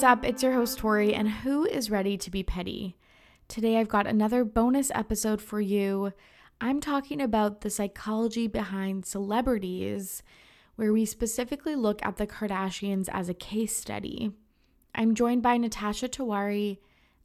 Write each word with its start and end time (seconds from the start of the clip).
what's 0.00 0.12
up? 0.12 0.24
It's 0.24 0.42
your 0.42 0.54
host, 0.54 0.78
Tori, 0.78 1.12
and 1.12 1.28
who 1.28 1.66
is 1.66 1.90
ready 1.90 2.16
to 2.16 2.30
be 2.30 2.42
petty? 2.42 2.96
Today, 3.48 3.76
I've 3.76 3.90
got 3.90 4.06
another 4.06 4.46
bonus 4.46 4.90
episode 4.94 5.42
for 5.42 5.60
you. 5.60 6.14
I'm 6.58 6.80
talking 6.80 7.20
about 7.20 7.60
the 7.60 7.68
psychology 7.68 8.46
behind 8.46 9.04
celebrities, 9.04 10.22
where 10.76 10.90
we 10.90 11.04
specifically 11.04 11.76
look 11.76 12.02
at 12.02 12.16
the 12.16 12.26
Kardashians 12.26 13.10
as 13.12 13.28
a 13.28 13.34
case 13.34 13.76
study. 13.76 14.30
I'm 14.94 15.14
joined 15.14 15.42
by 15.42 15.58
Natasha 15.58 16.08
Tiwari, 16.08 16.78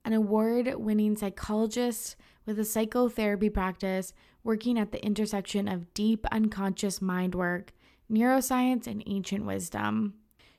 an 0.03 0.11
award 0.11 0.75
winning 0.75 1.15
psychologist 1.15 2.17
with 2.45 2.59
a 2.59 2.65
psychotherapy 2.65 3.49
practice 3.49 4.11
working 4.43 4.77
at 4.77 4.91
the 4.91 5.01
intersection 5.01 5.69
of 5.69 5.93
deep 5.93 6.25
unconscious 6.29 7.01
mind 7.01 7.35
work, 7.35 7.71
neuroscience, 8.11 8.85
and 8.85 9.01
ancient 9.07 9.45
wisdom. 9.45 10.15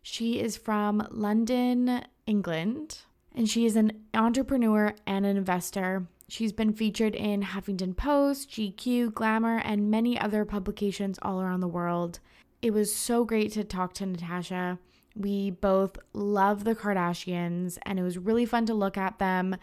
She 0.08 0.38
is 0.38 0.56
from 0.56 1.04
London, 1.10 2.02
England, 2.26 2.98
and 3.34 3.50
she 3.50 3.66
is 3.66 3.74
an 3.74 4.04
entrepreneur 4.14 4.94
and 5.04 5.26
an 5.26 5.36
investor. 5.36 6.06
She's 6.28 6.52
been 6.52 6.72
featured 6.72 7.16
in 7.16 7.42
Huffington 7.42 7.96
Post, 7.96 8.48
GQ, 8.50 9.12
Glamour, 9.12 9.58
and 9.64 9.90
many 9.90 10.16
other 10.16 10.44
publications 10.44 11.18
all 11.22 11.42
around 11.42 11.58
the 11.58 11.66
world. 11.66 12.20
It 12.62 12.70
was 12.70 12.94
so 12.94 13.24
great 13.24 13.50
to 13.54 13.64
talk 13.64 13.94
to 13.94 14.06
Natasha. 14.06 14.78
We 15.16 15.50
both 15.50 15.98
love 16.12 16.62
the 16.62 16.76
Kardashians, 16.76 17.76
and 17.84 17.98
it 17.98 18.04
was 18.04 18.16
really 18.16 18.46
fun 18.46 18.64
to 18.66 18.74
look 18.74 18.96
at 18.96 19.18
them 19.18 19.56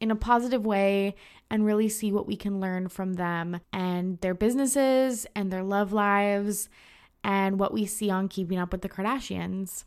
in 0.00 0.10
a 0.10 0.16
positive 0.16 0.64
way 0.64 1.14
and 1.50 1.66
really 1.66 1.90
see 1.90 2.10
what 2.10 2.26
we 2.26 2.36
can 2.36 2.58
learn 2.58 2.88
from 2.88 3.12
them 3.12 3.60
and 3.70 4.18
their 4.22 4.34
businesses 4.34 5.26
and 5.36 5.52
their 5.52 5.62
love 5.62 5.92
lives 5.92 6.70
and 7.22 7.60
what 7.60 7.74
we 7.74 7.84
see 7.84 8.08
on 8.08 8.28
Keeping 8.28 8.58
Up 8.58 8.72
with 8.72 8.80
the 8.80 8.88
Kardashians. 8.88 9.84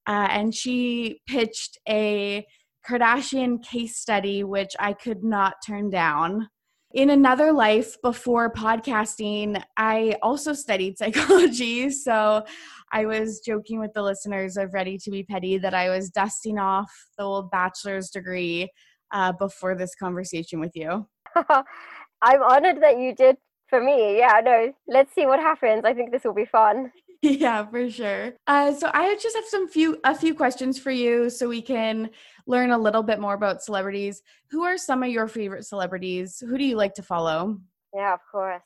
uh, 0.06 0.28
and 0.30 0.54
she 0.54 1.22
pitched 1.28 1.78
a 1.88 2.46
Kardashian 2.88 3.64
case 3.64 3.96
study, 3.96 4.44
which 4.44 4.76
I 4.80 4.92
could 4.92 5.24
not 5.24 5.56
turn 5.66 5.90
down. 5.90 6.50
In 6.92 7.12
another 7.12 7.54
life 7.54 8.02
before 8.02 8.52
podcasting, 8.52 9.62
I 9.78 10.16
also 10.24 10.54
studied 10.54 10.98
psychology. 10.98 11.92
So 11.92 12.44
I 12.92 13.06
was 13.06 13.42
joking 13.46 13.80
with 13.80 13.94
the 13.94 14.02
listeners 14.02 14.58
of 14.58 14.74
Ready 14.74 14.98
to 14.98 15.12
Be 15.12 15.22
Petty 15.22 15.60
that 15.60 15.76
I 15.76 15.90
was 15.90 16.10
dusting 16.10 16.58
off 16.58 16.92
the 17.18 17.24
old 17.24 17.52
bachelor's 17.52 18.10
degree 18.10 18.72
uh, 19.12 19.34
before 19.34 19.76
this 19.76 19.94
conversation 19.94 20.60
with 20.60 20.72
you. 20.74 21.08
I'm 21.36 22.42
honored 22.42 22.82
that 22.82 22.98
you 22.98 23.14
did 23.14 23.38
for 23.68 23.80
me. 23.80 24.18
Yeah, 24.18 24.42
no, 24.44 24.74
let's 24.88 25.14
see 25.14 25.28
what 25.28 25.40
happens. 25.40 25.84
I 25.86 25.94
think 25.94 26.12
this 26.12 26.24
will 26.24 26.34
be 26.34 26.46
fun. 26.46 26.92
yeah, 27.22 27.66
for 27.66 27.90
sure. 27.90 28.34
Uh, 28.48 28.74
so 28.74 28.90
I 28.94 29.14
just 29.16 29.36
have 29.36 29.46
some 29.46 29.68
few 29.68 30.00
a 30.06 30.16
few 30.16 30.34
questions 30.34 30.80
for 30.80 30.92
you, 30.92 31.30
so 31.30 31.50
we 31.50 31.62
can 31.62 32.10
learn 32.48 32.72
a 32.72 32.78
little 32.78 33.04
bit 33.04 33.20
more 33.20 33.34
about 33.34 33.62
celebrities. 33.62 34.22
Who 34.52 34.64
are 34.64 34.78
some 34.78 35.04
of 35.04 35.10
your 35.10 35.28
favorite 35.28 35.66
celebrities? 35.66 36.42
Who 36.48 36.58
do 36.58 36.64
you 36.64 36.78
like 36.78 36.94
to 36.94 37.04
follow? 37.04 37.60
Yeah, 37.94 38.14
of 38.14 38.22
course. 38.32 38.64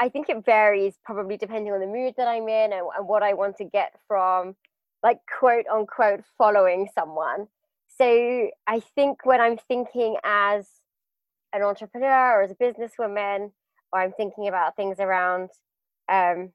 I 0.00 0.08
think 0.08 0.28
it 0.28 0.44
varies 0.44 0.94
probably 1.04 1.36
depending 1.36 1.72
on 1.72 1.78
the 1.78 1.86
mood 1.86 2.14
that 2.16 2.26
I'm 2.26 2.48
in 2.48 2.72
and, 2.72 2.86
and 2.98 3.06
what 3.06 3.22
I 3.22 3.34
want 3.34 3.56
to 3.58 3.64
get 3.64 3.92
from, 4.08 4.56
like 5.04 5.20
quote 5.38 5.66
unquote, 5.72 6.24
following 6.36 6.88
someone. 6.92 7.46
So 7.98 8.50
I 8.66 8.80
think 8.96 9.24
when 9.24 9.40
I'm 9.40 9.58
thinking 9.68 10.16
as 10.24 10.66
an 11.52 11.62
entrepreneur 11.62 12.40
or 12.40 12.42
as 12.42 12.50
a 12.50 12.56
businesswoman, 12.56 13.52
or 13.92 14.00
I'm 14.00 14.12
thinking 14.12 14.48
about 14.48 14.74
things 14.74 14.98
around 14.98 15.50
um, 16.10 16.52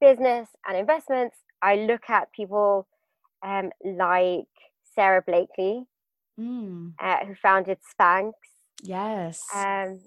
business 0.00 0.48
and 0.66 0.76
investments, 0.76 1.36
I 1.62 1.76
look 1.76 2.08
at 2.08 2.32
people 2.32 2.86
um, 3.44 3.70
like 3.84 4.46
Sara 4.94 5.22
Blakely, 5.26 5.84
mm. 6.38 6.92
uh, 7.00 7.24
who 7.26 7.34
founded 7.34 7.78
Spanx. 7.92 8.32
Yes. 8.82 9.40
Um, 9.54 10.00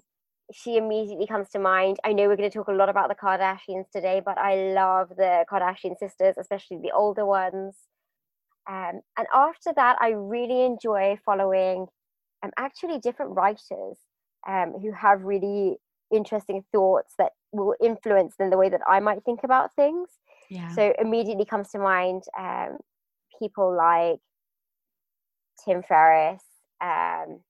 she 0.52 0.76
immediately 0.76 1.26
comes 1.26 1.48
to 1.50 1.58
mind. 1.58 1.98
I 2.04 2.12
know 2.12 2.28
we're 2.28 2.36
going 2.36 2.50
to 2.50 2.56
talk 2.56 2.68
a 2.68 2.72
lot 2.72 2.88
about 2.88 3.08
the 3.08 3.14
Kardashians 3.14 3.84
today, 3.92 4.20
but 4.24 4.38
I 4.38 4.72
love 4.74 5.10
the 5.10 5.44
Kardashian 5.50 5.98
sisters, 5.98 6.34
especially 6.38 6.78
the 6.82 6.92
older 6.92 7.24
ones. 7.24 7.76
Um, 8.68 9.00
and 9.16 9.26
after 9.34 9.72
that, 9.74 9.96
I 10.00 10.10
really 10.10 10.64
enjoy 10.64 11.18
following 11.24 11.86
um, 12.42 12.50
actually 12.58 12.98
different 12.98 13.32
writers 13.34 13.98
um, 14.46 14.74
who 14.80 14.92
have 14.92 15.22
really 15.22 15.78
interesting 16.12 16.64
thoughts 16.72 17.14
that 17.18 17.32
will 17.52 17.74
influence 17.82 18.34
in 18.40 18.50
the 18.50 18.56
way 18.56 18.68
that 18.68 18.80
I 18.88 19.00
might 19.00 19.24
think 19.24 19.40
about 19.44 19.74
things. 19.76 20.08
Yeah. 20.48 20.68
So 20.74 20.92
immediately 20.98 21.44
comes 21.44 21.70
to 21.70 21.78
mind 21.78 22.22
um, 22.38 22.78
people 23.38 23.74
like 23.74 24.20
Tim 25.64 25.82
Ferriss, 25.82 26.42
um, 26.80 27.40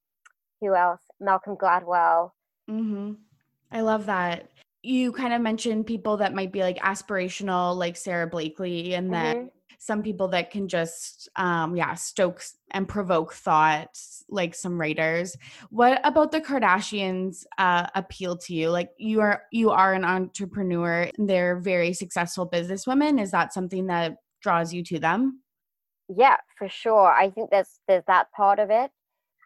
who 0.61 0.75
else? 0.75 1.01
Malcolm 1.21 1.57
Gladwell. 1.57 2.31
Mm-hmm. 2.71 3.13
I 3.71 3.81
love 3.81 4.07
that. 4.07 4.49
You 4.83 5.13
kind 5.13 5.33
of 5.33 5.41
mentioned 5.41 5.87
people 5.87 6.17
that 6.19 6.35
might 6.35 6.53
be 6.53 6.61
like 6.61 6.79
aspirational, 6.79 7.77
like 7.77 7.97
Sara 7.97 8.27
Blakely, 8.27 8.95
and 8.95 9.11
mm-hmm. 9.11 9.23
then 9.23 9.51
some 9.83 10.01
people 10.01 10.29
that 10.29 10.53
can 10.53 10.69
just 10.69 11.29
um 11.37 11.75
yeah 11.75 11.95
stoke 11.95 12.43
and 12.71 12.87
provoke 12.87 13.35
thoughts 13.35 14.25
like 14.29 14.55
some 14.55 14.81
writers. 14.81 15.37
What 15.71 16.01
about 16.05 16.31
the 16.31 16.41
kardashians 16.41 17.45
uh 17.59 17.89
appeal 17.95 18.37
to 18.39 18.55
you? 18.55 18.71
Like 18.71 18.91
you 18.97 19.21
are 19.21 19.43
you 19.51 19.71
are 19.71 19.93
an 19.93 20.05
entrepreneur. 20.05 21.11
They're 21.19 21.59
very 21.59 21.93
successful 21.93 22.49
businesswomen. 22.49 23.21
Is 23.21 23.33
that 23.33 23.53
something 23.53 23.89
that 23.89 24.17
draws 24.41 24.73
you 24.73 24.85
to 24.85 25.01
them? 25.01 25.41
Yeah 26.09 26.37
for 26.57 26.69
sure. 26.69 27.11
I 27.13 27.31
think 27.31 27.51
there's 27.51 27.81
there's 27.89 28.05
that 28.07 28.31
part 28.31 28.61
of 28.61 28.71
it. 28.71 28.91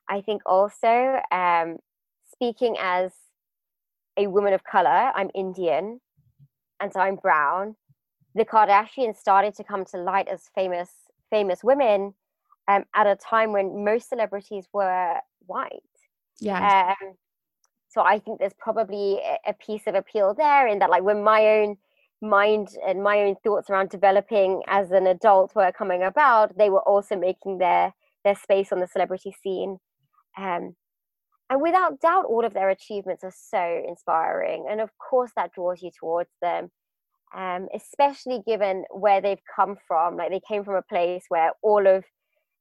I 0.08 0.20
think 0.20 0.42
also 0.44 1.20
um 1.32 1.78
speaking 2.30 2.76
as 2.78 3.12
a 4.18 4.26
woman 4.26 4.52
of 4.52 4.64
color 4.64 5.12
i'm 5.14 5.30
indian 5.34 6.00
and 6.80 6.92
so 6.92 7.00
i'm 7.00 7.16
brown 7.16 7.76
the 8.36 8.44
Kardashians 8.44 9.16
started 9.16 9.54
to 9.56 9.64
come 9.64 9.84
to 9.86 9.96
light 9.98 10.28
as 10.28 10.50
famous 10.54 10.90
famous 11.30 11.64
women 11.64 12.14
um, 12.68 12.84
at 12.94 13.06
a 13.06 13.16
time 13.16 13.52
when 13.52 13.84
most 13.84 14.08
celebrities 14.08 14.66
were 14.72 15.14
white. 15.46 15.82
Yeah. 16.40 16.94
Um, 17.00 17.14
so 17.88 18.02
I 18.02 18.18
think 18.18 18.38
there's 18.38 18.52
probably 18.58 19.20
a, 19.46 19.54
piece 19.54 19.86
of 19.86 19.94
appeal 19.94 20.34
there 20.34 20.68
in 20.68 20.78
that, 20.80 20.90
like, 20.90 21.02
when 21.02 21.24
my 21.24 21.46
own 21.46 21.78
mind 22.20 22.68
and 22.86 23.02
my 23.02 23.20
own 23.20 23.36
thoughts 23.42 23.70
around 23.70 23.88
developing 23.88 24.62
as 24.66 24.90
an 24.90 25.06
adult 25.06 25.54
were 25.54 25.72
coming 25.72 26.02
about, 26.02 26.56
they 26.58 26.70
were 26.70 26.82
also 26.82 27.16
making 27.16 27.58
their 27.58 27.94
their 28.24 28.36
space 28.36 28.70
on 28.72 28.80
the 28.80 28.86
celebrity 28.86 29.34
scene. 29.42 29.78
Um, 30.36 30.76
and 31.48 31.62
without 31.62 32.00
doubt, 32.00 32.26
all 32.26 32.44
of 32.44 32.54
their 32.54 32.70
achievements 32.70 33.24
are 33.24 33.32
so 33.34 33.82
inspiring. 33.88 34.66
And 34.68 34.80
of 34.80 34.90
course, 34.98 35.30
that 35.36 35.52
draws 35.52 35.80
you 35.80 35.90
towards 35.98 36.30
them, 36.42 36.70
um, 37.34 37.68
especially 37.74 38.42
given 38.46 38.84
where 38.90 39.20
they've 39.20 39.42
come 39.54 39.76
from. 39.86 40.16
Like 40.16 40.30
they 40.30 40.40
came 40.46 40.64
from 40.64 40.76
a 40.76 40.82
place 40.82 41.24
where 41.28 41.52
all 41.62 41.86
of 41.86 42.04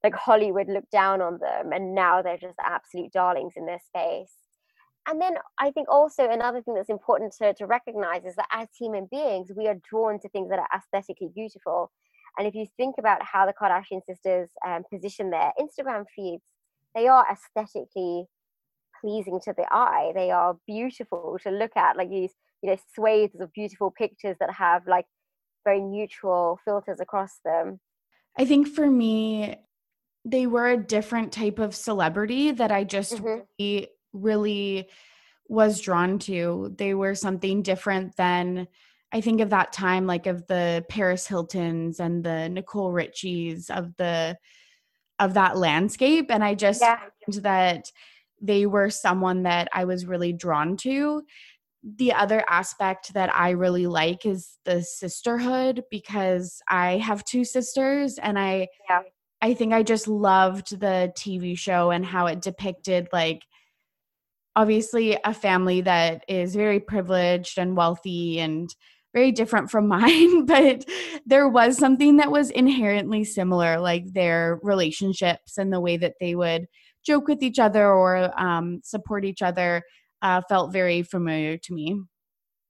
like 0.04 0.16
Hollywood 0.16 0.68
looked 0.70 0.92
down 0.92 1.22
on 1.22 1.40
them, 1.40 1.72
and 1.74 1.96
now 1.96 2.22
they're 2.22 2.38
just 2.38 2.58
absolute 2.64 3.12
darlings 3.12 3.54
in 3.56 3.66
their 3.66 3.80
space. 3.80 4.34
And 5.08 5.22
then 5.22 5.36
I 5.60 5.72
think 5.72 5.88
also 5.90 6.30
another 6.30 6.62
thing 6.62 6.74
that's 6.74 6.90
important 6.90 7.34
to, 7.40 7.54
to 7.56 7.66
recognize 7.68 8.26
is 8.26 8.36
that 8.36 8.48
as 8.52 8.68
human 8.80 9.08
beings, 9.12 9.52
we 9.56 9.68
are 9.68 9.80
drawn 9.88 10.20
to 10.20 10.30
things 10.30 10.50
that 10.50 10.60
are 10.60 10.68
aesthetically 10.76 11.30
beautiful. 11.34 11.92
And 12.38 12.48
if 12.48 12.56
you 12.56 12.66
think 12.76 12.96
about 12.98 13.22
how 13.24 13.46
the 13.46 13.54
Kardashian 13.54 14.04
sisters 14.04 14.50
um, 14.66 14.84
position 14.92 15.30
their 15.30 15.54
Instagram 15.60 16.06
feeds, 16.16 16.44
they 16.96 17.08
are 17.08 17.26
aesthetically 17.32 18.26
pleasing 19.00 19.40
to 19.44 19.54
the 19.56 19.66
eye. 19.72 20.12
They 20.16 20.32
are 20.32 20.58
beautiful 20.66 21.38
to 21.44 21.52
look 21.52 21.78
at, 21.78 21.98
like 21.98 22.10
these, 22.10 22.34
you 22.66 22.72
know, 22.72 22.78
swathes 22.96 23.40
of 23.40 23.54
beautiful 23.54 23.92
pictures 23.92 24.38
that 24.40 24.52
have 24.52 24.88
like 24.88 25.06
very 25.64 25.82
neutral 25.82 26.60
filters 26.66 27.00
across 27.00 27.40
them. 27.46 27.80
I 28.38 28.46
think 28.46 28.68
for 28.68 28.90
me, 28.90 29.56
they 30.26 30.48
were 30.48 30.70
a 30.70 30.78
different 30.78 31.32
type 31.32 31.60
of 31.60 31.76
celebrity 31.76 32.52
that 32.52 32.72
I 32.72 32.84
just 32.84 33.14
mm-hmm. 33.14 33.42
really, 33.60 33.88
really 34.14 34.90
was 35.48 35.80
drawn 35.80 36.18
to. 36.20 36.74
They 36.76 36.96
were 36.96 37.14
something 37.14 37.62
different 37.62 38.16
than 38.16 38.68
I 39.12 39.22
think 39.22 39.42
of 39.42 39.52
that 39.52 39.72
time, 39.72 40.08
like 40.08 40.26
of 40.26 40.48
the 40.48 40.84
Paris 40.90 41.28
Hiltons 41.28 42.00
and 42.00 42.24
the 42.24 42.50
Nicole 42.50 42.92
Richies 42.92 43.70
of 43.70 43.96
the 43.98 44.38
of 45.20 45.36
that 45.36 45.56
landscape. 45.56 46.32
And 46.32 46.44
I 46.44 46.56
just 46.56 46.82
yeah. 46.82 47.00
that 47.28 47.92
they 48.42 48.66
were 48.66 48.90
someone 48.90 49.44
that 49.44 49.70
I 49.72 49.86
was 49.86 50.06
really 50.06 50.34
drawn 50.34 50.76
to. 50.78 51.24
The 51.86 52.14
other 52.14 52.44
aspect 52.50 53.14
that 53.14 53.34
I 53.36 53.52
really 53.52 53.86
like 53.86 54.26
is 54.26 54.58
the 54.66 54.82
sisterhood 54.82 55.84
because 55.92 56.62
I 56.68 56.98
have 56.98 57.24
two 57.24 57.46
sisters 57.46 58.18
and 58.18 58.40
I 58.40 58.68
yeah. 58.90 59.02
I 59.42 59.54
think 59.54 59.74
I 59.74 59.84
just 59.84 60.08
loved 60.08 60.80
the 60.80 61.14
TV 61.16 61.56
show 61.58 61.92
and 61.92 62.04
how 62.04 62.26
it 62.26 62.42
depicted 62.42 63.08
like 63.14 63.44
obviously 64.56 65.18
a 65.24 65.34
family 65.34 65.82
that 65.82 66.24
is 66.28 66.56
very 66.56 66.80
privileged 66.80 67.60
and 67.60 67.78
wealthy 67.78 68.40
and 68.40 68.70
very 69.14 69.32
different 69.32 69.70
from 69.70 69.88
mine, 69.90 70.46
but 70.46 70.86
there 71.26 71.48
was 71.48 71.78
something 71.78 72.18
that 72.18 72.32
was 72.32 72.50
inherently 72.52 73.24
similar, 73.24 73.80
like 73.80 74.14
their 74.14 74.60
relationships 74.64 75.58
and 75.58 75.72
the 75.72 75.80
way 75.80 75.98
that 75.98 76.16
they 76.20 76.36
would 76.36 76.66
joke 77.06 77.28
with 77.28 77.44
each 77.44 77.60
other 77.60 77.88
or 77.88 78.32
um, 78.40 78.82
support 78.84 79.26
each 79.26 79.42
other 79.42 79.84
uh, 80.22 80.42
felt 80.48 80.72
very 80.72 81.04
familiar 81.04 81.58
to 81.58 81.74
me. 81.74 82.02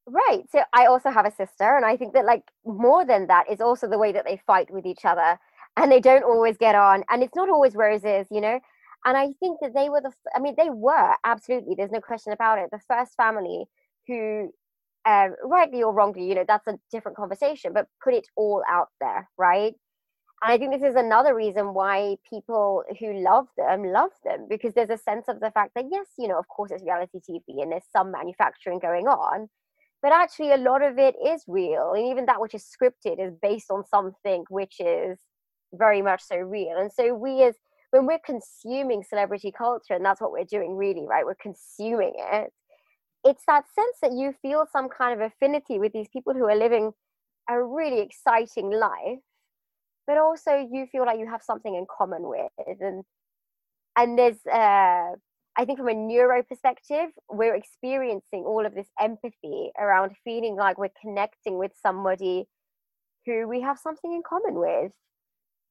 Right. 0.08 0.44
So 0.52 0.62
I 0.74 0.86
also 0.86 1.10
have 1.10 1.26
a 1.26 1.32
sister, 1.32 1.76
and 1.76 1.84
I 1.86 1.98
think 1.98 2.14
that 2.14 2.26
like 2.26 2.44
more 2.64 3.06
than 3.06 3.28
that 3.28 3.50
is 3.50 3.60
also 3.60 3.88
the 3.90 3.98
way 3.98 4.12
that 4.12 4.26
they 4.26 4.40
fight 4.46 4.70
with 4.72 4.86
each 4.86 5.04
other, 5.04 5.40
and 5.78 5.92
they 5.92 6.00
don't 6.00 6.24
always 6.24 6.58
get 6.58 6.76
on, 6.76 7.04
and 7.10 7.24
it's 7.24 7.36
not 7.36 7.50
always 7.50 7.76
roses, 7.76 8.28
you 8.30 8.40
know. 8.42 8.60
And 9.06 9.18
I 9.18 9.34
think 9.40 9.60
that 9.62 9.74
they 9.74 9.90
were 9.90 10.02
the. 10.02 10.12
I 10.36 10.40
mean, 10.40 10.56
they 10.58 10.70
were 10.70 11.16
absolutely. 11.24 11.76
There's 11.76 11.92
no 11.92 12.02
question 12.02 12.34
about 12.34 12.60
it. 12.60 12.70
The 12.72 12.80
first 12.88 13.16
family 13.16 13.66
who, 14.08 14.52
uh, 15.06 15.30
rightly 15.44 15.82
or 15.82 15.92
wrongly, 15.94 16.28
you 16.28 16.36
know, 16.36 16.46
that's 16.48 16.68
a 16.68 16.78
different 16.92 17.18
conversation, 17.18 17.74
but 17.74 17.88
put 18.04 18.14
it 18.14 18.28
all 18.36 18.64
out 18.70 18.90
there, 19.02 19.28
right? 19.38 19.74
And 20.44 20.52
I 20.52 20.58
think 20.58 20.74
this 20.74 20.88
is 20.88 20.96
another 20.96 21.34
reason 21.34 21.74
why 21.74 22.18
people 22.30 22.84
who 23.00 23.14
love 23.14 23.48
them 23.58 23.84
love 23.84 24.12
them 24.24 24.48
because 24.50 24.74
there's 24.74 24.90
a 24.90 24.98
sense 24.98 25.26
of 25.28 25.40
the 25.40 25.52
fact 25.52 25.72
that, 25.76 25.86
yes, 25.90 26.08
you 26.18 26.28
know, 26.28 26.38
of 26.38 26.48
course 26.48 26.72
it's 26.72 26.84
reality 26.84 27.20
TV 27.20 27.62
and 27.62 27.72
there's 27.72 27.86
some 27.92 28.12
manufacturing 28.12 28.80
going 28.80 29.08
on, 29.08 29.50
but 30.02 30.12
actually 30.12 30.52
a 30.52 30.58
lot 30.58 30.82
of 30.82 31.00
it 31.00 31.16
is 31.26 31.44
real. 31.48 31.94
And 31.96 32.06
even 32.08 32.26
that 32.26 32.42
which 32.42 32.54
is 32.54 32.66
scripted 32.66 33.26
is 33.26 33.34
based 33.42 33.72
on 33.72 33.86
something 33.86 34.44
which 34.50 34.76
is 34.80 35.18
very 35.74 36.02
much 36.02 36.22
so 36.22 36.36
real. 36.38 36.78
And 36.78 36.92
so 36.92 37.16
we 37.16 37.44
as 37.44 37.56
when 37.92 38.06
we're 38.06 38.20
consuming 38.20 39.04
celebrity 39.04 39.54
culture, 39.58 39.94
and 39.94 40.04
that's 40.04 40.20
what 40.20 40.32
we're 40.32 40.44
doing 40.44 40.76
really, 40.76 41.06
right? 41.08 41.26
We're 41.26 41.36
consuming 41.36 42.14
it. 42.18 42.52
It's 43.24 43.44
that 43.48 43.64
sense 43.74 43.98
that 44.02 44.12
you 44.12 44.34
feel 44.42 44.68
some 44.72 44.90
kind 44.90 45.20
of 45.20 45.26
affinity 45.26 45.80
with 45.80 45.94
these 45.94 46.10
people 46.10 46.34
who 46.34 46.46
are 46.46 46.56
living 46.56 46.92
a 47.50 47.64
really 47.64 48.02
exciting 48.02 48.70
life 48.70 49.20
but 50.08 50.18
also 50.18 50.52
you 50.72 50.88
feel 50.92 51.06
like 51.06 51.20
you 51.20 51.30
have 51.30 51.42
something 51.42 51.76
in 51.76 51.86
common 51.98 52.24
with 52.24 52.52
and 52.80 53.04
and 53.98 54.18
there's 54.18 54.46
uh 54.52 55.16
I 55.58 55.64
think 55.64 55.80
from 55.80 55.88
a 55.88 55.94
neuro 55.94 56.44
perspective, 56.44 57.12
we're 57.30 57.56
experiencing 57.56 58.44
all 58.44 58.66
of 58.66 58.76
this 58.76 58.90
empathy 59.00 59.72
around 59.80 60.12
feeling 60.24 60.56
like 60.56 60.78
we're 60.78 60.90
connecting 61.02 61.58
with 61.58 61.72
somebody 61.82 62.46
who 63.26 63.48
we 63.48 63.62
have 63.62 63.80
something 63.80 64.12
in 64.14 64.22
common 64.28 64.56
with. 64.56 64.92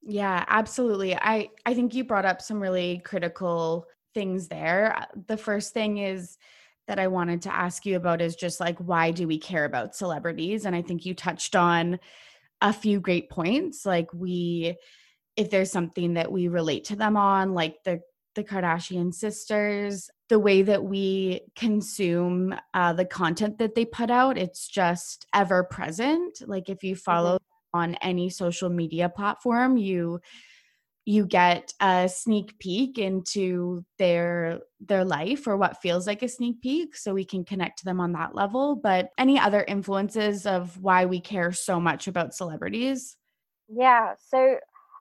Yeah, 0.03 0.45
absolutely. 0.49 1.15
I 1.15 1.51
I 1.67 1.75
think 1.75 1.95
you 1.95 2.05
brought 2.05 2.25
up 2.27 2.41
some 2.43 2.61
really 2.61 3.03
critical 3.05 3.87
things 4.15 4.49
there. 4.49 5.07
The 5.27 5.37
first 5.37 5.75
thing 5.75 5.99
is 5.99 6.39
that 6.87 6.99
I 6.99 7.07
wanted 7.09 7.43
to 7.43 7.55
ask 7.55 7.87
you 7.87 7.97
about 7.97 8.21
is 8.21 8.37
just 8.37 8.61
like 8.61 8.79
why 8.79 9.11
do 9.11 9.27
we 9.27 9.39
care 9.39 9.65
about 9.65 9.97
celebrities? 9.97 10.65
And 10.67 10.75
I 10.75 10.83
think 10.83 11.07
you 11.07 11.15
touched 11.15 11.57
on 11.57 11.99
a 12.65 12.73
few 12.73 12.99
great 12.99 13.29
points 13.29 13.85
like 13.85 14.09
we 14.13 14.75
if 15.37 15.51
there's 15.51 15.71
something 15.71 16.15
that 16.15 16.33
we 16.33 16.49
relate 16.49 16.85
to 16.85 16.97
them 16.97 17.17
on 17.17 17.53
like 17.53 17.77
the 17.85 18.01
the 18.35 18.43
Kardashian 18.43 19.15
sisters, 19.15 20.11
the 20.29 20.41
way 20.41 20.63
that 20.63 20.83
we 20.83 21.43
consume 21.55 22.53
uh, 22.73 22.93
the 22.93 23.05
content 23.05 23.59
that 23.59 23.77
they 23.77 23.85
put 23.85 24.11
out, 24.11 24.37
it's 24.37 24.67
just 24.67 25.27
ever 25.33 25.63
present. 25.63 26.39
Like 26.45 26.69
if 26.69 26.83
you 26.83 26.97
follow 26.97 27.37
mm-hmm. 27.37 27.79
on 27.79 27.95
any 27.97 28.31
social 28.31 28.71
media 28.71 29.09
platform, 29.09 29.77
you 29.77 30.21
you 31.07 31.27
get 31.27 31.73
a 31.81 32.09
sneak 32.09 32.59
peek 32.59 32.99
into 32.99 33.85
their 33.99 34.61
their 34.81 35.05
life 35.05 35.47
or 35.47 35.57
what 35.57 35.81
feels 35.81 36.07
like 36.07 36.23
a 36.23 36.29
sneak 36.29 36.61
peek 36.63 36.97
so 36.97 37.13
we 37.13 37.25
can 37.25 37.45
connect 37.45 37.79
to 37.79 37.85
them 37.85 38.01
on 38.01 38.13
that 38.13 38.35
level 38.35 38.77
but 38.77 39.11
any 39.19 39.39
other 39.39 39.63
influences 39.65 40.47
of 40.47 40.81
why 40.81 41.05
we 41.05 41.21
care 41.21 41.53
so 41.53 41.79
much 41.79 42.09
about 42.09 42.35
celebrities 42.35 43.17
yeah 43.69 44.15
so 44.19 44.57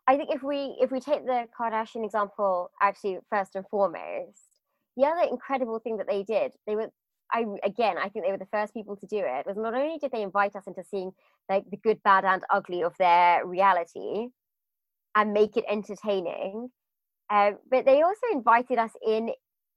i 0.08 0.18
think 0.18 0.30
if 0.34 0.44
we 0.44 0.76
if 0.82 0.92
we 0.92 1.00
take 1.00 1.26
the 1.26 1.46
kardashian 1.58 2.04
example 2.04 2.70
actually 2.82 3.18
first 3.30 3.56
and 3.56 3.66
foremost 3.70 4.60
the 4.98 5.06
other 5.06 5.28
incredible 5.30 5.80
thing 5.80 5.98
that 5.98 6.08
they 6.08 6.24
did 6.24 6.52
they 6.68 6.76
were 6.76 6.90
I 7.36 7.46
again, 7.64 7.98
I 7.98 8.10
think 8.10 8.26
they 8.26 8.32
were 8.32 8.38
the 8.38 8.46
first 8.52 8.76
people 8.76 8.96
to 8.96 9.08
do 9.08 9.18
it. 9.18 9.48
Was 9.48 9.58
not 9.58 9.74
only 9.74 9.98
did 9.98 10.12
they 10.12 10.22
invite 10.22 10.56
us 10.56 10.68
into 10.68 10.84
seeing 10.84 11.12
like 11.50 11.64
the 11.72 11.78
good, 11.78 12.00
bad, 12.04 12.26
and 12.26 12.44
ugly 12.52 12.84
of 12.84 12.94
their 13.00 13.44
reality, 13.44 14.28
and 15.16 15.34
make 15.34 15.58
it 15.58 15.66
entertaining. 15.70 16.70
Uh, 17.30 17.52
but 17.70 17.86
they 17.86 18.02
also 18.02 18.22
invited 18.32 18.78
us 18.78 18.92
in 19.06 19.32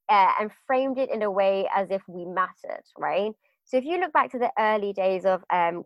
uh, 0.09 0.31
and 0.39 0.51
framed 0.65 0.97
it 0.97 1.11
in 1.11 1.21
a 1.21 1.31
way 1.31 1.67
as 1.75 1.89
if 1.89 2.01
we 2.07 2.25
mattered, 2.25 2.83
right? 2.97 3.31
So 3.65 3.77
if 3.77 3.83
you 3.83 3.99
look 3.99 4.13
back 4.13 4.31
to 4.31 4.39
the 4.39 4.51
early 4.57 4.93
days 4.93 5.25
of 5.25 5.43
um, 5.51 5.83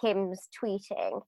Kim's 0.00 0.48
tweeting, 0.62 1.22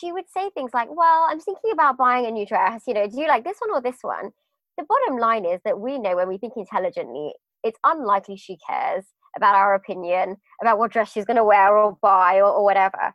she 0.00 0.12
would 0.12 0.24
say 0.34 0.50
things 0.50 0.72
like, 0.74 0.88
Well, 0.90 1.26
I'm 1.28 1.40
thinking 1.40 1.70
about 1.72 1.98
buying 1.98 2.26
a 2.26 2.30
new 2.30 2.46
dress. 2.46 2.82
You 2.86 2.94
know, 2.94 3.06
do 3.06 3.20
you 3.20 3.28
like 3.28 3.44
this 3.44 3.58
one 3.64 3.76
or 3.76 3.82
this 3.82 3.98
one? 4.02 4.30
The 4.78 4.84
bottom 4.88 5.18
line 5.18 5.44
is 5.44 5.60
that 5.64 5.78
we 5.78 5.98
know 5.98 6.16
when 6.16 6.28
we 6.28 6.38
think 6.38 6.54
intelligently, 6.56 7.32
it's 7.62 7.78
unlikely 7.84 8.36
she 8.36 8.56
cares 8.66 9.04
about 9.36 9.54
our 9.54 9.74
opinion, 9.74 10.36
about 10.60 10.78
what 10.78 10.90
dress 10.90 11.12
she's 11.12 11.24
going 11.24 11.36
to 11.36 11.44
wear 11.44 11.76
or 11.76 11.96
buy 12.02 12.36
or, 12.36 12.50
or 12.50 12.64
whatever 12.64 13.14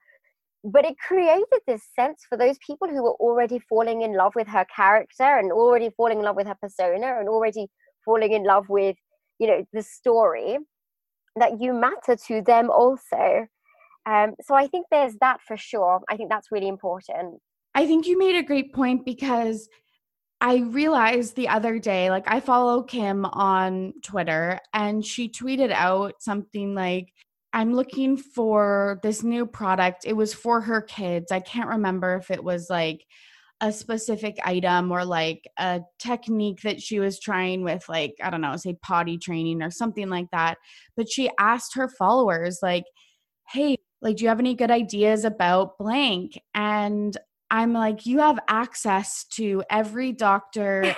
but 0.63 0.85
it 0.85 0.95
created 0.97 1.45
this 1.65 1.83
sense 1.95 2.25
for 2.27 2.37
those 2.37 2.57
people 2.65 2.87
who 2.87 3.03
were 3.03 3.15
already 3.19 3.59
falling 3.59 4.01
in 4.01 4.15
love 4.15 4.33
with 4.35 4.47
her 4.47 4.65
character 4.75 5.23
and 5.23 5.51
already 5.51 5.89
falling 5.95 6.19
in 6.19 6.25
love 6.25 6.35
with 6.35 6.47
her 6.47 6.57
persona 6.61 7.19
and 7.19 7.29
already 7.29 7.67
falling 8.03 8.33
in 8.33 8.43
love 8.43 8.65
with 8.69 8.95
you 9.39 9.47
know 9.47 9.65
the 9.73 9.83
story 9.83 10.57
that 11.35 11.61
you 11.61 11.73
matter 11.73 12.15
to 12.27 12.41
them 12.41 12.69
also. 12.71 13.47
Um, 14.05 14.35
so 14.41 14.55
i 14.55 14.67
think 14.67 14.87
there's 14.89 15.15
that 15.21 15.39
for 15.45 15.57
sure. 15.57 16.01
I 16.09 16.17
think 16.17 16.29
that's 16.29 16.51
really 16.51 16.67
important. 16.69 17.39
I 17.75 17.85
think 17.85 18.07
you 18.07 18.17
made 18.17 18.35
a 18.35 18.43
great 18.43 18.73
point 18.73 19.05
because 19.05 19.69
I 20.39 20.57
realized 20.57 21.35
the 21.35 21.47
other 21.47 21.79
day, 21.79 22.09
like 22.09 22.25
I 22.27 22.39
follow 22.39 22.83
Kim 22.83 23.25
on 23.25 23.93
Twitter, 24.03 24.59
and 24.73 25.03
she 25.05 25.29
tweeted 25.29 25.71
out 25.71 26.13
something 26.19 26.75
like, 26.75 27.07
I'm 27.57 27.73
looking 27.73 28.17
for 28.17 28.99
this 29.01 29.23
new 29.23 29.47
product. 29.47 30.05
It 30.05 30.13
was 30.13 30.31
for 30.31 30.61
her 30.61 30.79
kids. 30.79 31.31
I 31.31 31.39
can't 31.39 31.69
remember 31.69 32.15
if 32.17 32.29
it 32.29 32.43
was 32.43 32.69
like 32.69 33.03
a 33.61 33.71
specific 33.71 34.37
item 34.45 34.91
or 34.91 35.03
like 35.03 35.49
a 35.57 35.81
technique 35.97 36.61
that 36.61 36.79
she 36.83 36.99
was 36.99 37.19
trying 37.19 37.63
with 37.63 37.89
like 37.89 38.13
I 38.21 38.29
don't 38.29 38.41
know, 38.41 38.55
say 38.57 38.77
potty 38.83 39.17
training 39.17 39.63
or 39.63 39.71
something 39.71 40.07
like 40.07 40.27
that. 40.31 40.59
But 40.95 41.09
she 41.09 41.31
asked 41.39 41.73
her 41.73 41.87
followers 41.87 42.59
like, 42.61 42.83
"Hey, 43.49 43.79
like, 44.03 44.17
do 44.17 44.25
you 44.25 44.29
have 44.29 44.39
any 44.39 44.53
good 44.53 44.69
ideas 44.69 45.25
about 45.25 45.79
blank? 45.79 46.39
And 46.53 47.17
I'm 47.49 47.73
like, 47.73 48.05
you 48.05 48.19
have 48.19 48.37
access 48.47 49.25
to 49.31 49.63
every 49.67 50.11
doctor, 50.11 50.95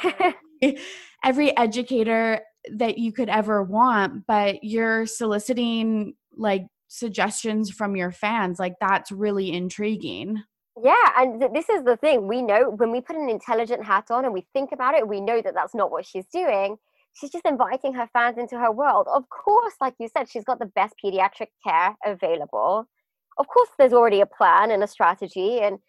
every 1.23 1.55
educator 1.55 2.41
that 2.73 2.97
you 2.97 3.13
could 3.13 3.29
ever 3.29 3.63
want, 3.63 4.27
but 4.27 4.61
you're 4.61 5.05
soliciting 5.05 6.15
like 6.39 6.65
suggestions 6.88 7.69
from 7.69 7.96
your 7.96 8.12
fans. 8.12 8.60
Like, 8.60 8.75
that's 8.81 9.12
really 9.12 9.51
intriguing. 9.51 10.43
Yeah, 10.81 10.96
and 11.17 11.41
th- 11.41 11.51
this 11.53 11.69
is 11.69 11.84
the 11.84 11.98
thing. 11.98 12.27
We 12.27 12.41
know 12.41 12.69
when 12.69 12.91
we 12.91 13.01
put 13.01 13.17
an 13.17 13.29
intelligent 13.29 13.84
hat 13.84 14.05
on 14.10 14.25
and 14.25 14.34
we 14.34 14.46
think 14.53 14.72
about 14.72 14.96
it, 14.96 15.08
we 15.08 15.19
know 15.19 15.41
that 15.41 15.53
that's 15.53 15.75
not 15.75 15.91
what 15.91 16.05
she's 16.05 16.25
doing. 16.31 16.77
She's 17.13 17.31
just 17.31 17.46
inviting 17.46 17.93
her 17.93 18.08
fans 18.13 18.38
into 18.38 18.58
her 18.58 18.72
world. 18.72 19.08
Of 19.13 19.27
course, 19.29 19.74
like 19.81 19.96
you 20.00 20.08
said, 20.15 20.29
she's 20.29 20.46
got 20.46 20.60
the 20.60 20.67
best 20.67 20.93
pediatric 21.03 21.48
care 21.65 21.96
available. 22.05 22.88
Of 23.38 23.48
course, 23.48 23.69
there's 23.77 23.93
already 23.93 24.22
a 24.22 24.25
plan 24.25 24.72
and 24.72 24.84
a 24.84 24.88
strategy, 24.88 25.60
and 25.60 25.79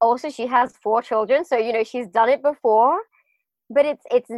also 0.00 0.30
she 0.30 0.46
has 0.46 0.76
four 0.82 1.02
children, 1.02 1.44
so 1.44 1.56
you 1.56 1.72
know 1.72 1.84
she's 1.84 2.08
done 2.08 2.28
it 2.28 2.42
before. 2.42 3.00
But 3.70 3.84
it's 3.86 4.04
it's 4.10 4.30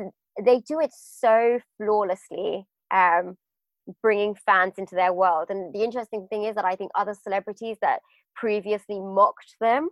they 0.42 0.60
do 0.60 0.80
it 0.80 0.90
so 0.92 1.60
flawlessly, 1.76 2.66
um, 2.90 3.36
bringing 4.02 4.34
fans 4.34 4.74
into 4.78 4.94
their 4.94 5.12
world. 5.12 5.46
And 5.50 5.74
the 5.74 5.82
interesting 5.82 6.26
thing 6.28 6.44
is 6.44 6.54
that 6.54 6.64
I 6.64 6.76
think 6.76 6.90
other 6.94 7.14
celebrities 7.14 7.76
that 7.82 8.00
previously 8.34 9.00
mocked 9.00 9.56
them 9.60 9.90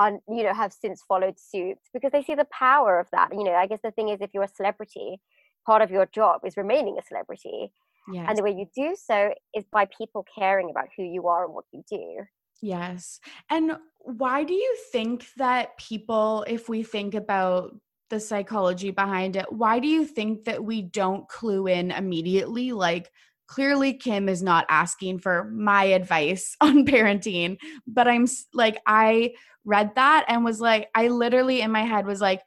on 0.00 0.20
you 0.28 0.42
know 0.42 0.54
have 0.54 0.72
since 0.72 1.02
followed 1.06 1.38
suit 1.38 1.76
because 1.92 2.10
they 2.10 2.22
see 2.22 2.34
the 2.34 2.46
power 2.46 2.98
of 2.98 3.06
that 3.12 3.28
you 3.32 3.44
know 3.44 3.52
i 3.52 3.66
guess 3.66 3.80
the 3.84 3.90
thing 3.92 4.08
is 4.08 4.20
if 4.20 4.30
you're 4.32 4.44
a 4.44 4.48
celebrity 4.48 5.20
part 5.66 5.82
of 5.82 5.90
your 5.90 6.06
job 6.06 6.40
is 6.44 6.56
remaining 6.56 6.96
a 6.98 7.06
celebrity 7.06 7.72
yes. 8.12 8.26
and 8.28 8.38
the 8.38 8.42
way 8.42 8.50
you 8.50 8.66
do 8.74 8.96
so 8.96 9.32
is 9.54 9.64
by 9.70 9.86
people 9.96 10.24
caring 10.34 10.70
about 10.70 10.86
who 10.96 11.02
you 11.02 11.28
are 11.28 11.44
and 11.44 11.54
what 11.54 11.66
you 11.72 11.82
do 11.88 12.24
yes 12.62 13.20
and 13.50 13.76
why 13.98 14.42
do 14.42 14.54
you 14.54 14.76
think 14.90 15.26
that 15.36 15.76
people 15.76 16.44
if 16.48 16.68
we 16.68 16.82
think 16.82 17.14
about 17.14 17.76
the 18.08 18.18
psychology 18.18 18.90
behind 18.90 19.36
it 19.36 19.52
why 19.52 19.78
do 19.78 19.86
you 19.86 20.04
think 20.04 20.44
that 20.44 20.64
we 20.64 20.82
don't 20.82 21.28
clue 21.28 21.66
in 21.66 21.90
immediately 21.90 22.72
like 22.72 23.10
clearly 23.50 23.92
Kim 23.92 24.28
is 24.28 24.44
not 24.44 24.64
asking 24.68 25.18
for 25.18 25.50
my 25.52 25.82
advice 25.84 26.56
on 26.60 26.86
parenting, 26.86 27.58
but 27.86 28.06
I'm 28.06 28.26
like, 28.54 28.80
I 28.86 29.34
read 29.64 29.90
that 29.96 30.24
and 30.28 30.44
was 30.44 30.60
like, 30.60 30.88
I 30.94 31.08
literally 31.08 31.60
in 31.60 31.72
my 31.72 31.82
head 31.82 32.06
was 32.06 32.20
like, 32.20 32.40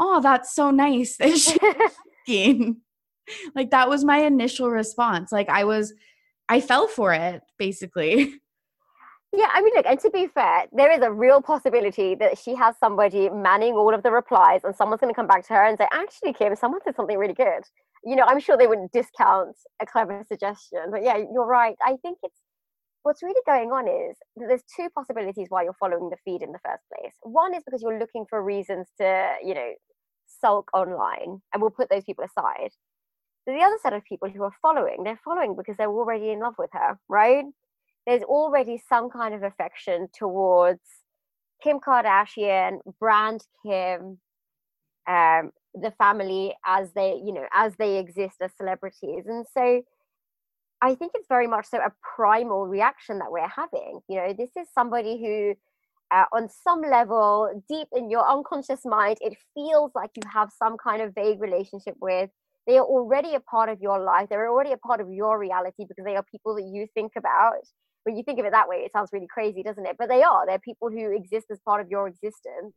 oh, 0.00 0.20
that's 0.20 0.54
so 0.54 0.70
nice 0.70 1.16
that 1.18 1.38
she's 2.26 2.74
like 3.54 3.70
that 3.70 3.88
was 3.88 4.04
my 4.04 4.18
initial 4.18 4.68
response. 4.70 5.30
Like 5.30 5.48
I 5.48 5.64
was, 5.64 5.94
I 6.48 6.60
fell 6.60 6.88
for 6.88 7.14
it 7.14 7.40
basically. 7.58 8.34
Yeah, 9.32 9.48
I 9.52 9.60
mean, 9.60 9.74
look, 9.76 9.84
and 9.86 10.00
to 10.00 10.10
be 10.10 10.26
fair, 10.26 10.66
there 10.72 10.90
is 10.90 11.02
a 11.02 11.12
real 11.12 11.42
possibility 11.42 12.14
that 12.14 12.38
she 12.38 12.54
has 12.54 12.76
somebody 12.78 13.28
manning 13.28 13.74
all 13.74 13.92
of 13.94 14.02
the 14.02 14.10
replies, 14.10 14.62
and 14.64 14.74
someone's 14.74 15.00
going 15.00 15.12
to 15.12 15.16
come 15.16 15.26
back 15.26 15.46
to 15.48 15.52
her 15.54 15.64
and 15.64 15.76
say, 15.76 15.86
"Actually, 15.92 16.32
Kim, 16.32 16.56
someone 16.56 16.80
said 16.82 16.96
something 16.96 17.18
really 17.18 17.34
good." 17.34 17.62
You 18.04 18.16
know, 18.16 18.24
I'm 18.26 18.40
sure 18.40 18.56
they 18.56 18.66
wouldn't 18.66 18.92
discount 18.92 19.54
a 19.80 19.86
clever 19.86 20.24
suggestion, 20.26 20.90
but 20.90 21.02
yeah, 21.02 21.16
you're 21.18 21.44
right. 21.46 21.76
I 21.84 21.96
think 22.00 22.18
it's 22.22 22.40
what's 23.02 23.22
really 23.22 23.40
going 23.46 23.72
on 23.72 23.88
is 23.88 24.16
that 24.36 24.48
there's 24.48 24.64
two 24.76 24.88
possibilities 24.90 25.46
why 25.50 25.64
you're 25.64 25.74
following 25.80 26.10
the 26.10 26.16
feed 26.24 26.42
in 26.42 26.52
the 26.52 26.60
first 26.66 26.84
place. 26.94 27.14
One 27.22 27.54
is 27.54 27.62
because 27.64 27.82
you're 27.82 27.98
looking 27.98 28.26
for 28.30 28.42
reasons 28.42 28.88
to, 29.00 29.34
you 29.44 29.54
know, 29.54 29.72
sulk 30.26 30.70
online, 30.74 31.42
and 31.52 31.62
we'll 31.62 31.70
put 31.70 31.90
those 31.90 32.04
people 32.04 32.24
aside. 32.24 32.70
the 33.46 33.60
other 33.60 33.78
set 33.82 33.92
of 33.94 34.04
people 34.04 34.28
who 34.30 34.42
are 34.44 34.52
following, 34.62 35.04
they're 35.04 35.20
following 35.24 35.56
because 35.56 35.76
they're 35.78 35.90
already 35.90 36.30
in 36.30 36.40
love 36.40 36.54
with 36.58 36.70
her, 36.72 36.98
right? 37.08 37.44
There's 38.08 38.22
already 38.22 38.82
some 38.88 39.10
kind 39.10 39.34
of 39.34 39.42
affection 39.42 40.08
towards 40.14 40.80
Kim 41.62 41.78
Kardashian, 41.78 42.78
brand 42.98 43.42
Kim, 43.62 44.18
um, 45.06 45.50
the 45.74 45.92
family 45.98 46.54
as 46.64 46.90
they, 46.94 47.20
you 47.22 47.34
know, 47.34 47.44
as 47.52 47.74
they 47.76 47.98
exist 47.98 48.36
as 48.40 48.50
celebrities. 48.56 49.24
And 49.26 49.44
so 49.52 49.82
I 50.80 50.94
think 50.94 51.12
it's 51.14 51.28
very 51.28 51.46
much 51.46 51.66
so 51.68 51.76
a 51.76 51.92
primal 52.16 52.66
reaction 52.66 53.18
that 53.18 53.30
we're 53.30 53.46
having. 53.46 54.00
You 54.08 54.16
know, 54.16 54.32
this 54.32 54.50
is 54.58 54.68
somebody 54.74 55.20
who, 55.20 55.54
uh, 56.10 56.24
on 56.32 56.48
some 56.48 56.80
level, 56.80 57.62
deep 57.68 57.88
in 57.94 58.08
your 58.08 58.26
unconscious 58.26 58.86
mind, 58.86 59.18
it 59.20 59.36
feels 59.52 59.90
like 59.94 60.12
you 60.16 60.22
have 60.32 60.48
some 60.58 60.78
kind 60.82 61.02
of 61.02 61.14
vague 61.14 61.42
relationship 61.42 61.96
with. 62.00 62.30
They 62.66 62.78
are 62.78 62.86
already 62.86 63.34
a 63.34 63.40
part 63.40 63.68
of 63.68 63.82
your 63.82 64.00
life. 64.00 64.28
They're 64.30 64.48
already 64.48 64.72
a 64.72 64.78
part 64.78 65.02
of 65.02 65.12
your 65.12 65.38
reality 65.38 65.84
because 65.86 66.06
they 66.06 66.16
are 66.16 66.22
people 66.22 66.54
that 66.54 66.70
you 66.72 66.86
think 66.94 67.12
about 67.14 67.64
when 68.08 68.16
you 68.16 68.22
think 68.22 68.40
of 68.40 68.46
it 68.46 68.52
that 68.52 68.70
way, 68.70 68.76
it 68.76 68.90
sounds 68.90 69.10
really 69.12 69.26
crazy, 69.26 69.62
doesn't 69.62 69.84
it? 69.84 69.96
But 69.98 70.08
they 70.08 70.22
are. 70.22 70.46
They're 70.46 70.58
people 70.58 70.88
who 70.88 71.14
exist 71.14 71.48
as 71.50 71.58
part 71.60 71.82
of 71.82 71.90
your 71.90 72.08
existence. 72.08 72.74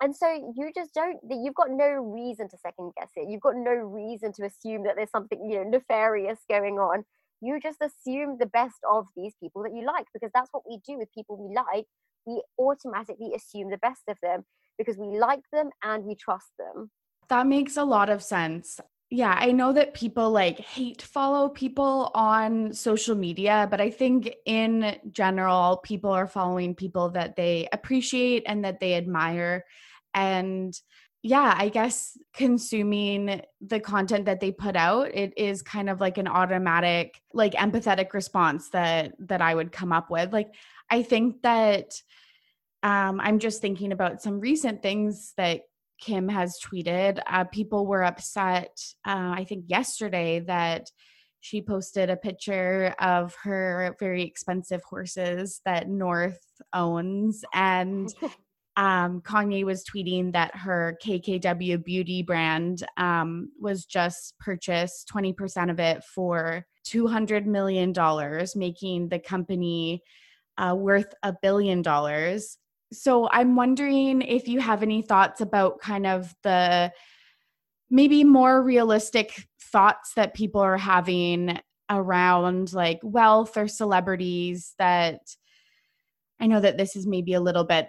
And 0.00 0.14
so 0.14 0.32
you 0.56 0.70
just 0.72 0.94
don't, 0.94 1.18
you've 1.28 1.56
got 1.56 1.66
no 1.70 1.88
reason 1.88 2.48
to 2.48 2.56
second 2.56 2.92
guess 2.96 3.10
it. 3.16 3.28
You've 3.28 3.40
got 3.40 3.56
no 3.56 3.72
reason 3.72 4.32
to 4.34 4.46
assume 4.46 4.84
that 4.84 4.94
there's 4.94 5.10
something, 5.10 5.50
you 5.50 5.56
know, 5.56 5.70
nefarious 5.70 6.38
going 6.48 6.78
on. 6.78 7.02
You 7.40 7.58
just 7.60 7.78
assume 7.82 8.36
the 8.38 8.46
best 8.46 8.76
of 8.88 9.08
these 9.16 9.34
people 9.42 9.64
that 9.64 9.74
you 9.74 9.84
like 9.84 10.06
because 10.14 10.30
that's 10.32 10.50
what 10.52 10.62
we 10.68 10.78
do 10.86 10.96
with 10.96 11.12
people 11.12 11.36
we 11.36 11.52
like. 11.52 11.86
We 12.24 12.40
automatically 12.56 13.32
assume 13.34 13.68
the 13.70 13.78
best 13.78 14.02
of 14.08 14.16
them 14.22 14.44
because 14.78 14.96
we 14.96 15.18
like 15.18 15.42
them 15.52 15.70
and 15.82 16.04
we 16.04 16.14
trust 16.14 16.52
them. 16.56 16.92
That 17.28 17.48
makes 17.48 17.76
a 17.76 17.84
lot 17.84 18.08
of 18.10 18.22
sense 18.22 18.78
yeah, 19.12 19.36
I 19.36 19.50
know 19.50 19.72
that 19.72 19.92
people 19.92 20.30
like 20.30 20.60
hate 20.60 21.02
follow 21.02 21.48
people 21.48 22.12
on 22.14 22.72
social 22.72 23.16
media, 23.16 23.66
but 23.68 23.80
I 23.80 23.90
think 23.90 24.32
in 24.46 24.96
general, 25.10 25.78
people 25.78 26.10
are 26.10 26.28
following 26.28 26.76
people 26.76 27.10
that 27.10 27.34
they 27.34 27.68
appreciate 27.72 28.44
and 28.46 28.64
that 28.64 28.78
they 28.78 28.94
admire. 28.94 29.64
And 30.14 30.72
yeah, 31.22 31.52
I 31.56 31.70
guess 31.70 32.16
consuming 32.34 33.42
the 33.60 33.80
content 33.80 34.26
that 34.26 34.38
they 34.38 34.52
put 34.52 34.76
out, 34.76 35.08
it 35.12 35.34
is 35.36 35.60
kind 35.60 35.90
of 35.90 36.00
like 36.00 36.16
an 36.16 36.28
automatic, 36.28 37.20
like 37.34 37.54
empathetic 37.54 38.12
response 38.12 38.70
that 38.70 39.14
that 39.18 39.42
I 39.42 39.52
would 39.52 39.72
come 39.72 39.92
up 39.92 40.08
with. 40.08 40.32
Like 40.32 40.54
I 40.88 41.02
think 41.02 41.42
that 41.42 42.00
um, 42.84 43.20
I'm 43.20 43.40
just 43.40 43.60
thinking 43.60 43.90
about 43.90 44.22
some 44.22 44.38
recent 44.38 44.82
things 44.82 45.34
that 45.36 45.62
Kim 46.00 46.28
has 46.28 46.58
tweeted. 46.58 47.20
Uh, 47.26 47.44
people 47.44 47.86
were 47.86 48.02
upset, 48.02 48.76
uh, 49.06 49.34
I 49.36 49.44
think 49.48 49.64
yesterday, 49.68 50.40
that 50.40 50.90
she 51.40 51.62
posted 51.62 52.10
a 52.10 52.16
picture 52.16 52.94
of 52.98 53.34
her 53.42 53.96
very 53.98 54.22
expensive 54.22 54.82
horses 54.82 55.60
that 55.64 55.88
North 55.88 56.40
owns. 56.74 57.44
And 57.54 58.12
um, 58.76 59.20
Kanye 59.22 59.64
was 59.64 59.84
tweeting 59.84 60.32
that 60.32 60.54
her 60.54 60.98
KKW 61.02 61.82
beauty 61.84 62.22
brand 62.22 62.84
um, 62.96 63.50
was 63.60 63.84
just 63.86 64.38
purchased 64.38 65.10
20% 65.12 65.70
of 65.70 65.80
it 65.80 66.04
for 66.04 66.66
$200 66.86 67.46
million, 67.46 67.94
making 68.54 69.08
the 69.08 69.18
company 69.18 70.02
uh, 70.58 70.74
worth 70.74 71.14
a 71.22 71.34
billion 71.40 71.80
dollars 71.80 72.58
so 72.92 73.28
I'm 73.30 73.56
wondering 73.56 74.22
if 74.22 74.48
you 74.48 74.60
have 74.60 74.82
any 74.82 75.02
thoughts 75.02 75.40
about 75.40 75.80
kind 75.80 76.06
of 76.06 76.34
the 76.42 76.92
maybe 77.90 78.24
more 78.24 78.62
realistic 78.62 79.46
thoughts 79.72 80.14
that 80.14 80.34
people 80.34 80.60
are 80.60 80.76
having 80.78 81.58
around 81.88 82.72
like 82.72 83.00
wealth 83.02 83.56
or 83.56 83.68
celebrities 83.68 84.74
that 84.78 85.20
I 86.40 86.46
know 86.46 86.60
that 86.60 86.78
this 86.78 86.96
is 86.96 87.06
maybe 87.06 87.34
a 87.34 87.40
little 87.40 87.64
bit 87.64 87.88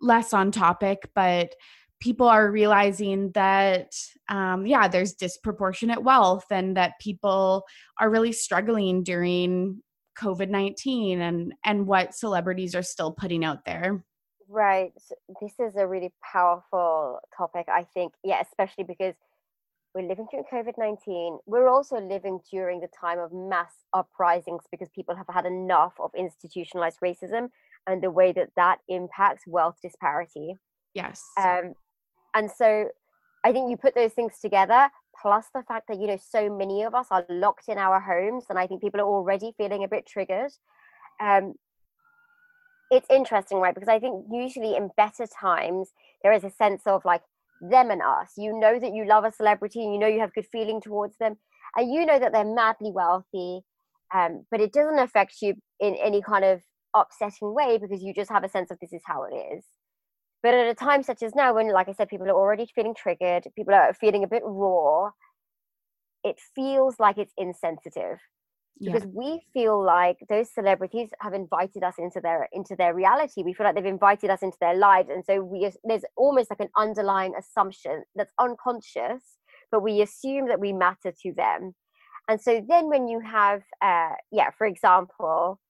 less 0.00 0.34
on 0.34 0.50
topic, 0.50 1.08
but 1.14 1.54
people 2.02 2.26
are 2.26 2.50
realizing 2.50 3.30
that 3.30 3.92
um, 4.28 4.66
yeah 4.66 4.88
there's 4.88 5.14
disproportionate 5.14 6.02
wealth 6.02 6.44
and 6.50 6.76
that 6.76 6.98
people 7.00 7.64
are 8.00 8.10
really 8.10 8.32
struggling 8.32 9.04
during 9.04 9.80
covid-19 10.20 11.18
and 11.20 11.54
and 11.64 11.86
what 11.86 12.12
celebrities 12.12 12.74
are 12.74 12.82
still 12.82 13.12
putting 13.12 13.44
out 13.44 13.64
there 13.64 14.04
Right. 14.52 14.92
So 14.98 15.14
this 15.40 15.54
is 15.58 15.76
a 15.76 15.86
really 15.86 16.12
powerful 16.22 17.20
topic, 17.34 17.68
I 17.72 17.84
think. 17.94 18.12
Yeah, 18.22 18.42
especially 18.42 18.84
because 18.84 19.14
we're 19.94 20.06
living 20.06 20.26
through 20.30 20.44
COVID 20.52 20.74
19. 20.76 21.38
We're 21.46 21.68
also 21.68 21.98
living 21.98 22.38
during 22.50 22.80
the 22.80 22.88
time 22.88 23.18
of 23.18 23.32
mass 23.32 23.72
uprisings 23.94 24.64
because 24.70 24.90
people 24.94 25.16
have 25.16 25.26
had 25.32 25.46
enough 25.46 25.94
of 25.98 26.10
institutionalized 26.14 26.98
racism 27.02 27.48
and 27.86 28.02
the 28.02 28.10
way 28.10 28.30
that 28.32 28.50
that 28.56 28.80
impacts 28.88 29.44
wealth 29.46 29.76
disparity. 29.82 30.56
Yes. 30.92 31.24
Um, 31.40 31.72
and 32.34 32.50
so 32.50 32.88
I 33.44 33.52
think 33.52 33.70
you 33.70 33.78
put 33.78 33.94
those 33.94 34.12
things 34.12 34.34
together, 34.38 34.90
plus 35.20 35.46
the 35.54 35.62
fact 35.62 35.88
that, 35.88 35.98
you 35.98 36.08
know, 36.08 36.18
so 36.18 36.54
many 36.54 36.82
of 36.82 36.94
us 36.94 37.06
are 37.10 37.24
locked 37.30 37.70
in 37.70 37.78
our 37.78 38.00
homes, 38.00 38.44
and 38.50 38.58
I 38.58 38.66
think 38.66 38.82
people 38.82 39.00
are 39.00 39.06
already 39.06 39.54
feeling 39.56 39.82
a 39.82 39.88
bit 39.88 40.06
triggered. 40.06 40.52
Um, 41.22 41.54
it's 42.92 43.06
interesting, 43.08 43.58
right? 43.58 43.74
Because 43.74 43.88
I 43.88 43.98
think 43.98 44.26
usually 44.30 44.76
in 44.76 44.90
better 44.98 45.26
times, 45.26 45.88
there 46.22 46.32
is 46.32 46.44
a 46.44 46.50
sense 46.50 46.82
of 46.86 47.02
like 47.06 47.22
them 47.60 47.90
and 47.90 48.02
us. 48.02 48.32
You 48.36 48.52
know 48.52 48.78
that 48.78 48.92
you 48.92 49.06
love 49.06 49.24
a 49.24 49.32
celebrity, 49.32 49.82
and 49.82 49.94
you 49.94 49.98
know 49.98 50.06
you 50.06 50.20
have 50.20 50.34
good 50.34 50.46
feeling 50.52 50.80
towards 50.80 51.16
them, 51.16 51.36
and 51.74 51.90
you 51.90 52.04
know 52.04 52.18
that 52.18 52.32
they're 52.32 52.44
madly 52.44 52.92
wealthy. 52.92 53.62
Um, 54.14 54.44
but 54.50 54.60
it 54.60 54.74
doesn't 54.74 54.98
affect 54.98 55.36
you 55.40 55.54
in 55.80 55.96
any 55.96 56.20
kind 56.20 56.44
of 56.44 56.60
upsetting 56.94 57.54
way 57.54 57.78
because 57.78 58.02
you 58.02 58.12
just 58.12 58.30
have 58.30 58.44
a 58.44 58.48
sense 58.50 58.70
of 58.70 58.78
this 58.78 58.92
is 58.92 59.00
how 59.06 59.24
it 59.24 59.34
is. 59.34 59.64
But 60.42 60.52
at 60.52 60.66
a 60.66 60.74
time 60.74 61.02
such 61.02 61.22
as 61.22 61.34
now, 61.34 61.54
when, 61.54 61.72
like 61.72 61.88
I 61.88 61.92
said, 61.92 62.08
people 62.08 62.26
are 62.26 62.36
already 62.36 62.66
feeling 62.74 62.94
triggered, 62.94 63.44
people 63.56 63.72
are 63.72 63.94
feeling 63.94 64.22
a 64.22 64.28
bit 64.28 64.42
raw, 64.44 65.10
it 66.24 66.36
feels 66.54 66.96
like 66.98 67.16
it's 67.16 67.32
insensitive 67.38 68.18
because 68.82 69.04
yeah. 69.04 69.10
we 69.12 69.40
feel 69.52 69.82
like 69.82 70.18
those 70.28 70.52
celebrities 70.52 71.10
have 71.20 71.34
invited 71.34 71.82
us 71.82 71.94
into 71.98 72.20
their 72.20 72.48
into 72.52 72.74
their 72.76 72.94
reality. 72.94 73.42
We 73.42 73.52
feel 73.52 73.66
like 73.66 73.74
they've 73.74 73.84
invited 73.84 74.30
us 74.30 74.42
into 74.42 74.56
their 74.60 74.74
lives 74.76 75.08
and 75.10 75.24
so 75.24 75.42
we 75.42 75.70
there's 75.84 76.04
almost 76.16 76.50
like 76.50 76.60
an 76.60 76.70
underlying 76.76 77.34
assumption 77.38 78.02
that's 78.14 78.32
unconscious 78.38 79.22
but 79.70 79.82
we 79.82 80.02
assume 80.02 80.48
that 80.48 80.60
we 80.60 80.72
matter 80.72 81.12
to 81.22 81.32
them. 81.34 81.74
And 82.28 82.40
so 82.40 82.64
then 82.68 82.88
when 82.88 83.08
you 83.08 83.20
have 83.20 83.62
uh 83.80 84.14
yeah 84.30 84.50
for 84.56 84.66
example 84.66 85.60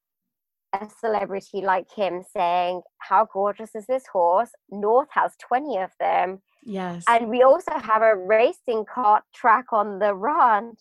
a 0.75 0.89
celebrity 1.01 1.61
like 1.61 1.87
Kim 1.95 2.23
saying 2.35 2.81
how 2.99 3.29
gorgeous 3.33 3.75
is 3.75 3.87
this 3.87 4.05
horse? 4.11 4.51
North 4.71 5.09
has 5.13 5.33
20 5.47 5.77
of 5.79 5.91
them. 6.01 6.41
Yes. 6.65 7.05
And 7.09 7.29
we 7.29 7.43
also 7.43 7.73
have 7.79 8.03
a 8.03 8.17
racing 8.17 8.85
cart 8.93 9.25
track 9.35 9.67
on 9.73 9.99
the 9.99 10.15
ranch 10.15 10.79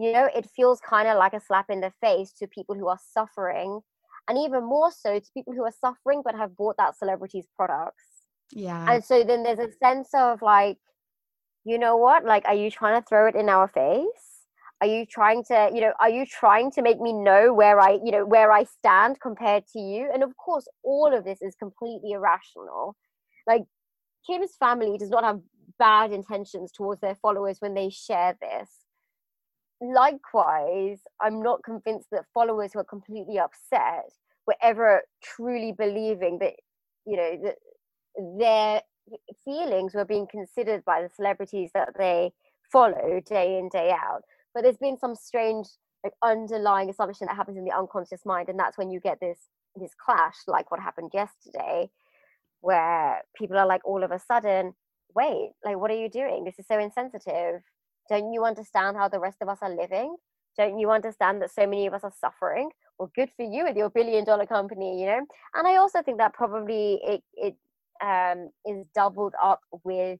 you 0.00 0.12
know 0.12 0.28
it 0.34 0.48
feels 0.56 0.80
kind 0.80 1.08
of 1.08 1.18
like 1.18 1.34
a 1.34 1.40
slap 1.40 1.66
in 1.68 1.80
the 1.80 1.92
face 2.00 2.32
to 2.32 2.46
people 2.46 2.74
who 2.74 2.88
are 2.88 2.98
suffering 3.12 3.80
and 4.28 4.38
even 4.38 4.64
more 4.64 4.90
so 4.90 5.18
to 5.18 5.26
people 5.34 5.52
who 5.52 5.64
are 5.64 5.74
suffering 5.84 6.22
but 6.24 6.34
have 6.34 6.56
bought 6.56 6.76
that 6.78 6.96
celebrity's 6.96 7.46
products. 7.56 8.04
Yeah. 8.52 8.90
And 8.90 9.04
so 9.04 9.24
then 9.24 9.42
there's 9.42 9.58
a 9.58 9.72
sense 9.82 10.08
of 10.14 10.40
like 10.42 10.78
you 11.64 11.78
know 11.78 11.96
what? 11.96 12.24
Like 12.24 12.44
are 12.46 12.54
you 12.54 12.70
trying 12.70 13.00
to 13.00 13.06
throw 13.06 13.28
it 13.28 13.34
in 13.34 13.48
our 13.48 13.68
face? 13.68 14.46
Are 14.80 14.86
you 14.86 15.04
trying 15.04 15.44
to 15.44 15.70
you 15.74 15.80
know 15.82 15.92
are 16.00 16.08
you 16.08 16.24
trying 16.24 16.70
to 16.72 16.82
make 16.82 17.00
me 17.00 17.12
know 17.12 17.52
where 17.52 17.80
i 17.80 17.98
you 18.02 18.10
know 18.10 18.24
where 18.24 18.50
i 18.52 18.64
stand 18.64 19.20
compared 19.20 19.64
to 19.74 19.78
you? 19.78 20.10
And 20.12 20.22
of 20.22 20.36
course 20.36 20.66
all 20.82 21.12
of 21.14 21.24
this 21.24 21.42
is 21.42 21.54
completely 21.56 22.12
irrational. 22.12 22.96
Like 23.46 23.64
kim's 24.26 24.56
family 24.58 24.96
does 24.96 25.10
not 25.10 25.24
have 25.24 25.40
bad 25.78 26.12
intentions 26.12 26.72
towards 26.72 27.00
their 27.00 27.16
followers 27.16 27.56
when 27.60 27.74
they 27.74 27.90
share 27.90 28.36
this 28.40 28.79
likewise, 29.80 31.00
I'm 31.20 31.42
not 31.42 31.62
convinced 31.62 32.08
that 32.12 32.26
followers 32.32 32.72
who 32.72 32.80
are 32.80 32.84
completely 32.84 33.38
upset 33.38 34.12
were 34.46 34.56
ever 34.62 35.02
truly 35.22 35.72
believing 35.72 36.38
that, 36.38 36.54
you 37.06 37.16
know, 37.16 37.38
that 37.44 37.56
their 38.38 38.82
feelings 39.44 39.94
were 39.94 40.04
being 40.04 40.26
considered 40.30 40.84
by 40.84 41.02
the 41.02 41.08
celebrities 41.14 41.70
that 41.74 41.90
they 41.98 42.32
follow 42.70 43.20
day 43.26 43.58
in, 43.58 43.68
day 43.68 43.90
out. 43.90 44.22
But 44.54 44.62
there's 44.62 44.76
been 44.76 44.98
some 44.98 45.14
strange 45.14 45.68
like 46.02 46.14
underlying 46.22 46.88
assumption 46.88 47.26
that 47.26 47.36
happens 47.36 47.58
in 47.58 47.64
the 47.64 47.76
unconscious 47.76 48.24
mind, 48.24 48.48
and 48.48 48.58
that's 48.58 48.78
when 48.78 48.90
you 48.90 49.00
get 49.00 49.20
this 49.20 49.38
this 49.76 49.92
clash, 49.94 50.36
like 50.46 50.70
what 50.70 50.80
happened 50.80 51.10
yesterday, 51.14 51.90
where 52.60 53.22
people 53.36 53.56
are 53.56 53.66
like 53.66 53.82
all 53.84 54.02
of 54.02 54.10
a 54.10 54.18
sudden, 54.18 54.74
wait, 55.14 55.52
like 55.64 55.76
what 55.76 55.90
are 55.90 55.96
you 55.96 56.08
doing? 56.08 56.44
This 56.44 56.58
is 56.58 56.66
so 56.66 56.78
insensitive 56.78 57.62
don't 58.08 58.32
you 58.32 58.44
understand 58.44 58.96
how 58.96 59.08
the 59.08 59.20
rest 59.20 59.38
of 59.40 59.48
us 59.48 59.58
are 59.62 59.74
living? 59.74 60.16
Don't 60.56 60.78
you 60.78 60.90
understand 60.90 61.40
that 61.42 61.52
so 61.52 61.66
many 61.66 61.86
of 61.86 61.94
us 61.94 62.04
are 62.04 62.12
suffering? 62.18 62.70
Well, 62.98 63.10
good 63.14 63.30
for 63.36 63.44
you 63.44 63.64
with 63.64 63.76
your 63.76 63.90
billion 63.90 64.24
dollar 64.24 64.46
company, 64.46 65.00
you 65.00 65.06
know? 65.06 65.20
And 65.54 65.66
I 65.66 65.76
also 65.76 66.02
think 66.02 66.18
that 66.18 66.34
probably 66.34 67.00
it, 67.02 67.22
it 67.34 67.56
um, 68.04 68.50
is 68.66 68.84
doubled 68.94 69.34
up 69.42 69.60
with, 69.84 70.18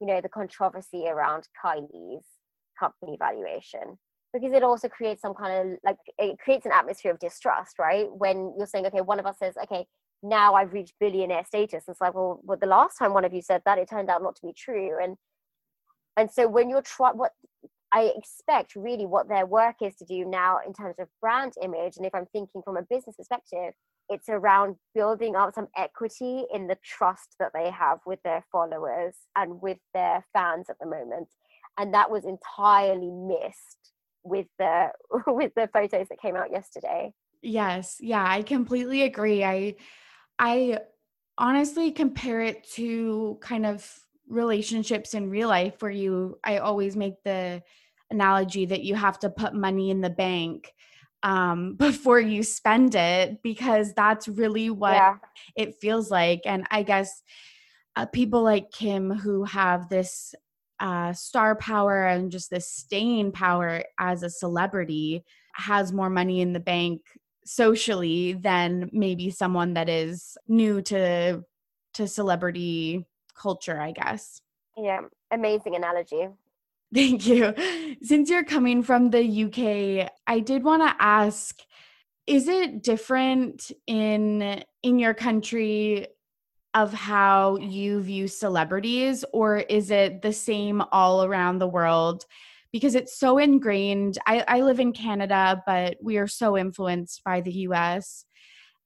you 0.00 0.06
know, 0.06 0.20
the 0.20 0.28
controversy 0.28 1.06
around 1.08 1.48
Kylie's 1.64 2.24
company 2.78 3.16
valuation 3.18 3.98
because 4.32 4.52
it 4.52 4.62
also 4.62 4.88
creates 4.88 5.22
some 5.22 5.34
kind 5.34 5.72
of 5.72 5.78
like 5.84 5.96
it 6.18 6.38
creates 6.38 6.66
an 6.66 6.72
atmosphere 6.72 7.12
of 7.12 7.18
distrust, 7.18 7.78
right? 7.78 8.06
When 8.12 8.54
you're 8.56 8.66
saying, 8.66 8.86
okay, 8.86 9.00
one 9.00 9.18
of 9.18 9.26
us 9.26 9.38
says, 9.38 9.54
okay, 9.64 9.86
now 10.22 10.54
I've 10.54 10.72
reached 10.72 10.94
billionaire 11.00 11.44
status. 11.44 11.84
It's 11.88 12.00
like, 12.00 12.14
well, 12.14 12.40
well, 12.44 12.58
the 12.60 12.66
last 12.66 12.96
time 12.96 13.14
one 13.14 13.24
of 13.24 13.32
you 13.32 13.42
said 13.42 13.62
that, 13.64 13.78
it 13.78 13.88
turned 13.88 14.10
out 14.10 14.22
not 14.22 14.36
to 14.36 14.46
be 14.46 14.52
true. 14.52 14.96
And 15.02 15.16
and 16.16 16.30
so 16.30 16.48
when 16.48 16.68
you're 16.68 16.82
trying 16.82 17.16
what 17.16 17.32
i 17.92 18.12
expect 18.16 18.76
really 18.76 19.06
what 19.06 19.28
their 19.28 19.46
work 19.46 19.76
is 19.82 19.94
to 19.96 20.04
do 20.04 20.24
now 20.24 20.58
in 20.66 20.72
terms 20.72 20.96
of 20.98 21.08
brand 21.20 21.52
image 21.62 21.96
and 21.96 22.06
if 22.06 22.14
i'm 22.14 22.26
thinking 22.26 22.62
from 22.62 22.76
a 22.76 22.82
business 22.82 23.16
perspective 23.16 23.72
it's 24.10 24.28
around 24.28 24.74
building 24.92 25.36
up 25.36 25.54
some 25.54 25.68
equity 25.76 26.44
in 26.52 26.66
the 26.66 26.76
trust 26.84 27.36
that 27.38 27.52
they 27.54 27.70
have 27.70 28.00
with 28.04 28.20
their 28.24 28.44
followers 28.50 29.14
and 29.36 29.62
with 29.62 29.78
their 29.94 30.24
fans 30.32 30.68
at 30.68 30.76
the 30.80 30.86
moment. 30.86 31.28
And 31.78 31.94
that 31.94 32.10
was 32.10 32.24
entirely 32.24 33.10
missed 33.10 33.92
with 34.24 34.46
the 34.58 34.88
with 35.28 35.52
the 35.54 35.70
photos 35.72 36.08
that 36.08 36.20
came 36.20 36.36
out 36.36 36.50
yesterday. 36.50 37.12
Yes. 37.40 37.96
Yeah 38.00 38.24
i 38.26 38.42
completely 38.42 39.02
agree. 39.02 39.44
I 39.44 39.76
i 40.38 40.78
honestly 41.38 41.92
compare 41.92 42.40
it 42.40 42.68
to 42.72 43.38
kind 43.40 43.64
of 43.64 43.88
relationships 44.30 45.14
in 45.14 45.28
real 45.28 45.48
life 45.48 45.82
where 45.82 45.90
you 45.90 46.38
i 46.44 46.58
always 46.58 46.96
make 46.96 47.22
the 47.24 47.62
analogy 48.10 48.64
that 48.64 48.82
you 48.82 48.94
have 48.94 49.18
to 49.18 49.28
put 49.28 49.54
money 49.54 49.90
in 49.90 50.00
the 50.00 50.10
bank 50.10 50.72
um, 51.22 51.74
before 51.78 52.20
you 52.20 52.42
spend 52.42 52.94
it 52.94 53.42
because 53.42 53.92
that's 53.92 54.26
really 54.28 54.70
what 54.70 54.94
yeah. 54.94 55.16
it 55.56 55.74
feels 55.80 56.10
like 56.10 56.42
and 56.46 56.66
i 56.70 56.82
guess 56.82 57.22
uh, 57.96 58.06
people 58.06 58.42
like 58.42 58.70
kim 58.70 59.10
who 59.10 59.44
have 59.44 59.88
this 59.88 60.34
uh, 60.78 61.12
star 61.12 61.56
power 61.56 62.06
and 62.06 62.30
just 62.30 62.50
this 62.50 62.72
staying 62.72 63.32
power 63.32 63.82
as 63.98 64.22
a 64.22 64.30
celebrity 64.30 65.22
has 65.52 65.92
more 65.92 66.08
money 66.08 66.40
in 66.40 66.54
the 66.54 66.60
bank 66.60 67.02
socially 67.44 68.32
than 68.32 68.88
maybe 68.92 69.28
someone 69.28 69.74
that 69.74 69.88
is 69.88 70.38
new 70.48 70.80
to 70.80 71.42
to 71.92 72.06
celebrity 72.06 73.04
culture, 73.40 73.80
I 73.80 73.92
guess. 73.92 74.42
Yeah, 74.76 75.00
amazing 75.30 75.76
analogy. 75.76 76.28
Thank 76.92 77.26
you. 77.26 77.54
Since 78.02 78.30
you're 78.30 78.44
coming 78.44 78.82
from 78.82 79.10
the 79.10 79.44
UK, 79.44 80.10
I 80.26 80.40
did 80.40 80.64
want 80.64 80.82
to 80.82 81.02
ask 81.02 81.60
is 82.26 82.46
it 82.48 82.82
different 82.82 83.72
in 83.86 84.62
in 84.82 84.98
your 84.98 85.14
country 85.14 86.06
of 86.74 86.92
how 86.92 87.56
you 87.56 88.00
view 88.00 88.28
celebrities 88.28 89.24
or 89.32 89.58
is 89.58 89.90
it 89.90 90.22
the 90.22 90.32
same 90.32 90.82
all 90.92 91.24
around 91.24 91.58
the 91.58 91.66
world 91.66 92.24
because 92.72 92.94
it's 92.94 93.18
so 93.18 93.38
ingrained 93.38 94.16
I, 94.26 94.44
I 94.46 94.60
live 94.60 94.78
in 94.78 94.92
canada 94.92 95.60
but 95.66 95.96
we 96.00 96.18
are 96.18 96.28
so 96.28 96.56
influenced 96.56 97.24
by 97.24 97.40
the 97.40 97.52
us 97.52 98.24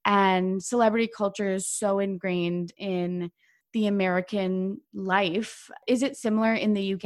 and 0.05 0.63
celebrity 0.63 1.09
culture 1.15 1.51
is 1.51 1.67
so 1.67 1.99
ingrained 1.99 2.73
in 2.77 3.31
the 3.75 3.87
American 3.87 4.79
life. 4.93 5.69
Is 5.85 6.01
it 6.01 6.15
similar 6.15 6.53
in 6.53 6.73
the 6.73 6.93
UK? 6.93 7.03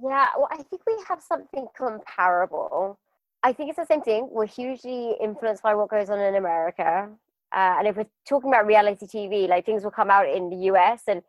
Yeah, 0.00 0.28
well, 0.38 0.48
I 0.48 0.62
think 0.62 0.82
we 0.86 0.96
have 1.08 1.20
something 1.20 1.66
comparable. 1.76 3.00
I 3.42 3.52
think 3.52 3.70
it's 3.70 3.78
the 3.78 3.84
same 3.84 4.02
thing. 4.02 4.28
We're 4.30 4.46
hugely 4.46 5.16
influenced 5.20 5.64
by 5.64 5.74
what 5.74 5.90
goes 5.90 6.08
on 6.08 6.20
in 6.20 6.36
America. 6.36 7.08
Uh, 7.52 7.74
and 7.78 7.88
if 7.88 7.96
we're 7.96 8.06
talking 8.28 8.48
about 8.48 8.66
reality 8.66 9.06
TV, 9.06 9.48
like 9.48 9.66
things 9.66 9.82
will 9.82 9.90
come 9.90 10.08
out 10.08 10.28
in 10.28 10.50
the 10.50 10.56
US 10.70 11.02
and 11.08 11.20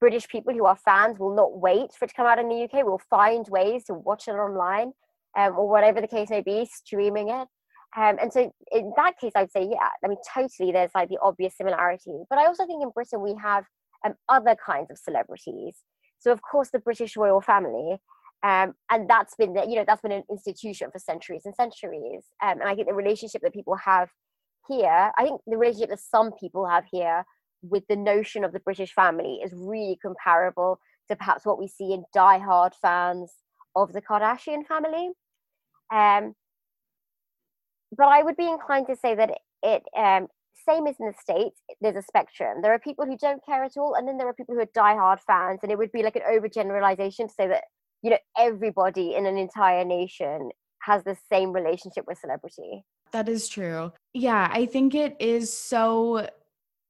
British 0.00 0.28
people 0.28 0.52
who 0.52 0.66
are 0.66 0.76
fans 0.76 1.18
will 1.18 1.34
not 1.34 1.58
wait 1.58 1.94
for 1.94 2.04
it 2.04 2.08
to 2.08 2.14
come 2.14 2.26
out 2.26 2.38
in 2.38 2.50
the 2.50 2.64
UK. 2.64 2.84
We'll 2.84 3.00
find 3.08 3.48
ways 3.48 3.84
to 3.84 3.94
watch 3.94 4.28
it 4.28 4.32
online 4.32 4.92
um, 5.34 5.56
or 5.56 5.66
whatever 5.66 6.02
the 6.02 6.08
case 6.08 6.28
may 6.28 6.42
be, 6.42 6.68
streaming 6.70 7.30
it. 7.30 7.48
Um, 7.96 8.18
and 8.20 8.30
so 8.30 8.52
in 8.70 8.92
that 8.96 9.18
case, 9.18 9.32
I'd 9.34 9.50
say, 9.50 9.66
yeah, 9.70 9.88
I 10.04 10.08
mean, 10.08 10.18
totally 10.34 10.72
there's 10.72 10.90
like 10.94 11.08
the 11.08 11.18
obvious 11.22 11.56
similarity. 11.56 12.22
But 12.28 12.38
I 12.38 12.46
also 12.46 12.66
think 12.66 12.82
in 12.82 12.90
Britain 12.90 13.22
we 13.22 13.34
have 13.42 13.64
um, 14.04 14.14
other 14.28 14.56
kinds 14.64 14.90
of 14.90 14.98
celebrities. 14.98 15.78
So 16.18 16.32
of 16.32 16.40
course 16.42 16.70
the 16.70 16.78
British 16.78 17.16
royal 17.16 17.40
family, 17.40 17.98
um, 18.42 18.74
and 18.90 19.08
that's 19.08 19.34
been 19.36 19.52
the, 19.52 19.66
you 19.66 19.76
know 19.76 19.84
that's 19.86 20.02
been 20.02 20.12
an 20.12 20.24
institution 20.30 20.90
for 20.90 20.98
centuries 20.98 21.42
and 21.44 21.54
centuries. 21.54 22.24
Um, 22.42 22.60
and 22.60 22.68
I 22.68 22.74
think 22.74 22.88
the 22.88 22.94
relationship 22.94 23.42
that 23.42 23.52
people 23.52 23.76
have 23.76 24.08
here, 24.68 25.12
I 25.16 25.22
think 25.22 25.40
the 25.46 25.56
relationship 25.56 25.90
that 25.90 26.00
some 26.00 26.32
people 26.32 26.66
have 26.66 26.84
here 26.90 27.24
with 27.62 27.84
the 27.88 27.96
notion 27.96 28.44
of 28.44 28.52
the 28.52 28.60
British 28.60 28.92
family 28.94 29.40
is 29.44 29.52
really 29.54 29.98
comparable 30.00 30.78
to 31.08 31.16
perhaps 31.16 31.44
what 31.44 31.58
we 31.58 31.68
see 31.68 31.92
in 31.92 32.04
die-hard 32.14 32.72
fans 32.80 33.32
of 33.76 33.92
the 33.92 34.00
Kardashian 34.00 34.66
family. 34.66 35.10
Um, 35.92 36.34
but 37.96 38.06
I 38.06 38.22
would 38.22 38.36
be 38.36 38.48
inclined 38.48 38.86
to 38.86 38.96
say 38.96 39.14
that 39.14 39.30
it 39.62 39.82
um, 39.96 40.28
same 40.70 40.86
as 40.86 40.96
in 41.00 41.06
the 41.06 41.14
States, 41.20 41.60
there's 41.80 41.96
a 41.96 42.02
spectrum. 42.02 42.62
There 42.62 42.72
are 42.72 42.78
people 42.78 43.06
who 43.06 43.16
don't 43.16 43.44
care 43.44 43.64
at 43.64 43.76
all, 43.76 43.94
and 43.94 44.06
then 44.06 44.18
there 44.18 44.28
are 44.28 44.34
people 44.34 44.54
who 44.54 44.60
are 44.60 44.66
diehard 44.66 45.18
fans. 45.26 45.60
And 45.62 45.72
it 45.72 45.78
would 45.78 45.92
be 45.92 46.02
like 46.02 46.16
an 46.16 46.22
overgeneralization 46.30 47.28
to 47.28 47.34
say 47.34 47.48
that, 47.48 47.64
you 48.02 48.10
know, 48.10 48.18
everybody 48.38 49.14
in 49.14 49.26
an 49.26 49.36
entire 49.36 49.84
nation 49.84 50.50
has 50.82 51.04
the 51.04 51.16
same 51.30 51.52
relationship 51.52 52.04
with 52.06 52.18
celebrity. 52.18 52.84
That 53.12 53.28
is 53.28 53.48
true. 53.48 53.92
Yeah, 54.14 54.48
I 54.50 54.66
think 54.66 54.94
it 54.94 55.16
is 55.20 55.56
so 55.56 56.28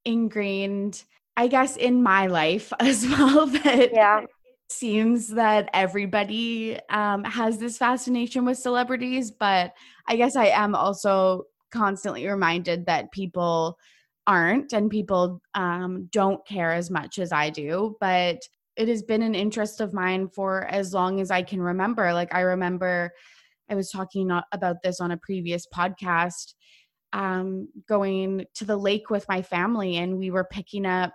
ingrained, 0.04 1.04
I 1.36 1.48
guess, 1.48 1.76
in 1.76 2.02
my 2.02 2.26
life 2.26 2.72
as 2.80 3.06
well 3.06 3.46
that 3.46 3.90
yeah. 3.92 4.22
seems 4.68 5.28
that 5.28 5.70
everybody 5.72 6.78
um, 6.90 7.24
has 7.24 7.58
this 7.58 7.78
fascination 7.78 8.44
with 8.44 8.58
celebrities, 8.58 9.30
but 9.30 9.72
I 10.06 10.16
guess 10.16 10.36
I 10.36 10.46
am 10.46 10.74
also 10.74 11.44
constantly 11.70 12.26
reminded 12.26 12.86
that 12.86 13.12
people 13.12 13.78
aren't 14.26 14.72
and 14.72 14.90
people 14.90 15.40
um, 15.54 16.08
don't 16.12 16.46
care 16.46 16.72
as 16.72 16.90
much 16.90 17.18
as 17.18 17.32
I 17.32 17.50
do. 17.50 17.96
But 18.00 18.40
it 18.76 18.88
has 18.88 19.02
been 19.02 19.22
an 19.22 19.34
interest 19.34 19.80
of 19.80 19.92
mine 19.92 20.28
for 20.28 20.64
as 20.66 20.94
long 20.94 21.20
as 21.20 21.30
I 21.30 21.42
can 21.42 21.60
remember. 21.60 22.12
Like, 22.12 22.34
I 22.34 22.40
remember 22.40 23.12
I 23.68 23.74
was 23.74 23.90
talking 23.90 24.30
about 24.52 24.82
this 24.82 25.00
on 25.00 25.12
a 25.12 25.16
previous 25.16 25.66
podcast 25.66 26.54
um, 27.12 27.68
going 27.88 28.46
to 28.54 28.64
the 28.64 28.76
lake 28.76 29.10
with 29.10 29.28
my 29.28 29.42
family, 29.42 29.96
and 29.96 30.16
we 30.16 30.30
were 30.30 30.44
picking 30.44 30.86
up, 30.86 31.12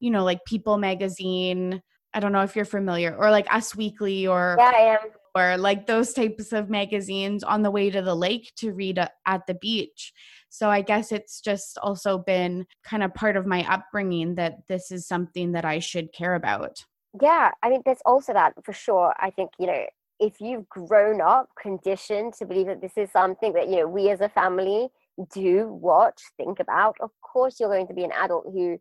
you 0.00 0.10
know, 0.10 0.24
like 0.24 0.44
People 0.44 0.76
magazine. 0.76 1.82
I 2.12 2.20
don't 2.20 2.32
know 2.32 2.42
if 2.42 2.56
you're 2.56 2.64
familiar, 2.64 3.14
or 3.16 3.30
like 3.30 3.52
Us 3.52 3.76
Weekly, 3.76 4.26
or 4.26 4.56
yeah, 4.58 4.72
I 4.74 4.80
am, 4.80 4.98
or 5.34 5.56
like 5.56 5.86
those 5.86 6.12
types 6.12 6.52
of 6.52 6.70
magazines 6.70 7.42
on 7.42 7.62
the 7.62 7.70
way 7.70 7.90
to 7.90 8.02
the 8.02 8.14
lake 8.14 8.52
to 8.56 8.72
read 8.72 8.98
at 8.98 9.46
the 9.46 9.54
beach. 9.54 10.12
So 10.48 10.68
I 10.68 10.80
guess 10.82 11.12
it's 11.12 11.40
just 11.40 11.78
also 11.78 12.18
been 12.18 12.66
kind 12.84 13.02
of 13.02 13.14
part 13.14 13.36
of 13.36 13.46
my 13.46 13.64
upbringing 13.72 14.34
that 14.34 14.58
this 14.68 14.90
is 14.90 15.06
something 15.06 15.52
that 15.52 15.64
I 15.64 15.78
should 15.78 16.12
care 16.12 16.34
about. 16.34 16.84
Yeah, 17.20 17.50
I 17.62 17.70
mean, 17.70 17.82
there's 17.84 18.02
also 18.04 18.32
that 18.32 18.54
for 18.64 18.72
sure. 18.72 19.14
I 19.18 19.30
think, 19.30 19.50
you 19.58 19.66
know, 19.66 19.84
if 20.18 20.40
you've 20.40 20.68
grown 20.68 21.20
up 21.20 21.48
conditioned 21.60 22.34
to 22.34 22.46
believe 22.46 22.66
that 22.66 22.80
this 22.80 22.96
is 22.96 23.10
something 23.10 23.52
that, 23.54 23.68
you 23.68 23.76
know, 23.76 23.88
we 23.88 24.10
as 24.10 24.20
a 24.20 24.28
family 24.28 24.88
do, 25.32 25.68
watch, 25.72 26.20
think 26.36 26.60
about, 26.60 26.96
of 27.00 27.10
course 27.20 27.58
you're 27.58 27.68
going 27.68 27.88
to 27.88 27.94
be 27.94 28.04
an 28.04 28.12
adult 28.12 28.44
who 28.52 28.78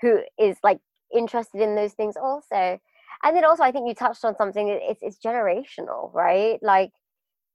who 0.00 0.20
is 0.38 0.56
like 0.62 0.78
interested 1.14 1.60
in 1.60 1.74
those 1.74 1.92
things 1.92 2.16
also. 2.16 2.78
And 3.22 3.36
then 3.36 3.44
also 3.44 3.62
I 3.62 3.72
think 3.72 3.88
you 3.88 3.94
touched 3.94 4.24
on 4.24 4.36
something 4.36 4.68
it's 4.68 5.02
it's 5.02 5.18
generational, 5.24 6.12
right? 6.14 6.58
Like 6.62 6.90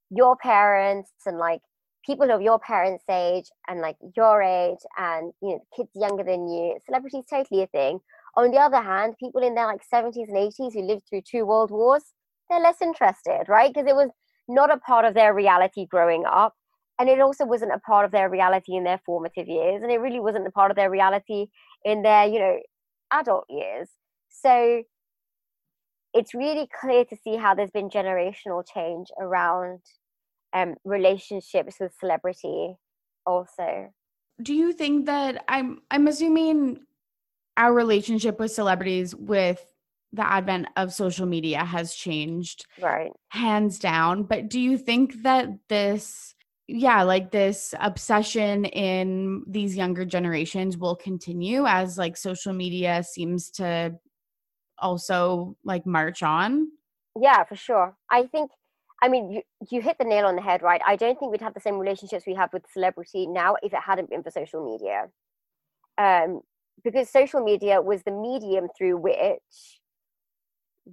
your 0.10 0.36
parents 0.38 1.12
and 1.26 1.38
like 1.38 1.62
people 2.06 2.32
of 2.32 2.42
your 2.42 2.60
parents' 2.60 3.04
age 3.10 3.46
and 3.68 3.82
like 3.82 3.98
your 4.16 4.42
age 4.42 4.78
and 4.98 5.34
you 5.42 5.50
know 5.50 5.60
kids 5.76 5.90
younger 5.96 6.24
than 6.24 6.48
you, 6.48 6.78
celebrity 6.86 7.20
is 7.20 7.26
totally 7.30 7.64
a 7.64 7.68
thing. 7.68 8.00
On 8.38 8.52
the 8.52 8.58
other 8.58 8.82
hand, 8.82 9.16
people 9.20 9.42
in 9.42 9.56
their 9.56 9.66
like 9.66 9.82
70s 9.92 10.28
and 10.28 10.38
80s 10.38 10.74
who 10.74 10.82
lived 10.82 11.04
through 11.10 11.22
two 11.22 11.46
world 11.46 11.72
wars, 11.72 12.04
they're 12.50 12.60
less 12.60 12.82
interested, 12.82 13.46
right? 13.48 13.74
Because 13.74 13.88
it 13.88 13.96
was 13.96 14.10
not 14.48 14.72
a 14.72 14.78
part 14.78 15.06
of 15.06 15.14
their 15.14 15.34
reality 15.34 15.86
growing 15.86 16.26
up. 16.26 16.54
And 17.00 17.10
it 17.10 17.20
also 17.20 17.46
wasn't 17.46 17.74
a 17.74 17.80
part 17.80 18.06
of 18.06 18.12
their 18.12 18.30
reality 18.30 18.76
in 18.76 18.84
their 18.84 19.02
formative 19.06 19.48
years. 19.48 19.82
And 19.82 19.92
it 19.92 20.00
really 20.00 20.20
wasn't 20.20 20.48
a 20.48 20.52
part 20.52 20.72
of 20.72 20.78
their 20.78 20.90
reality 20.90 21.48
in 21.84 22.04
their, 22.04 22.26
you 22.26 22.40
know, 22.40 22.60
adult 23.12 23.46
years. 23.50 23.90
So 24.30 24.84
it's 26.16 26.34
really 26.34 26.68
clear 26.82 27.04
to 27.06 27.18
see 27.24 27.36
how 27.36 27.54
there's 27.54 27.72
been 27.72 27.90
generational 27.90 28.64
change 28.74 29.10
around 29.20 29.82
um, 30.54 30.76
relationships 30.86 31.76
with 31.80 31.94
celebrity 32.00 32.76
also. 33.26 33.94
Do 34.42 34.54
you 34.54 34.74
think 34.74 35.06
that 35.06 35.44
i'm 35.48 35.80
i'm 35.92 36.08
assuming 36.08 36.80
our 37.58 37.74
relationship 37.74 38.38
with 38.38 38.52
celebrities 38.52 39.16
with 39.16 39.64
the 40.12 40.30
advent 40.30 40.68
of 40.76 40.94
social 40.94 41.26
media 41.26 41.64
has 41.64 41.94
changed 41.94 42.66
right. 42.82 43.12
hands 43.30 43.80
down 43.80 44.24
but 44.24 44.50
do 44.50 44.60
you 44.60 44.78
think 44.78 45.24
that 45.24 45.48
this 45.70 46.36
yeah 46.68 47.04
like 47.04 47.32
this 47.32 47.74
obsession 47.80 48.66
in 48.66 49.44
these 49.48 49.78
younger 49.78 50.04
generations 50.04 50.78
will 50.78 50.98
continue 50.98 51.66
as 51.66 51.98
like 51.98 52.18
social 52.18 52.52
media 52.52 53.04
seems 53.04 53.50
to 53.52 53.94
also 54.80 55.56
like 55.64 55.86
march 55.86 56.24
on 56.24 56.68
yeah 57.20 57.44
for 57.44 57.56
sure 57.56 57.96
i 58.12 58.24
think 58.24 58.52
I 59.02 59.08
mean, 59.08 59.30
you, 59.30 59.42
you 59.70 59.82
hit 59.82 59.98
the 60.00 60.06
nail 60.06 60.26
on 60.26 60.36
the 60.36 60.42
head, 60.42 60.62
right? 60.62 60.82
I 60.86 60.96
don't 60.96 61.20
think 61.20 61.32
we'd 61.32 61.42
have 61.42 61.54
the 61.54 61.60
same 61.60 61.78
relationships 61.78 62.26
we 62.26 62.34
have 62.36 62.52
with 62.54 62.64
celebrity 62.72 63.28
now 63.28 63.56
if 63.62 63.74
it 63.74 63.80
hadn't 63.86 64.10
been 64.10 64.24
for 64.24 64.32
social 64.32 64.66
media. 64.66 65.10
Um, 65.98 66.42
because 66.84 67.10
social 67.10 67.44
media 67.44 67.82
was 67.82 68.04
the 68.04 68.12
medium 68.12 68.68
through 68.78 68.98
which 68.98 69.82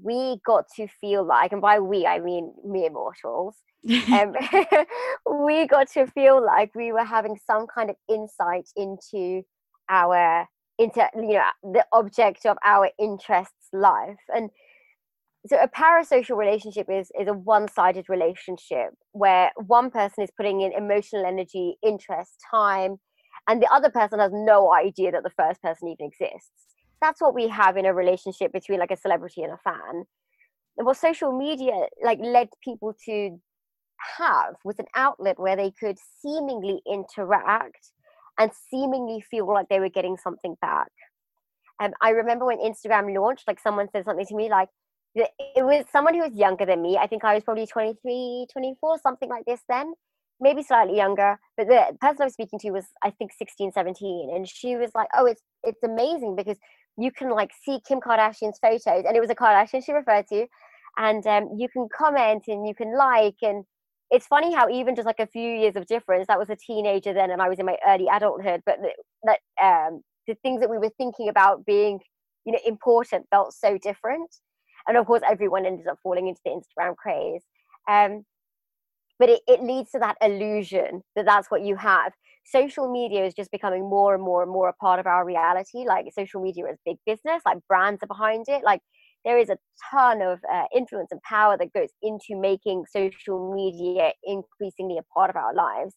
we 0.01 0.41
got 0.45 0.65
to 0.77 0.89
feel 1.01 1.25
like, 1.25 1.53
and 1.53 1.61
by 1.61 1.79
we, 1.79 2.07
I 2.07 2.19
mean 2.19 2.53
mere 2.65 2.91
mortals, 2.91 3.57
um, 4.13 4.35
we 5.47 5.67
got 5.67 5.91
to 5.93 6.07
feel 6.07 6.45
like 6.45 6.75
we 6.75 6.93
were 6.93 7.05
having 7.05 7.39
some 7.47 7.67
kind 7.67 7.91
of 7.91 7.97
insight 8.09 8.69
into 8.77 9.43
our, 9.89 10.47
into, 10.79 11.09
you 11.15 11.35
know, 11.35 11.45
the 11.63 11.85
object 11.93 12.47
of 12.47 12.57
our 12.65 12.91
interests 12.99 13.69
life. 13.73 14.19
And 14.35 14.51
so 15.47 15.57
a 15.61 15.69
parasocial 15.69 16.37
relationship 16.37 16.87
is 16.91 17.11
is 17.19 17.29
a 17.29 17.33
one-sided 17.33 18.09
relationship 18.09 18.91
where 19.13 19.51
one 19.57 19.91
person 19.91 20.23
is 20.25 20.31
putting 20.37 20.61
in 20.61 20.73
emotional 20.73 21.25
energy 21.25 21.77
interest 21.83 22.37
time 22.51 22.97
and 23.49 23.61
the 23.61 23.73
other 23.73 23.91
person 23.91 24.21
has 24.21 24.31
no 24.33 24.73
idea 24.73 25.11
that 25.11 25.25
the 25.25 25.31
first 25.31 25.61
person 25.63 25.89
even 25.89 26.07
exists 26.07 26.51
that's 27.01 27.21
what 27.21 27.35
we 27.35 27.49
have 27.49 27.77
in 27.77 27.87
a 27.87 27.93
relationship 27.93 28.53
between 28.53 28.79
like 28.79 28.93
a 28.93 28.97
celebrity 28.97 29.43
and 29.43 29.53
a 29.53 29.59
fan 29.65 30.05
and 30.77 30.87
what 30.87 30.97
social 30.97 31.37
media 31.37 31.87
like 32.05 32.19
led 32.21 32.49
people 32.63 32.95
to 33.05 33.39
have 34.19 34.55
was 34.65 34.79
an 34.79 34.87
outlet 34.95 35.39
where 35.39 35.57
they 35.57 35.73
could 35.73 35.97
seemingly 36.21 36.81
interact 36.87 37.91
and 38.39 38.51
seemingly 38.71 39.21
feel 39.21 39.47
like 39.47 39.69
they 39.69 39.81
were 39.81 39.89
getting 39.89 40.17
something 40.17 40.57
back 40.61 40.91
and 41.81 41.95
i 42.01 42.11
remember 42.11 42.45
when 42.45 42.59
instagram 42.59 43.15
launched 43.15 43.47
like 43.47 43.61
someone 43.61 43.89
said 43.93 44.05
something 44.05 44.27
to 44.27 44.35
me 44.35 44.49
like 44.49 44.69
it 45.15 45.65
was 45.65 45.85
someone 45.93 46.15
who 46.15 46.21
was 46.21 46.35
younger 46.35 46.65
than 46.65 46.83
me. 46.83 46.97
I 46.97 47.07
think 47.07 47.25
I 47.25 47.35
was 47.35 47.45
probably 47.45 47.67
23, 47.67 48.47
24, 48.53 48.99
something 48.99 49.29
like 49.29 49.45
this 49.45 49.61
then, 49.69 49.93
maybe 50.41 50.63
slightly 50.63 50.97
younger. 50.97 51.39
But 51.57 51.69
the 51.69 51.97
person 52.01 52.23
I 52.23 52.25
was 52.25 52.33
speaking 52.33 52.59
to 52.61 52.71
was, 52.71 52.87
I 53.03 53.11
think, 53.11 53.33
16, 53.37 53.73
17. 53.73 54.31
And 54.35 54.49
she 54.49 54.77
was 54.77 54.91
like, 54.95 55.09
oh, 55.15 55.27
it's, 55.27 55.43
it's 55.65 55.83
amazing 55.83 56.37
because 56.37 56.57
you 56.97 57.11
can 57.13 57.31
like 57.31 57.51
see 57.65 57.81
Kim 57.87 58.01
Kardashian's 58.01 58.59
photos. 58.59 59.05
And 59.07 59.17
it 59.17 59.21
was 59.21 59.31
a 59.31 59.35
Kardashian 59.35 59.85
she 59.85 59.93
referred 59.93 60.27
to. 60.29 60.47
And 60.97 61.27
um, 61.27 61.51
you 61.57 61.69
can 61.69 61.89
comment 61.97 62.45
and 62.49 62.67
you 62.67 62.75
can 62.75 62.97
like. 62.97 63.37
And 63.43 63.65
it's 64.13 64.27
funny 64.27 64.53
how 64.55 64.69
even 64.69 64.95
just 64.95 65.07
like 65.07 65.21
a 65.21 65.27
few 65.27 65.51
years 65.51 65.75
of 65.75 65.87
difference, 65.87 66.27
that 66.29 66.39
was 66.39 66.51
a 66.51 66.57
teenager 66.57 67.15
then 67.15 67.31
and 67.31 67.41
I 67.41 67.49
was 67.49 67.59
in 67.59 67.65
my 67.65 67.79
early 67.89 68.07
adulthood. 68.13 68.61
But 68.67 68.77
that 69.25 69.39
um, 69.61 70.03
the 70.29 70.35
things 70.43 70.61
that 70.61 70.69
we 70.69 70.77
were 70.77 70.93
thinking 70.99 71.31
about 71.31 71.65
being, 71.65 71.99
you 72.45 72.53
know, 72.53 72.59
important 72.67 73.27
felt 73.31 73.55
so 73.55 73.79
different. 73.79 74.31
And 74.87 74.99
of 74.99 75.07
course 75.07 75.23
everyone 75.29 75.65
ended 75.65 75.87
up 75.87 75.97
falling 76.03 76.29
into 76.29 76.41
the 76.45 76.51
instagram 76.51 76.95
craze. 76.95 77.43
Um, 77.89 78.25
but 79.19 79.31
it, 79.31 79.41
it 79.49 79.63
leads 79.63 79.93
to 79.93 79.99
that 80.01 80.17
illusion 80.21 81.03
that 81.17 81.25
that's 81.25 81.51
what 81.51 81.63
you 81.63 81.77
have. 81.77 82.13
Social 82.45 82.93
media 82.93 83.25
is 83.25 83.33
just 83.33 83.51
becoming 83.51 83.89
more 83.89 84.15
and 84.15 84.23
more 84.23 84.43
and 84.43 84.53
more 84.53 84.69
a 84.69 84.75
part 84.75 85.01
of 85.01 85.07
our 85.07 85.25
reality. 85.25 85.87
Like 85.87 86.07
social 86.13 86.43
media 86.43 86.67
is 86.67 86.77
big 86.85 86.99
business 87.07 87.41
like 87.47 87.59
brands 87.67 88.03
are 88.03 88.09
behind 88.09 88.45
it. 88.49 88.63
Like 88.63 88.81
there 89.25 89.39
is 89.39 89.49
a 89.49 89.59
ton 89.91 90.23
of 90.23 90.41
uh, 90.53 90.65
influence 90.75 91.09
and 91.11 91.23
power 91.23 91.57
that 91.59 91.73
goes 91.73 91.91
into 92.03 92.41
making 92.41 92.85
social 92.91 93.53
media 93.55 94.13
increasingly 94.25 94.99
a 94.99 95.03
part 95.15 95.31
of 95.31 95.37
our 95.37 95.55
lives 95.55 95.95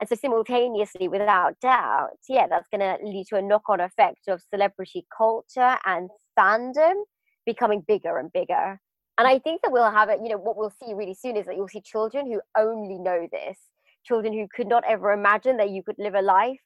and 0.00 0.08
so 0.08 0.14
simultaneously 0.14 1.08
without 1.08 1.54
doubt 1.60 2.10
yeah 2.28 2.46
that's 2.48 2.68
going 2.70 2.80
to 2.80 2.96
lead 3.04 3.26
to 3.28 3.36
a 3.36 3.42
knock-on 3.42 3.80
effect 3.80 4.28
of 4.28 4.40
celebrity 4.52 5.06
culture 5.16 5.76
and 5.86 6.10
fandom 6.38 6.94
becoming 7.46 7.82
bigger 7.86 8.18
and 8.18 8.30
bigger. 8.32 8.78
And 9.18 9.26
I 9.26 9.38
think 9.38 9.62
that 9.62 9.72
we'll 9.72 9.90
have 9.90 10.10
it, 10.10 10.20
you 10.22 10.28
know, 10.28 10.36
what 10.36 10.58
we'll 10.58 10.74
see 10.82 10.92
really 10.92 11.14
soon 11.14 11.36
is 11.36 11.46
that 11.46 11.56
you'll 11.56 11.68
see 11.68 11.80
children 11.80 12.26
who 12.26 12.40
only 12.58 12.98
know 12.98 13.26
this, 13.32 13.56
children 14.04 14.34
who 14.34 14.46
could 14.54 14.66
not 14.66 14.84
ever 14.86 15.12
imagine 15.12 15.56
that 15.56 15.70
you 15.70 15.82
could 15.82 15.96
live 15.98 16.14
a 16.14 16.20
life 16.20 16.58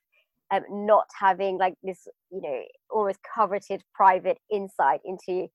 um, 0.52 0.62
not 0.68 1.04
having 1.16 1.58
like 1.58 1.74
this, 1.84 2.08
you 2.32 2.40
know, 2.42 2.60
almost 2.90 3.20
coveted 3.34 3.84
private 3.94 4.38
insight 4.52 4.98
into 5.04 5.46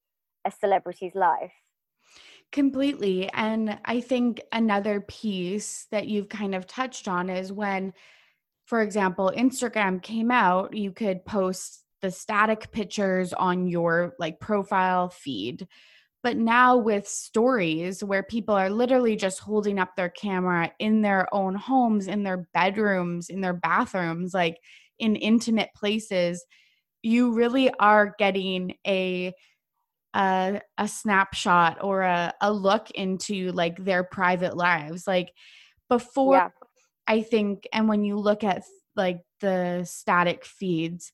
a 0.45 0.51
celebrity's 0.51 1.15
life. 1.15 1.51
Completely. 2.51 3.29
And 3.33 3.79
I 3.85 3.99
think 3.99 4.41
another 4.51 5.01
piece 5.01 5.87
that 5.91 6.07
you've 6.07 6.29
kind 6.29 6.55
of 6.55 6.67
touched 6.67 7.07
on 7.07 7.29
is 7.29 7.51
when, 7.51 7.93
for 8.65 8.81
example, 8.81 9.33
Instagram 9.35 10.01
came 10.01 10.31
out, 10.31 10.75
you 10.75 10.91
could 10.91 11.25
post 11.25 11.83
the 12.01 12.11
static 12.11 12.71
pictures 12.71 13.33
on 13.33 13.67
your 13.67 14.13
like 14.19 14.39
profile 14.39 15.09
feed. 15.09 15.67
But 16.23 16.37
now 16.37 16.77
with 16.77 17.07
stories 17.07 18.03
where 18.03 18.23
people 18.23 18.55
are 18.55 18.69
literally 18.69 19.15
just 19.15 19.39
holding 19.39 19.77
up 19.77 19.95
their 19.95 20.09
camera 20.09 20.71
in 20.79 21.01
their 21.01 21.27
own 21.33 21.55
homes, 21.55 22.07
in 22.07 22.23
their 22.23 22.47
bedrooms, 22.53 23.29
in 23.29 23.41
their 23.41 23.53
bathrooms, 23.53 24.33
like 24.33 24.57
in 24.97 25.15
intimate 25.15 25.69
places, 25.75 26.45
you 27.03 27.33
really 27.33 27.69
are 27.79 28.15
getting 28.17 28.75
a 28.87 29.33
a, 30.15 30.61
a 30.77 30.87
snapshot 30.87 31.83
or 31.83 32.01
a, 32.01 32.33
a 32.41 32.51
look 32.51 32.89
into 32.91 33.51
like 33.51 33.83
their 33.83 34.03
private 34.03 34.57
lives. 34.57 35.05
Like 35.05 35.31
before, 35.89 36.35
yeah. 36.37 36.49
I 37.07 37.21
think, 37.21 37.67
and 37.71 37.87
when 37.87 38.03
you 38.03 38.17
look 38.17 38.43
at 38.43 38.63
like 38.95 39.19
the 39.41 39.83
static 39.83 40.45
feeds, 40.45 41.11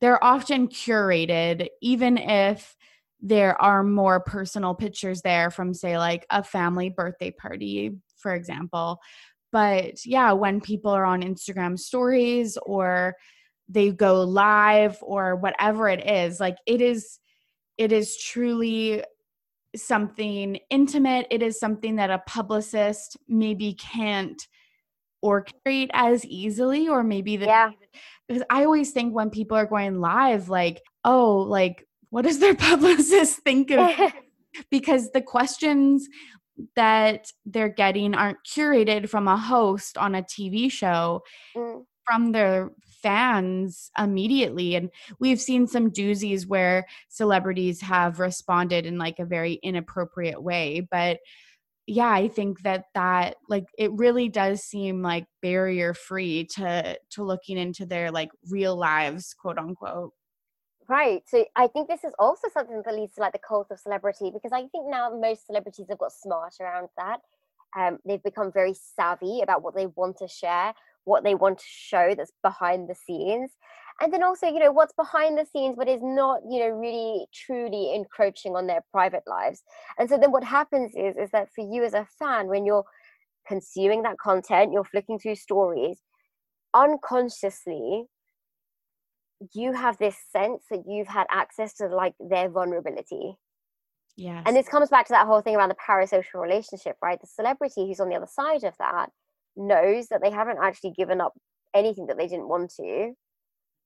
they're 0.00 0.22
often 0.24 0.68
curated 0.68 1.68
even 1.82 2.16
if 2.16 2.74
there 3.20 3.60
are 3.60 3.82
more 3.82 4.20
personal 4.20 4.74
pictures 4.74 5.22
there 5.22 5.50
from 5.50 5.74
say 5.74 5.98
like 5.98 6.26
a 6.30 6.42
family 6.42 6.88
birthday 6.88 7.30
party 7.30 7.92
for 8.16 8.34
example 8.34 8.98
but 9.52 10.04
yeah 10.06 10.32
when 10.32 10.60
people 10.60 10.90
are 10.90 11.04
on 11.04 11.22
instagram 11.22 11.78
stories 11.78 12.56
or 12.64 13.14
they 13.68 13.90
go 13.90 14.22
live 14.22 14.96
or 15.02 15.36
whatever 15.36 15.86
it 15.88 16.08
is 16.08 16.40
like 16.40 16.56
it 16.66 16.80
is 16.80 17.19
it 17.80 17.92
is 17.92 18.16
truly 18.16 19.02
something 19.74 20.58
intimate 20.68 21.26
it 21.30 21.42
is 21.42 21.58
something 21.58 21.96
that 21.96 22.10
a 22.10 22.22
publicist 22.26 23.16
maybe 23.28 23.74
can't 23.74 24.46
orchestrate 25.24 25.88
as 25.92 26.24
easily 26.24 26.88
or 26.88 27.02
maybe 27.02 27.36
the 27.36 27.46
yeah 27.46 27.70
because 28.28 28.42
i 28.50 28.64
always 28.64 28.90
think 28.90 29.14
when 29.14 29.30
people 29.30 29.56
are 29.56 29.66
going 29.66 30.00
live 30.00 30.48
like 30.48 30.80
oh 31.04 31.38
like 31.38 31.86
what 32.10 32.22
does 32.22 32.38
their 32.38 32.54
publicist 32.70 33.38
think 33.38 33.70
of 33.70 33.90
because 34.70 35.10
the 35.12 35.22
questions 35.22 36.08
that 36.76 37.32
they're 37.46 37.68
getting 37.68 38.14
aren't 38.14 38.38
curated 38.46 39.08
from 39.08 39.28
a 39.28 39.36
host 39.36 39.96
on 39.96 40.14
a 40.14 40.22
TV 40.22 40.70
show 40.70 41.22
mm. 41.56 41.84
from 42.04 42.32
their 42.32 42.70
fans 43.02 43.90
immediately 43.98 44.74
and 44.74 44.90
we've 45.18 45.40
seen 45.40 45.66
some 45.66 45.90
doozies 45.90 46.46
where 46.46 46.86
celebrities 47.08 47.80
have 47.80 48.20
responded 48.20 48.86
in 48.86 48.98
like 48.98 49.18
a 49.18 49.24
very 49.24 49.54
inappropriate 49.62 50.42
way 50.42 50.86
but 50.90 51.18
yeah 51.86 52.10
i 52.10 52.28
think 52.28 52.60
that 52.62 52.84
that 52.94 53.36
like 53.48 53.66
it 53.78 53.90
really 53.92 54.28
does 54.28 54.60
seem 54.60 55.02
like 55.02 55.24
barrier 55.42 55.94
free 55.94 56.44
to 56.44 56.98
to 57.10 57.24
looking 57.24 57.58
into 57.58 57.86
their 57.86 58.10
like 58.10 58.30
real 58.50 58.76
lives 58.76 59.34
quote 59.34 59.58
unquote 59.58 60.12
Right. 60.90 61.22
So 61.28 61.44
I 61.54 61.68
think 61.68 61.86
this 61.86 62.02
is 62.02 62.12
also 62.18 62.48
something 62.52 62.82
that 62.84 62.94
leads 62.96 63.14
to 63.14 63.20
like 63.20 63.32
the 63.32 63.38
cult 63.38 63.70
of 63.70 63.78
celebrity 63.78 64.32
because 64.34 64.50
I 64.52 64.62
think 64.72 64.88
now 64.88 65.08
most 65.08 65.46
celebrities 65.46 65.86
have 65.88 65.98
got 65.98 66.10
smart 66.10 66.54
around 66.60 66.88
that. 66.96 67.20
Um, 67.78 67.98
they've 68.04 68.20
become 68.20 68.50
very 68.50 68.74
savvy 68.74 69.40
about 69.40 69.62
what 69.62 69.76
they 69.76 69.86
want 69.86 70.16
to 70.16 70.26
share, 70.26 70.74
what 71.04 71.24
they 71.24 71.34
want 71.34 71.58
to 71.58 71.64
show 71.66 72.14
that's 72.14 72.32
behind 72.42 72.88
the 72.88 72.94
scenes. 72.94 73.52
And 74.00 74.12
then 74.12 74.22
also, 74.22 74.46
you 74.46 74.58
know, 74.58 74.72
what's 74.72 74.94
behind 74.94 75.36
the 75.36 75.44
scenes, 75.44 75.76
but 75.76 75.88
is 75.88 76.00
not, 76.02 76.40
you 76.48 76.60
know, 76.60 76.70
really 76.70 77.26
truly 77.34 77.94
encroaching 77.94 78.56
on 78.56 78.66
their 78.66 78.80
private 78.90 79.24
lives. 79.26 79.62
And 79.98 80.08
so 80.08 80.16
then 80.16 80.32
what 80.32 80.44
happens 80.44 80.92
is, 80.96 81.16
is 81.16 81.30
that 81.32 81.48
for 81.54 81.66
you 81.70 81.84
as 81.84 81.92
a 81.92 82.06
fan, 82.18 82.46
when 82.46 82.64
you're 82.64 82.84
consuming 83.46 84.02
that 84.02 84.18
content, 84.18 84.72
you're 84.72 84.84
flicking 84.84 85.18
through 85.18 85.34
stories, 85.34 85.98
unconsciously, 86.72 88.04
you 89.54 89.72
have 89.72 89.98
this 89.98 90.16
sense 90.32 90.64
that 90.70 90.84
you've 90.86 91.08
had 91.08 91.26
access 91.30 91.74
to 91.74 91.88
like 91.88 92.14
their 92.20 92.48
vulnerability. 92.48 93.36
yeah 94.16 94.42
And 94.46 94.54
this 94.54 94.68
comes 94.68 94.88
back 94.88 95.06
to 95.06 95.12
that 95.12 95.26
whole 95.26 95.40
thing 95.40 95.56
around 95.56 95.70
the 95.70 95.76
parasocial 95.88 96.40
relationship, 96.40 96.96
right? 97.02 97.20
The 97.20 97.26
celebrity 97.26 97.86
who's 97.86 98.00
on 98.00 98.08
the 98.08 98.16
other 98.16 98.28
side 98.30 98.64
of 98.64 98.74
that 98.78 99.10
knows 99.60 100.08
that 100.08 100.22
they 100.22 100.30
haven't 100.30 100.58
actually 100.62 100.92
given 100.92 101.20
up 101.20 101.32
anything 101.74 102.06
that 102.06 102.18
they 102.18 102.26
didn't 102.26 102.48
want 102.48 102.72
to, 102.76 103.12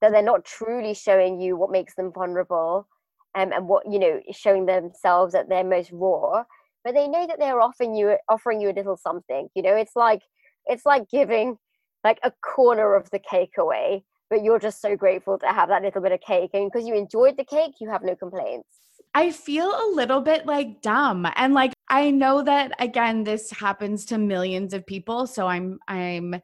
that 0.01 0.13
they're 0.13 0.23
not 0.23 0.45
truly 0.45 0.95
showing 0.95 1.41
you 1.41 1.57
what 1.57 1.71
makes 1.71 1.95
them 1.95 2.13
vulnerable 2.13 2.89
um, 3.35 3.53
and 3.53 3.69
what, 3.69 3.91
you 3.91 3.99
know, 3.99 4.21
showing 4.33 4.67
themselves 4.67 5.35
at 5.35 5.49
their 5.49 5.65
most 5.65 5.91
raw. 5.93 6.45
But 6.85 6.95
they 6.95 7.09
know 7.09 7.27
that 7.27 7.39
they're 7.39 7.61
offering 7.61 7.95
you 7.95 8.17
offering 8.29 8.61
you 8.61 8.71
a 8.71 8.73
little 8.73 8.97
something. 8.97 9.49
You 9.55 9.63
know, 9.63 9.75
it's 9.75 9.97
like 9.97 10.23
it's 10.67 10.87
like 10.87 11.09
giving 11.11 11.57
like 12.05 12.19
a 12.23 12.33
corner 12.43 12.95
of 12.95 13.11
the 13.11 13.19
cake 13.19 13.55
away 13.59 14.05
but 14.31 14.43
you're 14.43 14.59
just 14.59 14.81
so 14.81 14.97
grateful 14.97 15.39
to 15.39 15.47
have 15.47 15.69
that 15.69 15.83
little 15.83 16.03
bit 16.03 16.13
of 16.13 16.21
cake 16.21 16.51
and 16.55 16.71
because 16.71 16.87
you 16.87 16.95
enjoyed 16.95 17.37
the 17.37 17.45
cake 17.45 17.75
you 17.81 17.89
have 17.89 18.03
no 18.03 18.15
complaints 18.15 18.69
I 19.15 19.31
feel 19.31 19.69
a 19.69 19.93
little 19.95 20.21
bit 20.21 20.47
like 20.47 20.83
dumb 20.83 21.27
and 21.37 21.55
like 21.55 21.73
I 21.89 22.11
know 22.11 22.43
that 22.43 22.73
again 22.81 23.25
this 23.25 23.51
happens 23.51 24.05
to 24.07 24.19
millions 24.19 24.73
of 24.73 24.87
people 24.87 25.27
so 25.27 25.47
I'm 25.47 25.79
I'm 25.89 26.37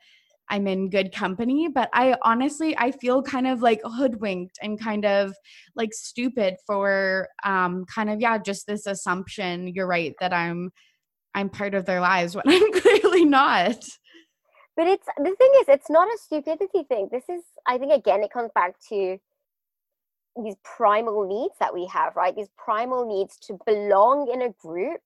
I'm 0.49 0.67
in 0.67 0.91
good 0.91 1.15
company 1.15 1.69
but 1.69 1.89
I 1.93 2.17
honestly 2.23 2.77
I 2.77 2.91
feel 2.91 3.23
kind 3.23 3.47
of 3.47 3.63
like 3.63 3.81
hoodwinked 3.85 4.59
and 4.61 4.81
kind 4.81 5.05
of 5.05 5.33
like 5.75 5.95
stupid 5.95 6.57
for 6.67 7.29
um 7.45 7.85
kind 7.87 8.11
of 8.11 8.21
yeah 8.21 8.39
just 8.39 8.67
this 8.67 8.87
assumption 8.87 9.69
you're 9.69 9.87
right 9.87 10.15
that 10.21 10.33
I'm 10.33 10.71
I'm 11.35 11.49
part 11.49 11.75
of 11.75 11.87
their 11.87 12.01
lives 12.01 12.35
when 12.37 12.49
I'm 12.49 12.73
clearly 12.73 13.25
not. 13.25 13.85
But 14.77 14.87
it's 14.89 15.07
the 15.17 15.35
thing 15.37 15.53
is 15.61 15.69
it's 15.69 15.91
not 15.91 16.09
a 16.09 16.19
stupidity 16.19 16.85
thing. 16.89 17.09
This 17.11 17.25
is 17.29 17.43
i 17.67 17.79
think 17.79 17.93
again 17.93 18.23
it 18.23 18.33
comes 18.33 18.51
back 18.55 18.75
to 18.89 19.19
these 20.43 20.55
primal 20.65 21.27
needs 21.27 21.55
that 21.61 21.73
we 21.73 21.87
have 21.87 22.15
right? 22.17 22.37
These 22.37 22.51
primal 22.57 23.07
needs 23.07 23.37
to 23.47 23.59
belong 23.67 24.31
in 24.33 24.43
a 24.43 24.51
group 24.61 25.01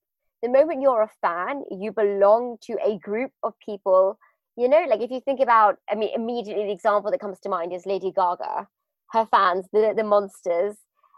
the 0.44 0.50
moment 0.50 0.82
you're 0.82 1.02
a 1.02 1.10
fan 1.22 1.64
you 1.70 1.90
belong 1.90 2.58
to 2.60 2.76
a 2.84 2.98
group 2.98 3.30
of 3.42 3.54
people 3.64 4.18
you 4.56 4.68
know 4.68 4.84
like 4.88 5.00
if 5.00 5.10
you 5.10 5.20
think 5.20 5.40
about 5.40 5.78
i 5.90 5.94
mean 5.94 6.10
immediately 6.14 6.64
the 6.64 6.72
example 6.72 7.10
that 7.10 7.20
comes 7.20 7.40
to 7.40 7.48
mind 7.48 7.72
is 7.72 7.86
lady 7.86 8.12
gaga 8.14 8.68
her 9.12 9.26
fans 9.30 9.66
the, 9.72 9.94
the 9.96 10.04
monsters 10.04 10.76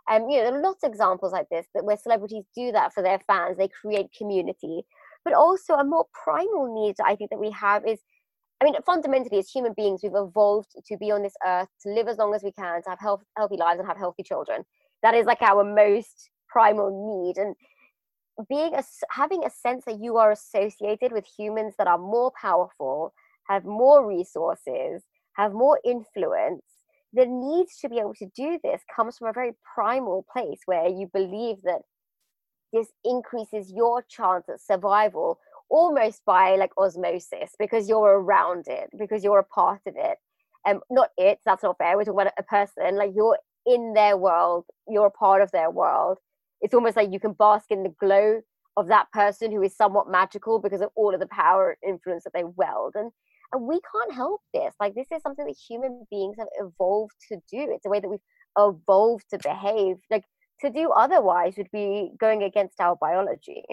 and 0.09 0.25
um, 0.25 0.31
you 0.31 0.39
know 0.39 0.45
there 0.45 0.59
are 0.59 0.63
lots 0.63 0.85
of 0.85 0.91
examples 0.91 1.33
like 1.33 1.49
this 1.51 1.67
that 1.75 1.85
where 1.85 1.97
celebrities 1.97 2.45
do 2.55 2.71
that 2.71 2.95
for 2.95 3.03
their 3.03 3.21
fans 3.27 3.57
they 3.59 3.69
create 3.69 4.07
community 4.17 4.83
but 5.25 5.35
also 5.35 5.75
a 5.75 5.85
more 5.85 6.07
primal 6.25 6.73
need 6.73 6.95
i 7.05 7.17
think 7.17 7.31
that 7.31 7.41
we 7.41 7.51
have 7.51 7.85
is 7.85 7.99
I 8.59 8.65
mean, 8.65 8.75
fundamentally, 8.87 9.39
as 9.39 9.51
human 9.51 9.75
beings, 9.77 10.01
we've 10.03 10.13
evolved 10.15 10.71
to 10.87 10.97
be 10.97 11.11
on 11.11 11.23
this 11.23 11.35
earth, 11.47 11.69
to 11.83 11.91
live 11.91 12.09
as 12.09 12.17
long 12.17 12.35
as 12.35 12.43
we 12.43 12.53
can, 12.53 12.83
to 12.83 12.89
have 12.89 12.99
health, 12.99 13.23
healthy 13.37 13.59
lives 13.59 13.79
and 13.79 13.87
have 13.87 13.99
healthy 13.99 14.23
children. 14.23 14.65
That 15.03 15.15
is 15.15 15.27
like 15.27 15.43
our 15.43 15.63
most 15.63 16.31
primal 16.49 16.89
need. 16.89 17.37
And 17.37 17.55
being 18.49 18.75
a, 18.75 18.83
having 19.11 19.45
a 19.45 19.51
sense 19.51 19.85
that 19.87 20.01
you 20.01 20.17
are 20.17 20.33
associated 20.33 21.13
with 21.13 21.27
humans 21.27 21.75
that 21.79 21.87
are 21.87 21.99
more 21.99 22.33
powerful, 22.41 23.13
have 23.49 23.65
more 23.65 24.07
resources, 24.07 25.03
have 25.35 25.53
more 25.53 25.81
influence, 25.85 26.63
the 27.13 27.27
need 27.27 27.67
to 27.81 27.89
be 27.89 27.99
able 27.99 28.15
to 28.15 28.31
do 28.35 28.59
this 28.63 28.83
comes 28.95 29.17
from 29.17 29.29
a 29.29 29.33
very 29.33 29.53
primal 29.75 30.25
place 30.31 30.61
where 30.67 30.89
you 30.89 31.09
believe 31.13 31.57
that 31.65 31.81
this 32.73 32.89
increases 33.05 33.73
your 33.73 34.05
chance 34.09 34.45
at 34.49 34.61
survival 34.61 35.39
almost 35.71 36.23
by 36.27 36.57
like 36.57 36.71
osmosis 36.77 37.53
because 37.59 37.89
you're 37.89 38.21
around 38.21 38.67
it 38.69 38.89
because 38.99 39.25
you're 39.25 39.39
a 39.39 39.45
part 39.45 39.81
of 39.87 39.95
it. 39.97 40.19
And 40.67 40.77
um, 40.77 40.83
not 40.91 41.11
it 41.17 41.39
that's 41.47 41.63
not 41.63 41.79
fair 41.79 41.97
we're 41.97 42.05
talking 42.05 42.21
about 42.21 42.33
a 42.39 42.43
person 42.43 42.97
like 42.97 43.13
you're 43.15 43.39
in 43.67 43.95
their 43.95 44.17
world 44.17 44.65
you're 44.89 45.07
a 45.07 45.11
part 45.11 45.41
of 45.41 45.51
their 45.53 45.71
world 45.71 46.19
it's 46.61 46.75
almost 46.75 46.97
like 46.97 47.13
you 47.13 47.21
can 47.21 47.33
bask 47.33 47.67
in 47.71 47.83
the 47.83 47.95
glow 48.01 48.41
of 48.77 48.89
that 48.89 49.11
person 49.13 49.51
who 49.51 49.63
is 49.63 49.77
somewhat 49.77 50.11
magical 50.11 50.61
because 50.61 50.81
of 50.81 50.91
all 50.97 51.15
of 51.15 51.21
the 51.21 51.27
power 51.29 51.77
and 51.83 51.95
influence 51.95 52.25
that 52.25 52.33
they 52.35 52.45
weld 52.45 52.93
and 52.95 53.11
and 53.53 53.63
we 53.63 53.81
can't 53.93 54.13
help 54.13 54.41
this 54.53 54.75
like 54.81 54.95
this 54.95 55.07
is 55.13 55.23
something 55.23 55.47
that 55.47 55.57
human 55.69 56.05
beings 56.11 56.37
have 56.39 56.49
evolved 56.59 57.15
to 57.29 57.37
do 57.51 57.69
it's 57.71 57.87
a 57.87 57.89
way 57.89 58.01
that 58.01 58.09
we've 58.09 58.19
evolved 58.59 59.25
to 59.31 59.39
behave 59.39 59.97
like 60.11 60.25
to 60.61 60.71
do 60.71 60.91
otherwise 60.91 61.55
would 61.57 61.71
be 61.73 62.11
going 62.19 62.43
against 62.43 62.81
our 62.81 62.97
biology 62.97 63.65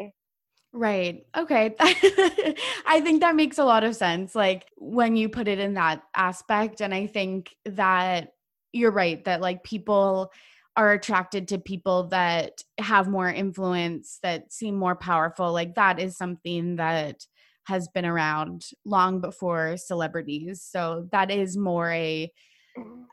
Right. 0.75 1.23
Okay. 1.37 1.75
I 1.79 2.99
think 3.03 3.21
that 3.21 3.35
makes 3.35 3.59
a 3.59 3.63
lot 3.63 3.83
of 3.83 3.95
sense. 3.95 4.33
Like 4.33 4.65
when 4.77 5.15
you 5.15 5.29
put 5.29 5.47
it 5.47 5.59
in 5.59 5.75
that 5.75 6.01
aspect. 6.15 6.81
And 6.81 6.93
I 6.93 7.05
think 7.05 7.55
that 7.65 8.33
you're 8.73 8.91
right 8.91 9.23
that 9.25 9.39
like 9.39 9.63
people 9.63 10.31
are 10.75 10.91
attracted 10.91 11.47
to 11.47 11.57
people 11.59 12.07
that 12.07 12.63
have 12.79 13.07
more 13.07 13.29
influence, 13.29 14.19
that 14.23 14.51
seem 14.51 14.75
more 14.75 14.95
powerful. 14.95 15.51
Like 15.51 15.75
that 15.75 15.99
is 15.99 16.17
something 16.17 16.77
that 16.77 17.25
has 17.65 17.87
been 17.89 18.05
around 18.05 18.65
long 18.83 19.21
before 19.21 19.77
celebrities. 19.77 20.67
So 20.67 21.07
that 21.11 21.31
is 21.31 21.55
more 21.55 21.91
a, 21.91 22.31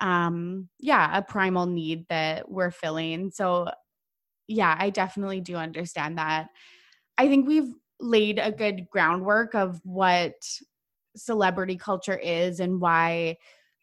um, 0.01 0.69
yeah, 0.79 1.19
a 1.19 1.23
primal 1.23 1.67
need 1.67 2.07
that 2.09 2.51
we're 2.51 2.71
filling. 2.71 3.31
So 3.31 3.69
yeah, 4.49 4.75
I 4.79 4.91
definitely 4.91 5.41
do 5.41 5.57
understand 5.57 6.19
that. 6.19 6.49
I 7.19 7.29
think 7.29 7.47
we've 7.47 7.73
laid 8.01 8.39
a 8.39 8.51
good 8.51 8.89
groundwork 8.91 9.55
of 9.55 9.81
what 9.85 10.33
celebrity 11.17 11.77
culture 11.77 12.17
is 12.17 12.59
and 12.59 12.81
why 12.81 13.37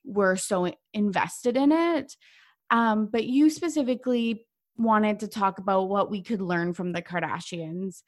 we're 0.03 0.35
so 0.35 0.73
invested 0.93 1.55
in 1.55 1.71
it. 1.71 2.15
Um, 2.69 3.07
but 3.07 3.25
you 3.25 3.49
specifically 3.49 4.45
wanted 4.77 5.19
to 5.21 5.27
talk 5.27 5.59
about 5.59 5.89
what 5.89 6.11
we 6.11 6.21
could 6.21 6.41
learn 6.41 6.73
from 6.73 6.91
the 6.91 7.01
Kardashians. 7.01 8.01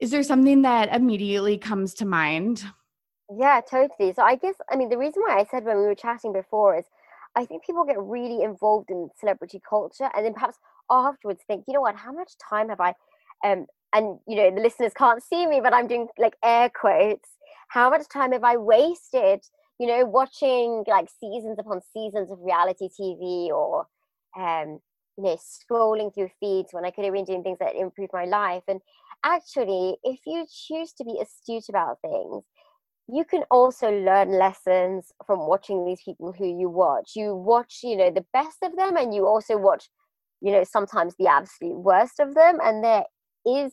Is 0.00 0.10
there 0.10 0.22
something 0.22 0.62
that 0.62 0.94
immediately 0.94 1.58
comes 1.58 1.94
to 1.94 2.06
mind? 2.06 2.64
Yeah, 3.36 3.60
totally. 3.60 4.12
So 4.14 4.22
I 4.22 4.36
guess 4.36 4.56
I 4.70 4.76
mean 4.76 4.88
the 4.88 4.98
reason 4.98 5.22
why 5.22 5.38
I 5.38 5.44
said 5.50 5.64
when 5.64 5.76
we 5.76 5.84
were 5.84 5.94
chatting 5.94 6.32
before 6.32 6.76
is 6.76 6.86
I 7.36 7.44
think 7.44 7.64
people 7.64 7.84
get 7.84 8.00
really 8.00 8.42
involved 8.42 8.90
in 8.90 9.10
celebrity 9.18 9.60
culture 9.68 10.10
and 10.16 10.24
then 10.24 10.34
perhaps 10.34 10.56
afterwards 10.90 11.42
think, 11.46 11.64
you 11.68 11.74
know 11.74 11.82
what, 11.82 11.94
how 11.94 12.12
much 12.12 12.32
time 12.38 12.70
have 12.70 12.80
I 12.80 12.94
um 13.44 13.66
and 13.92 14.18
you 14.26 14.36
know 14.36 14.54
the 14.54 14.60
listeners 14.60 14.92
can't 14.96 15.22
see 15.22 15.46
me 15.46 15.60
but 15.60 15.74
i'm 15.74 15.86
doing 15.86 16.08
like 16.18 16.36
air 16.44 16.70
quotes 16.70 17.28
how 17.68 17.90
much 17.90 18.08
time 18.08 18.32
have 18.32 18.44
i 18.44 18.56
wasted 18.56 19.40
you 19.80 19.88
know 19.88 20.04
watching 20.04 20.84
like 20.86 21.08
seasons 21.20 21.58
upon 21.58 21.80
seasons 21.92 22.30
of 22.30 22.38
reality 22.40 22.88
tv 22.88 23.48
or 23.48 23.86
um 24.38 24.78
you 25.16 25.24
know 25.24 25.36
scrolling 25.38 26.14
through 26.14 26.30
feeds 26.38 26.68
when 26.72 26.84
I 26.84 26.90
could 26.90 27.04
have 27.04 27.14
been 27.14 27.24
doing 27.24 27.42
things 27.42 27.58
that 27.60 27.74
improve 27.74 28.10
my 28.12 28.24
life. 28.24 28.62
And 28.68 28.80
actually, 29.24 29.96
if 30.04 30.20
you 30.26 30.46
choose 30.50 30.92
to 30.94 31.04
be 31.04 31.18
astute 31.20 31.68
about 31.68 31.98
things, 32.02 32.44
you 33.08 33.24
can 33.24 33.42
also 33.50 33.90
learn 33.90 34.38
lessons 34.38 35.12
from 35.26 35.46
watching 35.46 35.84
these 35.84 36.00
people 36.04 36.32
who 36.32 36.46
you 36.46 36.68
watch. 36.70 37.12
You 37.16 37.34
watch, 37.34 37.80
you 37.82 37.96
know, 37.96 38.10
the 38.10 38.24
best 38.32 38.58
of 38.62 38.76
them, 38.76 38.96
and 38.96 39.14
you 39.14 39.26
also 39.26 39.56
watch, 39.58 39.90
you 40.40 40.52
know, 40.52 40.64
sometimes 40.64 41.14
the 41.18 41.26
absolute 41.26 41.78
worst 41.78 42.20
of 42.20 42.34
them. 42.34 42.58
And 42.62 42.84
there 42.84 43.04
is 43.46 43.72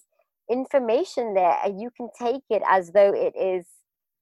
information 0.49 1.33
there, 1.33 1.57
and 1.63 1.79
you 1.79 1.91
can 1.95 2.09
take 2.19 2.43
it 2.49 2.63
as 2.67 2.91
though 2.91 3.13
it 3.13 3.33
is 3.39 3.67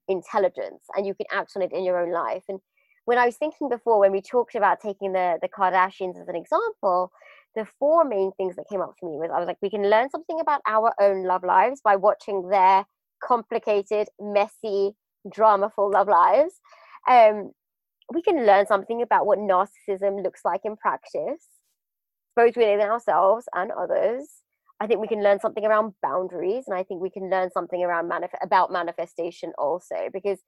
intelligence, 0.08 0.84
and 0.96 1.06
you 1.06 1.14
can 1.16 1.26
act 1.32 1.54
on 1.56 1.62
it 1.62 1.72
in 1.74 1.84
your 1.84 2.00
own 2.00 2.12
life. 2.12 2.44
And 2.50 2.60
when 3.06 3.18
I 3.18 3.26
was 3.26 3.38
thinking 3.38 3.70
before, 3.70 4.00
when 4.00 4.12
we 4.12 4.22
talked 4.22 4.56
about 4.56 4.80
taking 4.82 5.14
the 5.14 5.38
the 5.42 5.50
Kardashians 5.50 6.20
as 6.22 6.28
an 6.28 6.36
example, 6.36 7.12
the 7.56 7.66
four 7.80 8.04
main 8.06 8.32
things 8.38 8.56
that 8.56 8.66
came 8.70 8.82
up 8.82 8.94
for 9.00 9.10
me 9.10 9.18
was 9.18 9.30
I 9.34 9.40
was 9.40 9.48
like, 9.48 9.62
we 9.62 9.70
can 9.70 9.90
learn 9.90 10.10
something 10.10 10.40
about 10.40 10.62
our 10.68 10.94
own 11.00 11.24
love 11.24 11.44
lives 11.44 11.82
by 11.84 11.96
watching 11.96 12.50
their 12.50 12.86
complicated, 13.24 14.08
messy, 14.20 14.96
dramaful 15.28 15.92
love 15.92 16.08
lives. 16.08 16.60
Um, 17.10 17.52
we 18.14 18.22
can 18.22 18.46
learn 18.46 18.68
something 18.68 19.02
about 19.02 19.26
what 19.26 19.40
narcissism 19.40 20.24
looks 20.24 20.42
like 20.46 20.62
in 20.64 20.76
practice, 20.78 21.48
both 22.36 22.56
within 22.56 22.82
ourselves 22.82 23.46
and 23.54 23.72
others. 23.72 24.30
I 24.80 24.88
think 24.88 25.00
we 25.00 25.08
can 25.08 25.24
learn 25.24 25.40
something 25.40 25.66
around 25.66 25.94
boundaries, 26.02 26.66
and 26.68 26.78
I 26.78 26.84
think 26.84 27.02
we 27.02 27.10
can 27.10 27.30
learn 27.30 27.50
something 27.52 27.84
around 27.84 28.10
manif- 28.10 28.42
about 28.42 28.72
manifestation 28.72 29.54
also. 29.58 29.96
Because 30.12 30.40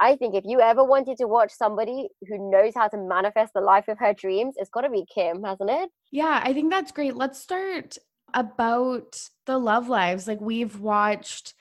I 0.00 0.16
think 0.16 0.34
if 0.34 0.44
you 0.46 0.60
ever 0.60 0.82
wanted 0.82 1.18
to 1.18 1.26
watch 1.26 1.52
somebody 1.52 2.08
who 2.26 2.50
knows 2.50 2.72
how 2.74 2.88
to 2.88 2.96
manifest 2.96 3.52
the 3.54 3.60
life 3.60 3.88
of 3.88 3.98
her 3.98 4.14
dreams, 4.14 4.54
it's 4.56 4.70
got 4.70 4.82
to 4.82 4.90
be 4.90 5.04
Kim, 5.12 5.42
hasn't 5.42 5.70
it? 5.70 5.90
Yeah, 6.10 6.40
I 6.42 6.52
think 6.52 6.70
that's 6.70 6.92
great. 6.92 7.14
Let's 7.14 7.40
start 7.40 7.98
about 8.32 9.20
the 9.46 9.58
love 9.58 9.88
lives. 9.88 10.26
Like 10.26 10.40
we've 10.40 10.80
watched 10.80 11.54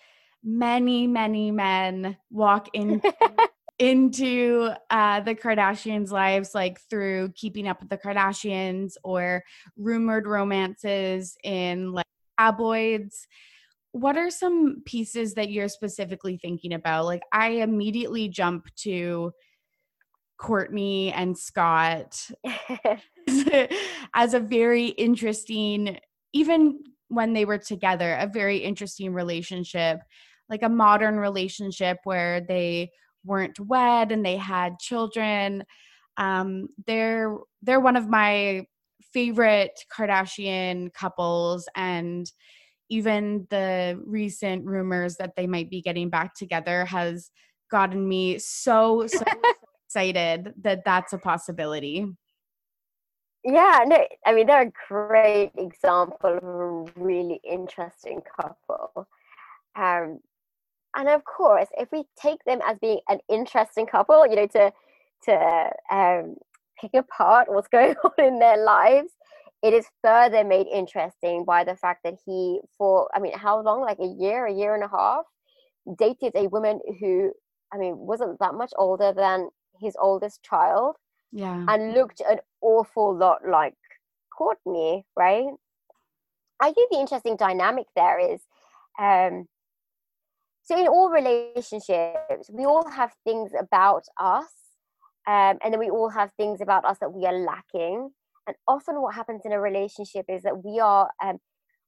many, 0.44 1.08
many 1.08 1.52
men 1.52 2.18
walk 2.32 2.70
in 2.74 3.02
into 3.80 4.72
uh, 4.90 5.20
the 5.22 5.36
Kardashians' 5.36 6.12
lives, 6.12 6.56
like 6.56 6.80
through 6.90 7.34
keeping 7.36 7.68
up 7.68 7.82
with 7.82 7.90
the 7.90 7.98
Kardashians 7.98 8.94
or 9.04 9.44
rumored 9.78 10.28
romances 10.28 11.38
in 11.44 11.92
like 11.92 12.06
tabloids. 12.40 13.28
What 13.92 14.18
are 14.18 14.30
some 14.30 14.82
pieces 14.86 15.36
that 15.36 15.52
you're 15.52 15.70
specifically 15.70 16.38
thinking 16.38 16.74
about? 16.74 17.06
Like, 17.06 17.22
I 17.32 17.50
immediately 17.50 18.28
jump 18.28 18.68
to 18.78 19.32
Kourtney 20.40 21.12
and 21.16 21.38
Scott 21.38 22.20
as 24.16 24.34
a 24.34 24.40
very 24.40 24.88
interesting, 24.88 26.00
even 26.34 26.80
when 27.10 27.34
they 27.34 27.46
were 27.46 27.60
together, 27.60 28.16
a 28.16 28.28
very 28.28 28.58
interesting 28.58 29.14
relationship 29.14 30.00
like 30.50 30.64
a 30.64 30.70
modern 30.70 31.18
relationship 31.18 31.98
where 32.04 32.42
they 32.42 32.92
weren't 33.26 33.60
wed 33.60 34.12
and 34.12 34.26
they 34.26 34.38
had 34.38 34.80
children. 34.80 35.64
Um, 36.18 36.68
they're 36.86 37.38
they're 37.62 37.80
one 37.80 37.96
of 37.96 38.08
my 38.08 38.66
favorite 39.14 39.80
Kardashian 39.96 40.94
couples, 40.94 41.68
and 41.76 42.30
even 42.90 43.48
the 43.50 44.00
recent 44.06 44.66
rumors 44.66 45.16
that 45.18 45.36
they 45.36 45.48
might 45.48 45.70
be 45.70 45.82
getting 45.82 46.10
back 46.10 46.36
together 46.36 46.86
has 46.86 47.30
gotten 47.72 48.08
me 48.08 48.38
so 48.40 49.08
so 49.08 49.24
excited 49.88 50.54
that 50.62 50.84
that's 50.86 51.14
a 51.14 51.18
possibility. 51.18 52.06
Yeah, 53.44 53.84
no, 53.86 54.06
I 54.26 54.34
mean 54.34 54.48
they're 54.48 54.68
a 54.68 54.72
great 54.88 55.52
example 55.58 56.38
of 56.38 56.44
a 56.44 56.92
really 56.96 57.42
interesting 57.44 58.22
couple. 58.40 59.08
Um, 59.76 60.20
and 60.96 61.10
of 61.10 61.24
course 61.26 61.68
if 61.78 61.92
we 61.92 62.04
take 62.16 62.44
them 62.46 62.60
as 62.66 62.78
being 62.80 63.00
an 63.10 63.20
interesting 63.28 63.88
couple 63.88 64.28
you 64.28 64.36
know 64.36 64.48
to 64.48 64.72
to 65.24 65.72
um, 65.92 66.36
pick 66.80 66.94
apart 66.94 67.48
what's 67.52 67.68
going 67.78 67.96
on 68.04 68.26
in 68.26 68.40
their 68.40 68.64
lives 68.64 69.14
it 69.64 69.74
is 69.74 69.88
further 70.04 70.44
made 70.44 70.68
interesting 70.68 71.46
by 71.46 71.64
the 71.64 71.76
fact 71.76 72.02
that 72.04 72.16
he 72.26 72.60
for 72.78 73.10
i 73.16 73.20
mean 73.20 73.36
how 73.38 73.62
long? 73.62 73.82
Like 73.82 74.00
a 74.00 74.06
year 74.06 74.46
a 74.46 74.54
year 74.54 74.76
and 74.76 74.84
a 74.84 74.90
half 74.90 75.26
dated 75.98 76.34
a 76.36 76.48
woman 76.48 76.80
who 77.00 77.32
i 77.74 77.78
mean 77.78 77.98
wasn't 77.98 78.38
that 78.40 78.54
much 78.54 78.72
older 78.78 79.14
than 79.14 79.50
his 79.80 79.96
oldest 80.00 80.44
child 80.44 80.96
yeah. 81.32 81.66
and 81.68 81.94
looked 81.94 82.22
an 82.22 82.40
awful 82.62 83.16
lot 83.16 83.40
like 83.48 83.76
kourtney 84.38 85.04
right? 85.18 85.50
I 86.60 86.72
think 86.72 86.92
the 86.92 87.00
interesting 87.00 87.36
dynamic 87.36 87.88
there 87.96 88.20
is 88.20 88.42
um 89.00 89.48
so 90.64 90.80
in 90.80 90.88
all 90.88 91.10
relationships 91.10 92.50
we 92.52 92.66
all 92.66 92.88
have 92.90 93.12
things 93.24 93.52
about 93.60 94.04
us 94.20 94.63
um, 95.28 95.58
and 95.64 95.72
then 95.72 95.80
we 95.80 95.90
all 95.90 96.10
have 96.10 96.32
things 96.34 96.62
about 96.62 96.86
us 96.86 96.98
that 97.00 97.14
we 97.14 97.26
are 97.26 97.38
lacking 97.38 98.10
and 98.48 98.56
often 98.68 99.02
what 99.02 99.16
happens 99.16 99.42
in 99.46 99.52
a 99.52 99.60
relationship 99.60 100.26
is 100.28 100.44
that 100.44 100.64
we 100.64 100.80
are 100.80 101.10
um, 101.24 101.38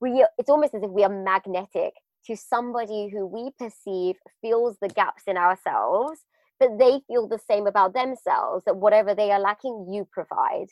we 0.01 0.25
it's 0.37 0.49
almost 0.49 0.73
as 0.73 0.83
if 0.83 0.89
we 0.89 1.03
are 1.03 1.09
magnetic 1.09 1.93
to 2.25 2.35
somebody 2.35 3.09
who 3.09 3.25
we 3.25 3.51
perceive 3.59 4.15
fills 4.41 4.77
the 4.81 4.89
gaps 4.89 5.23
in 5.27 5.37
ourselves 5.37 6.19
but 6.59 6.79
they 6.79 7.01
feel 7.07 7.27
the 7.27 7.39
same 7.49 7.67
about 7.67 7.93
themselves 7.93 8.63
that 8.65 8.77
whatever 8.77 9.13
they 9.13 9.31
are 9.31 9.39
lacking 9.39 9.87
you 9.91 10.07
provide 10.11 10.67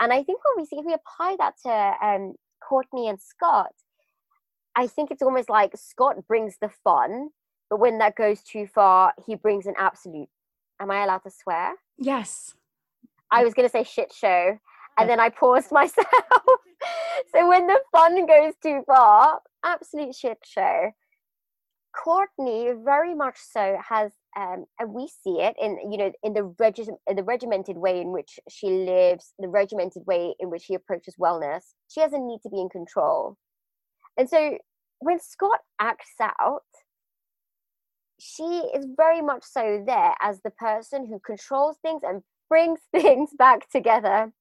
and 0.00 0.12
i 0.12 0.22
think 0.22 0.40
when 0.44 0.62
we 0.62 0.66
see 0.66 0.76
if 0.76 0.84
we 0.84 0.94
apply 0.94 1.36
that 1.38 1.54
to 1.62 2.06
um, 2.06 2.34
kourtney 2.68 3.08
and 3.08 3.20
scott 3.20 3.72
I 4.74 4.86
think 4.86 5.10
it's 5.10 5.22
almost 5.22 5.50
like 5.50 5.72
Scott 5.76 6.26
brings 6.26 6.56
the 6.60 6.70
fun, 6.82 7.28
but 7.68 7.78
when 7.78 7.98
that 7.98 8.16
goes 8.16 8.42
too 8.42 8.66
far, 8.66 9.12
he 9.26 9.34
brings 9.34 9.66
an 9.66 9.74
absolute. 9.78 10.28
Am 10.82 10.90
I 10.90 11.04
allowed 11.04 11.22
to 11.24 11.30
swear? 11.30 11.74
Yes. 11.96 12.54
I 13.30 13.44
was 13.44 13.54
going 13.54 13.66
to 13.68 13.72
say 13.72 13.84
shit 13.84 14.12
show, 14.12 14.58
and 14.98 15.08
then 15.08 15.20
I 15.20 15.30
paused 15.30 15.72
myself. 15.72 16.06
so 17.32 17.48
when 17.48 17.66
the 17.66 17.80
fun 17.92 18.26
goes 18.26 18.54
too 18.62 18.82
far, 18.86 19.40
absolute 19.64 20.14
shit 20.14 20.38
show. 20.44 20.90
Kourtney 21.96 22.74
very 22.84 23.14
much 23.14 23.36
so 23.38 23.78
has, 23.88 24.12
um, 24.36 24.64
and 24.80 24.92
we 24.92 25.06
see 25.06 25.40
it 25.40 25.54
in 25.60 25.78
you 25.90 25.98
know 25.98 26.12
in 26.22 26.32
the 26.32 26.44
regi- 26.58 26.88
in 27.06 27.16
the 27.16 27.22
regimented 27.22 27.76
way 27.76 28.00
in 28.00 28.12
which 28.12 28.40
she 28.48 28.68
lives, 28.68 29.34
the 29.38 29.48
regimented 29.48 30.02
way 30.06 30.34
in 30.40 30.50
which 30.50 30.62
she 30.62 30.74
approaches 30.74 31.14
wellness. 31.20 31.74
She 31.88 32.00
has 32.00 32.12
a 32.12 32.18
need 32.18 32.40
to 32.42 32.48
be 32.50 32.60
in 32.60 32.70
control 32.70 33.36
and 34.16 34.28
so 34.28 34.58
when 35.00 35.18
Scott 35.20 35.60
acts 35.80 36.14
out, 36.20 36.62
she 38.22 38.44
is 38.74 38.86
very 38.96 39.20
much 39.20 39.42
so 39.42 39.82
there 39.84 40.14
as 40.20 40.40
the 40.42 40.50
person 40.50 41.06
who 41.06 41.18
controls 41.18 41.76
things 41.82 42.02
and 42.04 42.22
brings 42.48 42.80
things 42.92 43.30
back 43.36 43.68
together. 43.70 44.32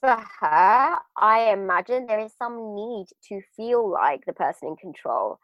For 0.00 0.24
her, 0.40 0.96
I 1.16 1.50
imagine 1.52 2.06
there 2.06 2.20
is 2.20 2.32
some 2.36 2.74
need 2.74 3.06
to 3.28 3.40
feel 3.56 3.90
like 3.90 4.24
the 4.26 4.32
person 4.32 4.68
in 4.68 4.76
control. 4.76 5.38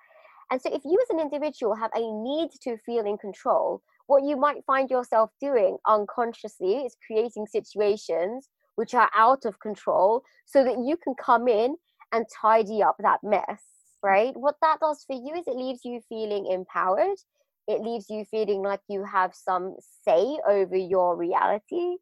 And 0.51 0.61
so, 0.61 0.73
if 0.73 0.83
you 0.85 0.99
as 1.03 1.11
an 1.11 1.21
individual 1.21 1.75
have 1.75 1.91
a 1.95 2.01
need 2.01 2.51
to 2.63 2.77
feel 2.87 3.05
in 3.05 3.19
control, 3.19 3.83
what 4.07 4.25
you 4.25 4.37
might 4.37 4.65
find 4.65 4.91
yourself 4.91 5.31
doing 5.41 5.79
unconsciously 5.89 6.85
is 6.87 6.97
creating 7.07 7.47
situations 7.47 8.49
which 8.77 8.95
are 8.95 9.11
out 9.15 9.45
of 9.45 9.59
control 9.61 10.23
so 10.45 10.63
that 10.65 10.79
you 10.79 10.97
can 10.97 11.15
come 11.15 11.49
in 11.49 11.77
and 12.13 12.27
tidy 12.41 12.83
up 12.83 12.97
that 13.01 13.21
mess, 13.23 13.63
right? 14.03 14.37
What 14.37 14.57
that 14.63 14.79
does 14.81 15.05
for 15.07 15.15
you 15.15 15.35
is 15.35 15.47
it 15.47 15.57
leaves 15.57 15.81
you 15.85 16.01
feeling 16.09 16.47
empowered. 16.47 17.19
It 17.67 17.81
leaves 17.81 18.07
you 18.11 18.25
feeling 18.31 18.63
like 18.63 18.81
you 18.89 19.05
have 19.05 19.35
some 19.35 19.77
say 20.07 20.39
over 20.47 20.77
your 20.77 21.17
reality. 21.17 21.97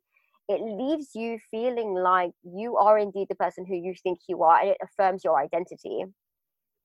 It 0.48 0.60
leaves 0.60 1.10
you 1.14 1.38
feeling 1.50 1.94
like 1.94 2.32
you 2.42 2.76
are 2.76 2.98
indeed 2.98 3.28
the 3.28 3.36
person 3.36 3.64
who 3.64 3.76
you 3.76 3.94
think 4.02 4.18
you 4.28 4.42
are, 4.42 4.60
and 4.60 4.70
it 4.70 4.78
affirms 4.82 5.22
your 5.24 5.38
identity. 5.38 6.04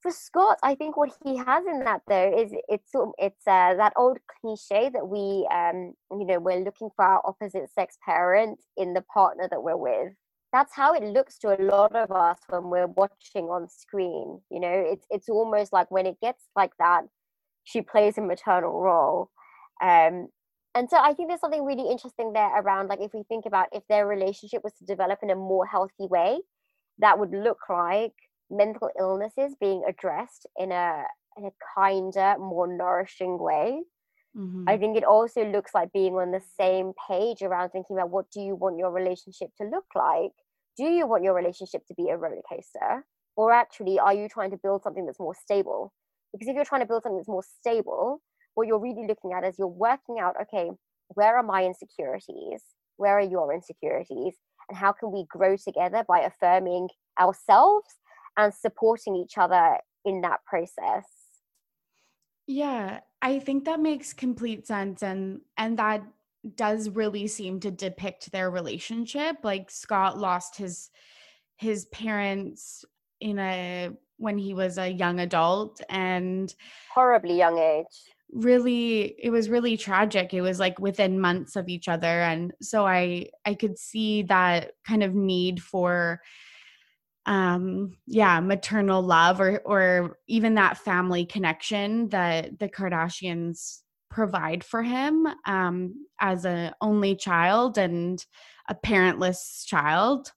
For 0.02 0.12
Scott, 0.12 0.60
I 0.62 0.76
think 0.76 0.96
what 0.96 1.12
he 1.24 1.38
has 1.38 1.66
in 1.66 1.80
that 1.80 2.02
though 2.08 2.38
is 2.38 2.54
it's 2.70 2.92
it's 3.18 3.48
uh, 3.48 3.74
that 3.74 3.94
old 3.96 4.20
cliche 4.40 4.90
that 4.90 5.08
we 5.08 5.48
um 5.52 5.94
you 6.12 6.26
know 6.26 6.40
we're 6.40 6.64
looking 6.64 6.90
for 6.96 7.04
our 7.04 7.22
opposite 7.26 7.70
sex 7.74 7.98
parent 8.06 8.60
in 8.78 8.94
the 8.94 9.02
partner 9.02 9.48
that 9.50 9.64
we're 9.64 9.76
with 9.76 10.14
that's 10.54 10.74
how 10.74 10.94
it 10.94 11.04
looks 11.04 11.38
to 11.40 11.50
a 11.50 11.60
lot 11.62 11.96
of 11.96 12.12
us 12.12 12.38
when 12.50 12.70
we're 12.70 12.88
watching 12.88 13.46
on 13.46 13.68
screen 13.70 14.40
you 14.50 14.60
know 14.60 14.72
it's 14.72 15.06
it's 15.10 15.30
almost 15.30 15.74
like 15.74 15.90
when 15.92 16.06
it 16.06 16.20
gets 16.22 16.46
like 16.56 16.72
that 16.80 17.04
she 17.68 17.82
plays 17.82 18.18
a 18.18 18.22
maternal 18.22 18.80
role 18.80 19.30
um 19.82 20.28
and 20.76 20.90
so 20.90 20.98
i 20.98 21.14
think 21.14 21.28
there's 21.28 21.42
something 21.42 21.66
really 21.66 21.90
interesting 21.90 22.34
there 22.34 22.62
around 22.62 22.88
like 22.88 23.02
if 23.02 23.14
we 23.14 23.24
think 23.24 23.46
about 23.46 23.68
if 23.72 23.84
their 23.90 24.08
relationship 24.08 24.64
was 24.64 24.74
to 24.74 24.86
develop 24.86 25.20
in 25.22 25.30
a 25.30 25.36
more 25.36 25.66
healthy 25.66 26.08
way 26.10 26.40
that 27.00 27.20
would 27.20 27.32
look 27.32 27.60
like 27.70 28.14
mental 28.50 28.90
illnesses 29.00 29.56
being 29.60 29.84
addressed 29.88 30.48
in 30.58 30.72
a 30.72 31.04
in 31.38 31.46
a 31.46 31.52
kinder 31.76 32.36
more 32.40 32.68
nourishing 32.68 33.38
way 33.38 33.82
mm-hmm. 34.36 34.64
i 34.68 34.78
think 34.78 34.98
it 34.98 35.04
also 35.04 35.44
looks 35.46 35.74
like 35.74 35.92
being 35.92 36.14
on 36.14 36.32
the 36.32 36.42
same 36.60 36.94
page 37.08 37.42
around 37.42 37.70
thinking 37.70 37.98
about 37.98 38.10
what 38.10 38.30
do 38.32 38.40
you 38.40 38.56
want 38.56 38.78
your 38.78 38.92
relationship 38.92 39.50
to 39.60 39.68
look 39.68 39.86
like 39.96 40.32
do 40.78 40.84
you 40.84 41.08
want 41.08 41.24
your 41.24 41.34
relationship 41.34 41.86
to 41.88 41.96
be 41.96 42.10
a 42.10 42.18
roller 42.18 42.42
coaster? 42.48 43.04
Or 43.36 43.52
actually, 43.52 44.00
are 44.00 44.14
you 44.14 44.30
trying 44.30 44.52
to 44.52 44.58
build 44.58 44.84
something 44.84 45.06
that's 45.06 45.20
more 45.20 45.36
stable? 45.36 45.92
Because 46.38 46.50
if 46.50 46.56
you're 46.56 46.66
trying 46.66 46.82
to 46.82 46.88
build 46.88 47.04
something 47.04 47.18
that's 47.18 47.28
more 47.28 47.44
stable, 47.60 48.22
what 48.54 48.68
you're 48.68 48.80
really 48.80 49.08
looking 49.08 49.34
at 49.34 49.44
is 49.44 49.56
you're 49.58 49.68
working 49.68 50.20
out, 50.20 50.36
okay, 50.44 50.70
where 51.10 51.38
are 51.38 51.44
my 51.44 51.66
insecurities? 51.66 52.64
Where 52.98 53.18
are 53.18 53.22
your 53.22 53.54
insecurities? 53.54 54.36
And 54.70 54.78
how 54.78 54.92
can 54.92 55.12
we 55.12 55.26
grow 55.30 55.56
together 55.58 56.04
by 56.08 56.20
affirming 56.22 56.90
ourselves 57.20 57.88
and 58.38 58.54
supporting 58.54 59.16
each 59.16 59.38
other 59.38 59.78
in 60.06 60.22
that 60.22 60.40
process? 60.46 61.06
Yeah, 62.46 63.02
I 63.22 63.40
think 63.40 63.66
that 63.66 63.80
makes 63.80 64.14
complete 64.14 64.68
sense 64.68 65.04
and 65.04 65.42
and 65.58 65.78
that 65.80 66.04
does 66.56 66.90
really 66.90 67.28
seem 67.28 67.60
to 67.60 67.72
depict 67.72 68.32
their 68.32 68.50
relationship. 68.50 69.38
Like 69.44 69.70
Scott 69.70 70.18
lost 70.18 70.58
his 70.58 70.90
his 71.58 71.86
parents 71.86 72.86
in 73.20 73.40
a 73.40 73.90
when 74.18 74.38
he 74.38 74.54
was 74.54 74.78
a 74.78 74.90
young 74.90 75.20
adult 75.20 75.82
and 75.90 76.54
horribly 76.94 77.38
young 77.38 77.58
age. 77.58 77.86
really 78.32 79.16
it 79.22 79.30
was 79.30 79.50
really 79.50 79.78
tragic. 79.78 80.34
It 80.34 80.42
was 80.42 80.60
like 80.60 80.80
within 80.80 81.20
months 81.20 81.56
of 81.56 81.70
each 81.70 81.88
other 81.88 82.22
and 82.22 82.54
so 82.62 82.86
i 82.86 83.30
i 83.46 83.54
could 83.54 83.78
see 83.78 84.24
that 84.24 84.72
kind 84.86 85.04
of 85.04 85.14
need 85.14 85.62
for 85.62 86.22
um 87.26 87.92
yeah 88.06 88.40
maternal 88.40 89.02
love 89.02 89.40
or 89.42 89.60
or 89.66 90.18
even 90.28 90.56
that 90.56 90.78
family 90.78 91.26
connection 91.26 92.10
that 92.10 92.58
the 92.58 92.70
kardashians 92.70 93.82
provide 94.10 94.64
for 94.64 94.82
him 94.82 95.28
um 95.46 95.94
as 96.22 96.46
a 96.46 96.74
only 96.82 97.16
child 97.16 97.78
and 97.78 98.26
a 98.70 98.76
parentless 98.76 99.66
child 99.66 100.32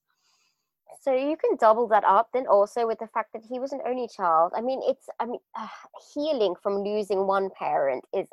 so 1.00 1.14
you 1.14 1.36
can 1.36 1.56
double 1.58 1.88
that 1.88 2.04
up 2.04 2.28
then 2.34 2.46
also 2.46 2.86
with 2.86 2.98
the 2.98 3.08
fact 3.08 3.32
that 3.32 3.42
he 3.50 3.58
was 3.58 3.72
an 3.72 3.80
only 3.86 4.06
child. 4.14 4.52
I 4.56 4.60
mean 4.60 4.80
it's 4.84 5.06
i 5.18 5.26
mean 5.26 5.40
uh, 5.58 5.66
healing 6.14 6.54
from 6.62 6.84
losing 6.84 7.26
one 7.26 7.48
parent 7.58 8.04
is 8.14 8.26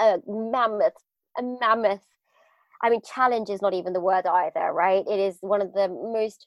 a 0.00 0.18
mammoth 0.26 0.94
a 1.38 1.42
mammoth 1.42 2.04
i 2.82 2.90
mean 2.90 3.00
challenge 3.02 3.50
is 3.50 3.62
not 3.62 3.74
even 3.74 3.92
the 3.92 4.00
word 4.00 4.26
either 4.26 4.72
right? 4.72 5.04
It 5.08 5.20
is 5.20 5.38
one 5.40 5.62
of 5.62 5.72
the 5.72 5.88
most 5.88 6.46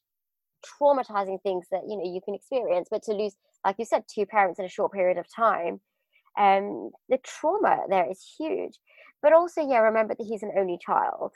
traumatizing 0.65 1.41
things 1.41 1.67
that 1.71 1.83
you 1.87 1.97
know 1.97 2.03
you 2.03 2.21
can 2.23 2.35
experience. 2.35 2.87
But 2.91 3.03
to 3.03 3.13
lose 3.13 3.35
like 3.65 3.75
you 3.79 3.85
said 3.85 4.03
two 4.13 4.25
parents 4.25 4.59
in 4.59 4.65
a 4.65 4.69
short 4.69 4.91
period 4.91 5.17
of 5.17 5.25
time 5.33 5.81
um 6.37 6.91
the 7.09 7.17
trauma 7.23 7.83
there 7.89 8.09
is 8.09 8.21
huge. 8.37 8.73
But 9.21 9.33
also 9.33 9.61
yeah 9.67 9.79
remember 9.79 10.15
that 10.15 10.25
he's 10.25 10.43
an 10.43 10.53
only 10.57 10.77
child 10.85 11.33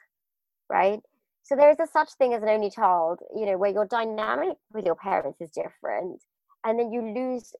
right 0.69 0.99
so 1.43 1.55
there 1.55 1.69
is 1.69 1.79
a 1.79 1.87
such 1.87 2.13
thing 2.13 2.33
as 2.33 2.41
an 2.41 2.49
only 2.49 2.69
child 2.69 3.19
you 3.35 3.45
know 3.45 3.57
where 3.57 3.71
your 3.71 3.85
dynamic 3.85 4.57
with 4.73 4.85
your 4.85 4.95
parents 4.95 5.39
is 5.41 5.49
different 5.49 6.21
and 6.63 6.79
then 6.79 6.91
you 6.91 7.01
lose 7.01 7.53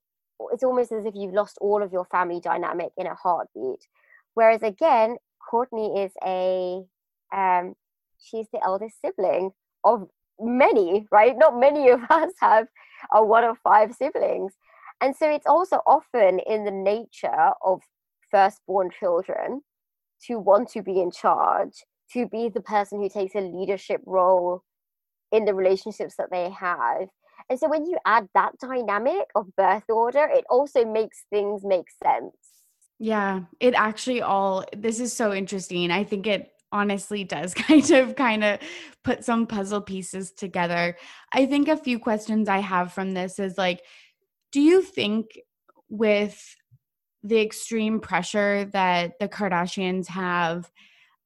it's 0.51 0.63
almost 0.63 0.91
as 0.91 1.05
if 1.05 1.13
you've 1.15 1.33
lost 1.33 1.57
all 1.61 1.81
of 1.81 1.91
your 1.91 2.05
family 2.05 2.39
dynamic 2.39 2.91
in 2.97 3.07
a 3.07 3.15
heartbeat. 3.15 3.87
Whereas 4.33 4.63
again 4.63 5.17
Kourtney 5.51 6.05
is 6.05 6.11
a 6.25 6.83
um 7.35 7.75
she's 8.21 8.47
the 8.51 8.63
eldest 8.63 8.99
sibling 9.01 9.51
of 9.83 10.07
many 10.39 11.07
right? 11.11 11.37
Not 11.37 11.59
many 11.59 11.89
of 11.89 12.01
us 12.09 12.31
have 12.39 12.67
a 13.11 13.23
one 13.23 13.43
of 13.43 13.57
five 13.63 13.93
siblings. 13.93 14.53
And 15.01 15.15
so 15.15 15.29
it's 15.29 15.47
also 15.47 15.81
often 15.85 16.39
in 16.39 16.63
the 16.63 16.71
nature 16.71 17.51
of 17.63 17.81
firstborn 18.31 18.89
children 18.97 19.61
to 20.27 20.39
want 20.39 20.69
to 20.69 20.81
be 20.81 21.01
in 21.01 21.11
charge 21.11 21.83
to 22.13 22.27
be 22.27 22.49
the 22.49 22.61
person 22.61 23.01
who 23.01 23.09
takes 23.09 23.35
a 23.35 23.41
leadership 23.41 24.01
role 24.05 24.63
in 25.31 25.45
the 25.45 25.53
relationships 25.53 26.15
that 26.17 26.29
they 26.31 26.49
have. 26.49 27.07
And 27.49 27.59
so 27.59 27.69
when 27.69 27.85
you 27.85 27.97
add 28.05 28.27
that 28.35 28.57
dynamic 28.59 29.27
of 29.35 29.53
birth 29.55 29.89
order, 29.89 30.27
it 30.31 30.45
also 30.49 30.85
makes 30.85 31.25
things 31.29 31.63
make 31.63 31.87
sense. 32.03 32.35
Yeah, 32.99 33.41
it 33.59 33.73
actually 33.73 34.21
all 34.21 34.63
this 34.75 34.99
is 34.99 35.11
so 35.11 35.33
interesting. 35.33 35.91
I 35.91 36.03
think 36.03 36.27
it 36.27 36.51
honestly 36.71 37.23
does 37.23 37.53
kind 37.53 37.91
of 37.91 38.15
kind 38.15 38.43
of 38.43 38.59
put 39.03 39.25
some 39.25 39.45
puzzle 39.47 39.81
pieces 39.81 40.31
together. 40.31 40.95
I 41.33 41.45
think 41.45 41.67
a 41.67 41.77
few 41.77 41.99
questions 41.99 42.47
I 42.47 42.59
have 42.59 42.93
from 42.93 43.13
this 43.13 43.39
is 43.39 43.57
like 43.57 43.81
do 44.51 44.61
you 44.61 44.83
think 44.83 45.39
with 45.89 46.55
the 47.23 47.41
extreme 47.41 47.99
pressure 47.99 48.65
that 48.65 49.17
the 49.19 49.27
Kardashians 49.27 50.07
have 50.07 50.69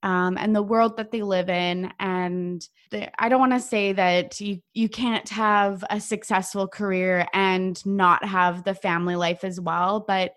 um, 0.04 0.38
and 0.38 0.56
the 0.56 0.64
world 0.64 0.98
that 0.98 1.12
they 1.12 1.22
live 1.22 1.50
in. 1.50 1.92
And 2.00 2.68
the, 2.92 3.10
I 3.22 3.30
don't 3.30 3.40
want 3.40 3.54
to 3.54 3.60
say 3.60 3.94
that 3.94 4.40
you, 4.40 4.60
you 4.74 4.90
can't 4.90 5.28
have 5.30 5.84
a 5.90 6.00
successful 6.00 6.68
career 6.68 7.28
and 7.34 7.84
not 7.86 8.24
have 8.24 8.64
the 8.64 8.76
family 8.76 9.16
life 9.16 9.44
as 9.44 9.60
well, 9.60 10.04
but 10.08 10.34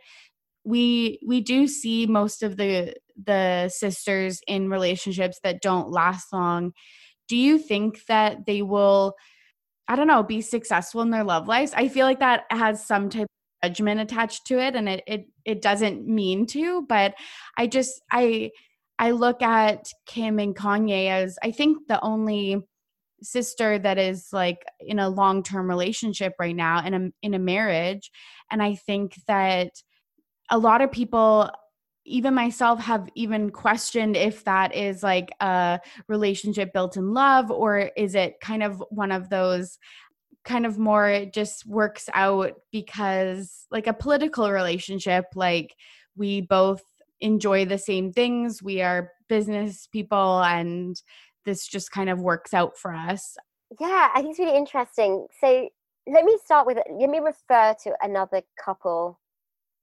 we 0.64 1.18
we 1.26 1.40
do 1.40 1.66
see 1.66 2.06
most 2.06 2.42
of 2.42 2.56
the 2.56 2.94
the 3.22 3.68
sisters 3.68 4.40
in 4.46 4.68
relationships 4.68 5.40
that 5.42 5.62
don't 5.62 5.90
last 5.90 6.32
long. 6.32 6.72
Do 7.28 7.36
you 7.36 7.58
think 7.58 8.04
that 8.06 8.46
they 8.46 8.62
will 8.62 9.14
I 9.88 9.96
don't 9.96 10.06
know, 10.06 10.22
be 10.22 10.40
successful 10.40 11.02
in 11.02 11.10
their 11.10 11.24
love 11.24 11.48
lives? 11.48 11.72
I 11.74 11.88
feel 11.88 12.06
like 12.06 12.20
that 12.20 12.44
has 12.50 12.86
some 12.86 13.10
type 13.10 13.26
of 13.62 13.70
judgment 13.70 14.00
attached 14.00 14.46
to 14.46 14.58
it 14.60 14.76
and 14.76 14.88
it 14.88 15.02
it 15.06 15.26
it 15.44 15.62
doesn't 15.62 16.06
mean 16.06 16.46
to, 16.48 16.84
but 16.88 17.14
I 17.56 17.66
just 17.66 18.00
I 18.10 18.50
I 19.00 19.12
look 19.12 19.40
at 19.40 19.90
Kim 20.06 20.38
and 20.38 20.54
Kanye 20.54 21.08
as 21.08 21.38
I 21.42 21.52
think 21.52 21.88
the 21.88 22.00
only 22.02 22.62
sister 23.22 23.78
that 23.78 23.96
is 23.98 24.28
like 24.30 24.62
in 24.78 24.98
a 24.98 25.08
long-term 25.08 25.68
relationship 25.68 26.34
right 26.38 26.54
now 26.54 26.84
in 26.84 26.94
a 26.94 27.10
in 27.22 27.32
a 27.32 27.38
marriage. 27.38 28.10
And 28.50 28.62
I 28.62 28.74
think 28.74 29.14
that 29.26 29.70
a 30.50 30.58
lot 30.58 30.82
of 30.82 30.92
people 30.92 31.50
even 32.04 32.34
myself 32.34 32.80
have 32.80 33.08
even 33.14 33.50
questioned 33.50 34.16
if 34.16 34.44
that 34.44 34.74
is 34.74 35.02
like 35.02 35.30
a 35.40 35.80
relationship 36.06 36.72
built 36.74 36.98
in 36.98 37.14
love 37.14 37.50
or 37.50 37.90
is 37.96 38.14
it 38.14 38.34
kind 38.42 38.62
of 38.62 38.82
one 38.90 39.12
of 39.12 39.30
those 39.30 39.78
kind 40.44 40.66
of 40.66 40.78
more 40.78 41.08
it 41.08 41.32
just 41.32 41.66
works 41.66 42.08
out 42.14 42.52
because 42.72 43.66
like 43.70 43.86
a 43.86 43.92
political 43.92 44.50
relationship 44.50 45.26
like 45.34 45.74
we 46.16 46.40
both 46.40 46.82
enjoy 47.20 47.64
the 47.64 47.78
same 47.78 48.12
things. 48.12 48.62
We 48.62 48.82
are 48.82 49.12
business 49.28 49.86
people, 49.86 50.42
and 50.42 51.00
this 51.44 51.66
just 51.66 51.90
kind 51.90 52.10
of 52.10 52.20
works 52.20 52.54
out 52.54 52.76
for 52.76 52.94
us. 52.94 53.36
Yeah, 53.78 54.08
I 54.14 54.20
think 54.20 54.30
it's 54.32 54.38
really 54.38 54.56
interesting. 54.56 55.26
So 55.40 55.68
let 56.06 56.24
me 56.24 56.36
start 56.44 56.66
with 56.66 56.78
let 56.98 57.10
me 57.10 57.18
refer 57.18 57.74
to 57.84 57.94
another 58.02 58.42
couple 58.62 59.20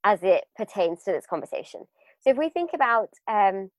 as 0.04 0.22
it 0.22 0.44
pertains 0.56 1.02
to 1.04 1.12
this 1.12 1.26
conversation. 1.26 1.84
So 2.20 2.30
if 2.30 2.36
we 2.36 2.48
think 2.48 2.70
about 2.74 3.10
um, 3.28 3.70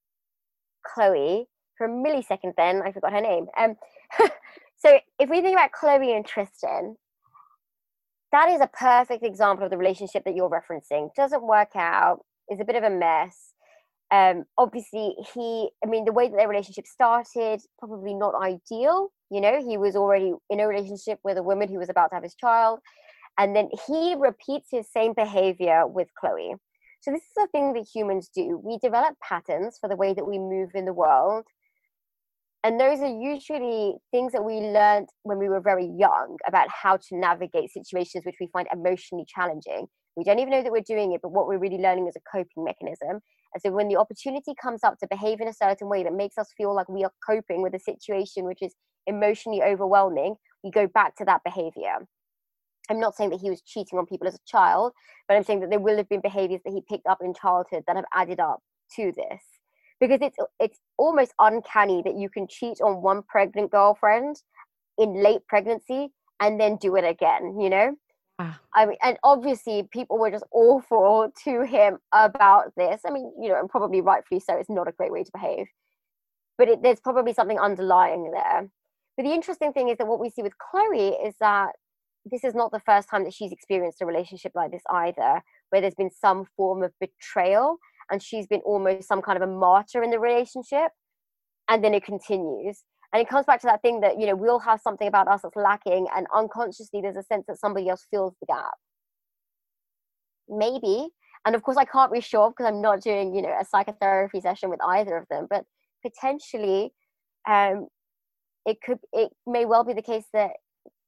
Khloé 0.88 1.45
for 1.78 1.86
a 1.86 1.89
millisecond, 1.89 2.53
then 2.57 2.82
I 2.82 2.91
forgot 2.91 3.14
her 3.14 3.22
name. 3.22 3.47
Um, 3.57 3.76
so 4.78 4.99
if 5.20 5.30
we 5.30 5.41
think 5.41 5.57
about 5.57 5.72
Khloé 5.72 6.16
and 6.16 6.26
Tristan, 6.26 6.95
that 8.32 8.49
is 8.49 8.62
a 8.62 8.68
perfect 8.68 9.24
example 9.24 9.66
of 9.66 9.72
the 9.72 9.78
relationship 9.78 10.24
that 10.26 10.36
you're 10.36 10.49
referencing. 10.49 11.14
Doesn't 11.16 11.43
work 11.43 11.76
out, 11.76 12.20
is 12.50 12.60
a 12.60 12.66
bit 12.66 12.76
of 12.76 12.84
a 12.84 12.89
mess. 12.89 13.54
Um, 14.12 14.45
obviously 14.58 15.16
he 15.36 15.70
i 15.86 15.88
mean 15.88 16.04
the 16.04 16.12
way 16.12 16.30
that 16.30 16.36
their 16.36 16.47
relationship 16.47 16.88
started 16.88 17.62
probably 17.78 18.16
not 18.16 18.34
ideal 18.41 19.12
you 19.30 19.41
know? 19.41 19.64
He 19.66 19.78
was 19.78 19.95
already 19.95 20.34
in 20.50 20.60
a 20.60 20.68
relationship 20.68 21.20
with 21.24 21.38
a 21.38 21.43
woman 21.43 21.70
who 21.70 21.78
was 21.78 21.89
about 21.89 22.10
to 22.10 22.16
have 22.16 22.24
his 22.24 22.36
child 22.36 22.80
and 23.38 23.56
then 23.56 23.70
he 23.88 24.16
repeats 24.18 24.68
his 24.72 24.91
same 24.91 25.14
behavior 25.14 25.88
with 25.88 26.10
Khloé. 26.22 26.56
so 27.00 27.12
this 27.12 27.22
is 27.22 27.43
a 27.43 27.47
thing 27.47 27.74
that 27.74 27.88
humans 27.93 28.30
do. 28.34 28.60
We 28.64 28.78
develop 28.80 29.16
patterns 29.22 29.78
for 29.80 29.88
the 29.88 29.95
way 29.95 30.14
that 30.14 30.28
we 30.28 30.38
move 30.38 30.72
in 30.74 30.86
the 30.86 30.93
world 30.93 31.45
and 32.64 32.78
those 32.80 33.00
are 33.00 33.08
usually 33.08 33.95
things 34.12 34.34
that 34.34 34.43
we 34.43 34.56
learned 34.56 35.08
when 35.24 35.38
we 35.38 35.47
were 35.47 35.62
very 35.62 35.86
young 35.86 36.36
about 36.45 36.68
how 36.70 36.97
to 36.97 37.18
navigate 37.18 37.72
situations 37.72 38.26
which 38.26 38.36
we 38.39 38.50
find 38.52 38.68
emotionally 38.74 39.26
challenging 39.28 39.88
we 40.20 40.24
don't 40.24 40.39
even 40.39 40.51
know 40.51 40.61
that 40.61 40.72
we're 40.72 40.82
doing 40.82 41.13
it 41.13 41.22
but 41.24 41.32
what 41.32 41.47
we're 41.47 41.57
really 41.57 41.78
learning 41.78 42.07
is 42.07 42.15
a 42.15 42.32
coping 42.32 42.63
mechanism 42.63 43.20
and 43.53 43.61
so 43.61 43.72
when 43.72 43.88
the 43.88 43.97
opportunity 43.97 44.53
comes 44.61 44.84
up 44.84 44.97
to 44.99 45.07
behave 45.09 45.41
in 45.41 45.47
a 45.47 45.53
certain 45.53 45.89
way 45.89 46.03
that 46.03 46.13
makes 46.13 46.38
us 46.38 46.49
feel 46.55 46.76
like 46.76 46.88
we 46.88 47.03
are 47.03 47.11
coping 47.26 47.61
with 47.61 47.74
a 47.74 47.80
situation 47.80 48.45
which 48.45 48.61
is 48.61 48.76
emotionally 49.07 49.63
overwhelming, 49.63 50.36
we 50.63 50.72
go 50.72 50.88
back 50.88 51.15
to 51.17 51.26
that 51.26 51.41
behavior. 51.43 51.95
I'm 52.89 52.99
not 52.99 53.15
saying 53.15 53.32
that 53.32 53.41
he 53.41 53.49
was 53.49 53.61
cheating 53.61 53.99
on 53.99 54.05
people 54.05 54.28
as 54.28 54.36
a 54.36 54.39
child, 54.47 54.93
but 55.28 55.36
I'm 55.36 55.43
saying 55.43 55.61
that 55.61 55.70
there 55.70 55.80
will 55.80 55.97
have 55.97 56.09
been 56.09 56.22
behaviors 56.22 56.61
that 56.65 56.74
he 56.74 56.82
picked 56.88 57.07
up 57.07 57.20
in 57.22 57.34
childhood 57.34 57.84
that 57.88 57.95
have 57.95 58.05
added 58.13 58.39
up 58.39 58.59
to 58.95 59.11
this. 59.15 59.43
Because 59.99 60.20
it's 60.22 60.38
it's 60.59 60.80
almost 60.97 61.34
uncanny 61.39 62.01
that 62.03 62.15
you 62.15 62.30
can 62.30 62.47
cheat 62.47 62.80
on 62.82 63.01
one 63.01 63.22
pregnant 63.24 63.70
girlfriend 63.70 64.41
in 64.97 65.22
late 65.22 65.45
pregnancy 65.47 66.09
and 66.39 66.59
then 66.59 66.78
do 66.78 66.95
it 66.95 67.03
again, 67.03 67.59
you 67.59 67.70
know? 67.70 67.95
Ah. 68.39 68.59
I 68.73 68.85
mean, 68.85 68.97
and 69.03 69.17
obviously 69.23 69.87
people 69.91 70.17
were 70.17 70.31
just 70.31 70.45
awful 70.51 71.31
to 71.43 71.63
him 71.63 71.97
about 72.13 72.73
this. 72.77 73.01
I 73.05 73.11
mean, 73.11 73.31
you 73.39 73.49
know, 73.49 73.59
and 73.59 73.69
probably 73.69 74.01
rightfully 74.01 74.39
so. 74.39 74.55
It's 74.57 74.69
not 74.69 74.87
a 74.87 74.93
great 74.93 75.11
way 75.11 75.23
to 75.23 75.31
behave, 75.33 75.67
but 76.57 76.69
it, 76.69 76.81
there's 76.81 77.01
probably 77.01 77.33
something 77.33 77.59
underlying 77.59 78.31
there. 78.31 78.69
but 79.17 79.23
the 79.23 79.33
interesting 79.33 79.73
thing 79.73 79.89
is 79.89 79.97
that 79.97 80.07
what 80.07 80.19
we 80.19 80.29
see 80.29 80.41
with 80.41 80.53
khloé 80.73 81.27
is 81.27 81.35
that 81.41 81.73
this 82.25 82.43
is 82.43 82.55
not 82.55 82.71
the 82.71 82.81
first 82.81 83.09
time 83.09 83.23
that 83.23 83.33
she's 83.33 83.51
experienced 83.51 84.01
a 84.01 84.05
relationship 84.05 84.51
like 84.55 84.71
this 84.71 84.83
either 84.91 85.41
where 85.69 85.81
there's 85.81 85.95
been 85.95 86.11
some 86.11 86.45
form 86.55 86.83
of 86.83 86.91
betrayal 86.99 87.77
and 88.11 88.21
she's 88.21 88.47
been 88.47 88.61
almost 88.61 89.07
some 89.07 89.21
kind 89.21 89.41
of 89.41 89.47
a 89.47 89.51
martyr 89.51 90.03
in 90.03 90.11
the 90.11 90.19
relationship 90.19 90.91
and 91.69 91.83
then 91.83 91.93
it 91.93 92.03
continues 92.03 92.83
and 93.14 93.22
it 93.22 93.30
comes 93.30 93.45
back 93.45 93.60
to 93.62 93.68
that 93.68 93.82
thing 93.82 94.01
that 94.01 94.20
you 94.20 94.28
know 94.28 94.36
we 94.36 94.47
all 94.47 94.60
have 94.60 94.82
something 94.82 95.07
about 95.07 95.28
us 95.28 95.41
that's 95.43 95.55
lacking 95.55 96.07
and 96.16 96.28
unconsciously 96.34 97.01
there's 97.01 97.16
a 97.16 97.24
sense 97.24 97.45
that 97.47 97.60
somebody 97.60 97.89
else 97.89 98.05
fills 98.12 98.34
the 98.39 98.47
gap. 98.47 98.74
Maybe. 100.47 101.10
And 101.45 101.55
of 101.55 101.64
course 101.64 101.78
i 101.78 101.86
can't 101.86 102.12
be 102.12 102.22
sure 102.22 102.49
because 102.49 102.66
i'm 102.66 102.82
not 102.82 103.01
doing 103.01 103.34
you 103.34 103.41
know 103.41 103.55
a 103.60 103.66
psychotherapy 103.66 104.41
session 104.41 104.70
with 104.70 104.82
either 104.84 105.16
of 105.18 105.26
them 105.30 105.47
but 105.49 105.64
potentially 106.03 106.91
um 107.49 107.88
it 108.66 108.82
could 108.82 108.99
it 109.14 109.32
may 109.47 109.66
well 109.66 109.84
be 109.84 109.93
the 109.93 110.01
case 110.01 110.26
that 110.34 110.51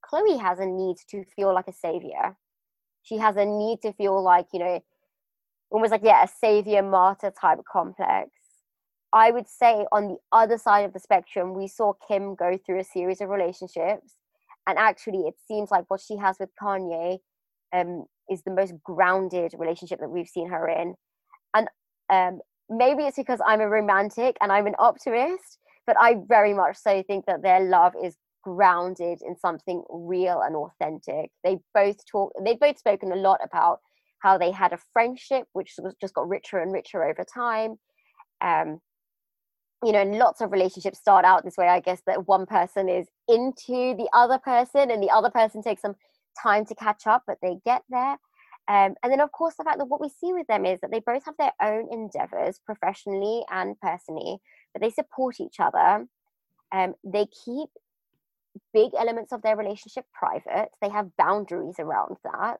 khloé 0.10 0.40
has 0.42 0.60
a 0.60 0.66
need 0.66 0.98
to 1.10 1.24
feel 1.36 1.54
like 1.54 1.68
a 1.68 1.74
savior. 1.74 2.36
She 3.04 3.18
has 3.18 3.36
a 3.36 3.46
need 3.46 3.82
to 3.82 3.94
feel 3.94 4.22
like 4.22 4.48
you 4.54 4.60
know 4.60 4.80
almost 5.70 5.92
like 5.92 6.04
yeah 6.04 6.24
a 6.24 6.28
savior 6.28 6.82
martyr 6.82 7.32
type 7.32 7.60
complex 7.72 8.30
i 9.14 9.32
would 9.32 9.48
say 9.48 9.86
on 9.92 10.08
the 10.08 10.18
other 10.32 10.58
side 10.58 10.86
of 10.86 10.94
the 10.94 11.00
spectrum 11.00 11.54
we 11.54 11.68
saw 11.68 11.94
kim 12.08 12.36
go 12.36 12.58
through 12.58 12.80
a 12.80 12.84
series 12.84 13.22
of 13.22 13.30
relationships. 13.30 14.16
And 14.68 14.78
actually 14.78 15.22
it 15.28 15.34
seems 15.48 15.72
like 15.72 15.86
what 15.88 16.02
she 16.02 16.18
has 16.18 16.38
with 16.40 16.50
kanye 16.62 17.18
um, 17.74 18.06
is 18.30 18.44
the 18.44 18.52
most 18.52 18.74
grounded 18.84 19.54
relationship 19.58 20.00
that 20.00 20.10
we've 20.10 20.28
seen 20.28 20.50
her 20.50 20.68
in. 20.68 20.94
And 21.56 21.68
um, 22.10 22.42
maybe 22.70 23.04
it's 23.04 23.18
because 23.18 23.40
i'm 23.46 23.60
a 23.60 23.68
romantic 23.68 24.38
and 24.40 24.52
i'm 24.52 24.68
an 24.68 24.76
optimist 24.80 25.58
but 25.86 25.98
i 26.00 26.16
very 26.28 26.54
much 26.54 26.78
so 26.78 27.04
think 27.04 27.26
that 27.26 27.42
their 27.42 27.60
love 27.60 27.94
is 28.02 28.16
grounded 28.42 29.22
in 29.22 29.38
something 29.38 29.84
real 29.90 30.42
and 30.42 30.56
authentic. 30.56 31.32
They 31.44 31.60
both 31.74 31.98
talk 32.06 32.34
they've 32.44 32.60
both 32.60 32.78
spoken 32.78 33.12
a 33.12 33.16
lot 33.16 33.40
about 33.44 33.80
how 34.20 34.38
they 34.38 34.52
had 34.52 34.74
a 34.74 34.80
friendship 34.94 35.48
which 35.54 35.74
was 35.82 35.96
just 36.00 36.14
got 36.14 36.30
richer 36.30 36.60
and 36.60 36.72
richer 36.72 37.04
over 37.04 37.24
time. 37.24 37.78
Um, 38.42 38.80
you 39.84 39.92
know 39.92 40.02
and 40.02 40.16
lots 40.18 40.42
of 40.42 40.52
relationships 40.52 41.00
start 41.00 41.26
out 41.26 41.44
this 41.44 41.58
way 41.58 41.68
i 41.68 41.80
guess 41.80 42.02
that 42.06 42.28
one 42.28 42.46
person 42.46 42.88
is 42.88 43.08
into 43.28 43.96
the 43.96 44.08
other 44.14 44.38
person 44.38 44.92
and 44.92 45.02
the 45.02 45.10
other 45.10 45.30
person 45.30 45.62
takes 45.62 45.82
some 45.82 45.96
time 46.42 46.66
to 46.66 46.76
catch 46.76 47.08
up 47.08 47.24
but 47.28 47.38
they 47.42 47.58
get 47.66 47.84
there. 47.90 48.18
Um, 48.68 48.96
and 49.04 49.12
then 49.12 49.20
of 49.20 49.32
course 49.32 49.56
the 49.58 49.64
fact 49.64 49.80
that 49.80 49.88
what 49.88 50.02
we 50.02 50.10
see 50.10 50.34
with 50.34 50.48
them 50.48 50.66
is 50.66 50.80
that 50.82 50.92
they 50.92 51.00
both 51.00 51.26
have 51.26 51.36
their 51.38 51.54
own 51.62 51.92
endeavors 51.92 52.60
professionally 52.66 53.44
and 53.50 53.80
personally 53.82 54.38
but 54.74 54.82
they 54.82 54.92
support 54.92 55.40
each 55.40 55.60
other. 55.60 56.08
Um, 56.72 56.94
they 57.04 57.26
keep 57.26 57.70
big 58.74 58.92
elements 58.98 59.34
of 59.34 59.42
their 59.42 59.58
relationship 59.58 60.06
private. 60.14 60.70
They 60.82 60.90
have 60.90 61.18
boundaries 61.18 61.76
around 61.80 62.18
that. 62.24 62.60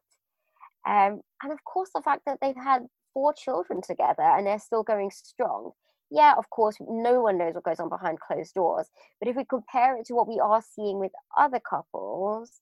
Um, 0.86 1.22
and 1.42 1.54
of 1.54 1.64
course, 1.64 1.92
the 1.94 2.02
fact 2.02 2.24
that 2.26 2.40
they've 2.42 2.56
had 2.56 2.88
four 3.14 3.34
children 3.34 3.82
together 3.82 4.24
and 4.24 4.46
they're 4.46 4.60
still 4.60 4.84
going 4.84 5.12
strong. 5.12 5.72
Yeah, 6.12 6.34
of 6.38 6.50
course, 6.50 6.76
no 6.82 7.22
one 7.22 7.38
knows 7.38 7.56
what 7.56 7.64
goes 7.64 7.80
on 7.80 7.88
behind 7.88 8.20
closed 8.20 8.54
doors. 8.54 8.88
But 9.20 9.30
if 9.30 9.38
we 9.38 9.46
compare 9.46 9.96
it 9.98 10.06
to 10.08 10.14
what 10.14 10.28
we 10.28 10.40
are 10.40 10.62
seeing 10.76 11.00
with 11.00 11.14
other 11.38 11.62
couples, 11.68 12.60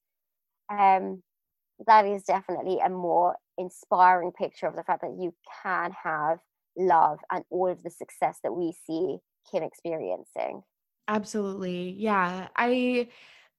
um, 0.69 1.23
that 1.87 2.05
is 2.05 2.23
definitely 2.23 2.79
a 2.79 2.89
more 2.89 3.35
inspiring 3.57 4.31
picture 4.31 4.67
of 4.67 4.75
the 4.75 4.83
fact 4.83 5.01
that 5.01 5.17
you 5.19 5.33
can 5.63 5.91
have 6.03 6.37
love 6.77 7.19
and 7.31 7.43
all 7.49 7.67
of 7.67 7.81
the 7.81 7.89
success 7.89 8.37
that 8.43 8.53
we 8.53 8.73
see 8.85 9.17
Kim 9.51 9.63
experiencing. 9.63 10.61
Absolutely. 11.07 11.95
Yeah. 11.97 12.49
I 12.55 13.07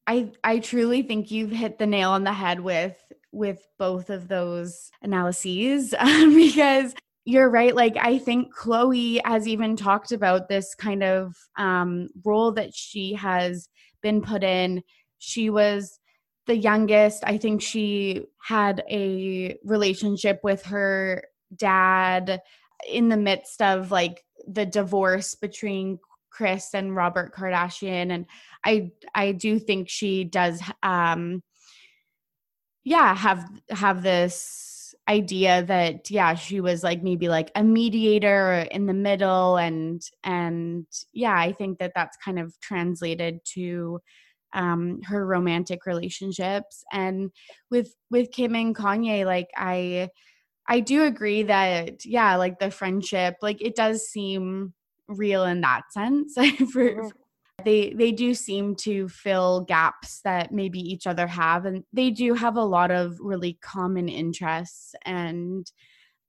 I 0.07 0.30
I 0.45 0.59
truly 0.61 1.03
think 1.03 1.30
you've 1.30 1.51
hit 1.51 1.78
the 1.78 1.86
nail 1.86 2.11
on 2.11 2.24
the 2.24 2.32
head 2.32 2.61
with 2.61 2.97
with 3.32 3.66
both 3.78 4.09
of 4.09 4.28
those 4.28 4.91
analyses 5.03 5.95
um, 5.99 6.34
because 6.36 6.95
you're 7.31 7.49
right 7.49 7.76
like 7.76 7.97
i 8.01 8.18
think 8.18 8.55
khloé 8.55 9.20
has 9.24 9.47
even 9.47 9.76
talked 9.76 10.11
about 10.11 10.49
this 10.49 10.74
kind 10.74 11.03
of 11.03 11.37
um, 11.57 12.09
role 12.24 12.51
that 12.53 12.74
she 12.74 13.14
has 13.14 13.68
been 14.03 14.22
put 14.22 14.43
in. 14.43 14.83
She 15.18 15.51
was 15.51 15.99
the 16.47 16.57
youngest 16.57 17.22
i 17.24 17.37
think 17.37 17.62
she 17.62 18.24
had 18.43 18.83
a 18.91 19.57
relationship 19.62 20.41
with 20.43 20.64
her 20.64 21.22
dad 21.55 22.41
in 22.89 23.09
the 23.09 23.16
midst 23.16 23.62
of 23.62 23.93
like 23.93 24.24
the 24.49 24.66
divorce 24.66 25.37
between 25.37 25.99
kris 26.31 26.70
and 26.74 26.97
robert 26.97 27.33
kardashian 27.35 28.11
and 28.11 28.26
i 28.64 28.91
i 29.14 29.31
do 29.31 29.59
think 29.59 29.89
she 29.89 30.24
does 30.24 30.61
um 30.83 31.43
yeah 32.83 33.14
have 33.14 33.47
have 33.68 34.03
this 34.03 34.70
idea 35.11 35.65
that 35.65 36.09
yeah 36.09 36.35
she 36.35 36.61
was 36.61 36.85
like 36.85 37.03
maybe 37.03 37.29
like 37.29 37.51
a 37.57 37.65
mediator 37.65 38.67
in 38.71 38.87
the 38.87 38.95
middle 38.95 39.57
and 39.57 40.03
and 40.23 40.87
yeah 41.13 41.37
i 41.37 41.51
think 41.53 41.79
that 41.81 41.93
that's 41.97 42.17
kind 42.25 42.39
of 42.39 42.55
translated 42.61 43.41
to 43.45 44.01
um 44.53 45.01
her 45.03 45.27
romantic 45.27 45.85
relationships. 45.87 46.85
And 46.93 47.31
with 47.71 47.95
with 48.11 48.31
kim 48.31 48.55
and 48.55 48.75
kanye 48.75 49.25
like 49.25 49.49
i 49.57 50.09
i 50.69 50.81
do 50.81 51.05
agree 51.05 51.43
that 51.45 52.05
yeah 52.05 52.37
like 52.37 52.59
the 52.61 52.71
friendship 52.71 53.35
like 53.43 53.61
it 53.61 53.75
does 53.75 54.09
seem 54.09 54.75
real 55.09 55.45
in 55.45 55.61
that 55.63 55.83
sense. 55.93 56.35
For, 56.73 56.95
mm-hmm 56.95 57.20
they 57.65 57.91
they 57.91 58.13
do 58.13 58.35
seem 58.35 58.75
to 58.75 59.09
fill 59.09 59.63
gaps 59.63 60.21
that 60.23 60.53
maybe 60.53 60.81
each 60.81 61.07
other 61.07 61.27
have 61.27 61.67
and 61.67 61.85
they 61.93 62.11
do 62.11 62.35
have 62.35 62.57
a 62.57 62.65
lot 62.65 62.91
of 62.91 63.19
really 63.21 63.59
common 63.63 64.09
interests 64.09 64.95
and 65.05 65.71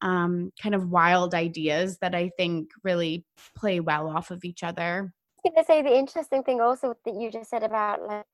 um, 0.02 0.52
kind 0.62 0.74
of 0.74 0.90
wild 0.90 1.34
ideas 1.34 1.98
that 2.00 2.16
i 2.16 2.30
think 2.38 2.70
really 2.84 3.26
play 3.56 3.80
well 3.80 4.08
off 4.08 4.32
of 4.32 4.44
each 4.44 4.64
other. 4.64 5.14
I 5.46 5.50
was 5.50 5.54
going 5.54 5.64
to 5.64 5.66
say 5.66 5.82
the 5.82 5.98
interesting 5.98 6.44
thing 6.44 6.62
also 6.62 6.96
that 7.06 7.16
you 7.16 7.32
just 7.32 7.50
said 7.50 7.64
about 7.64 8.02
like 8.02 8.26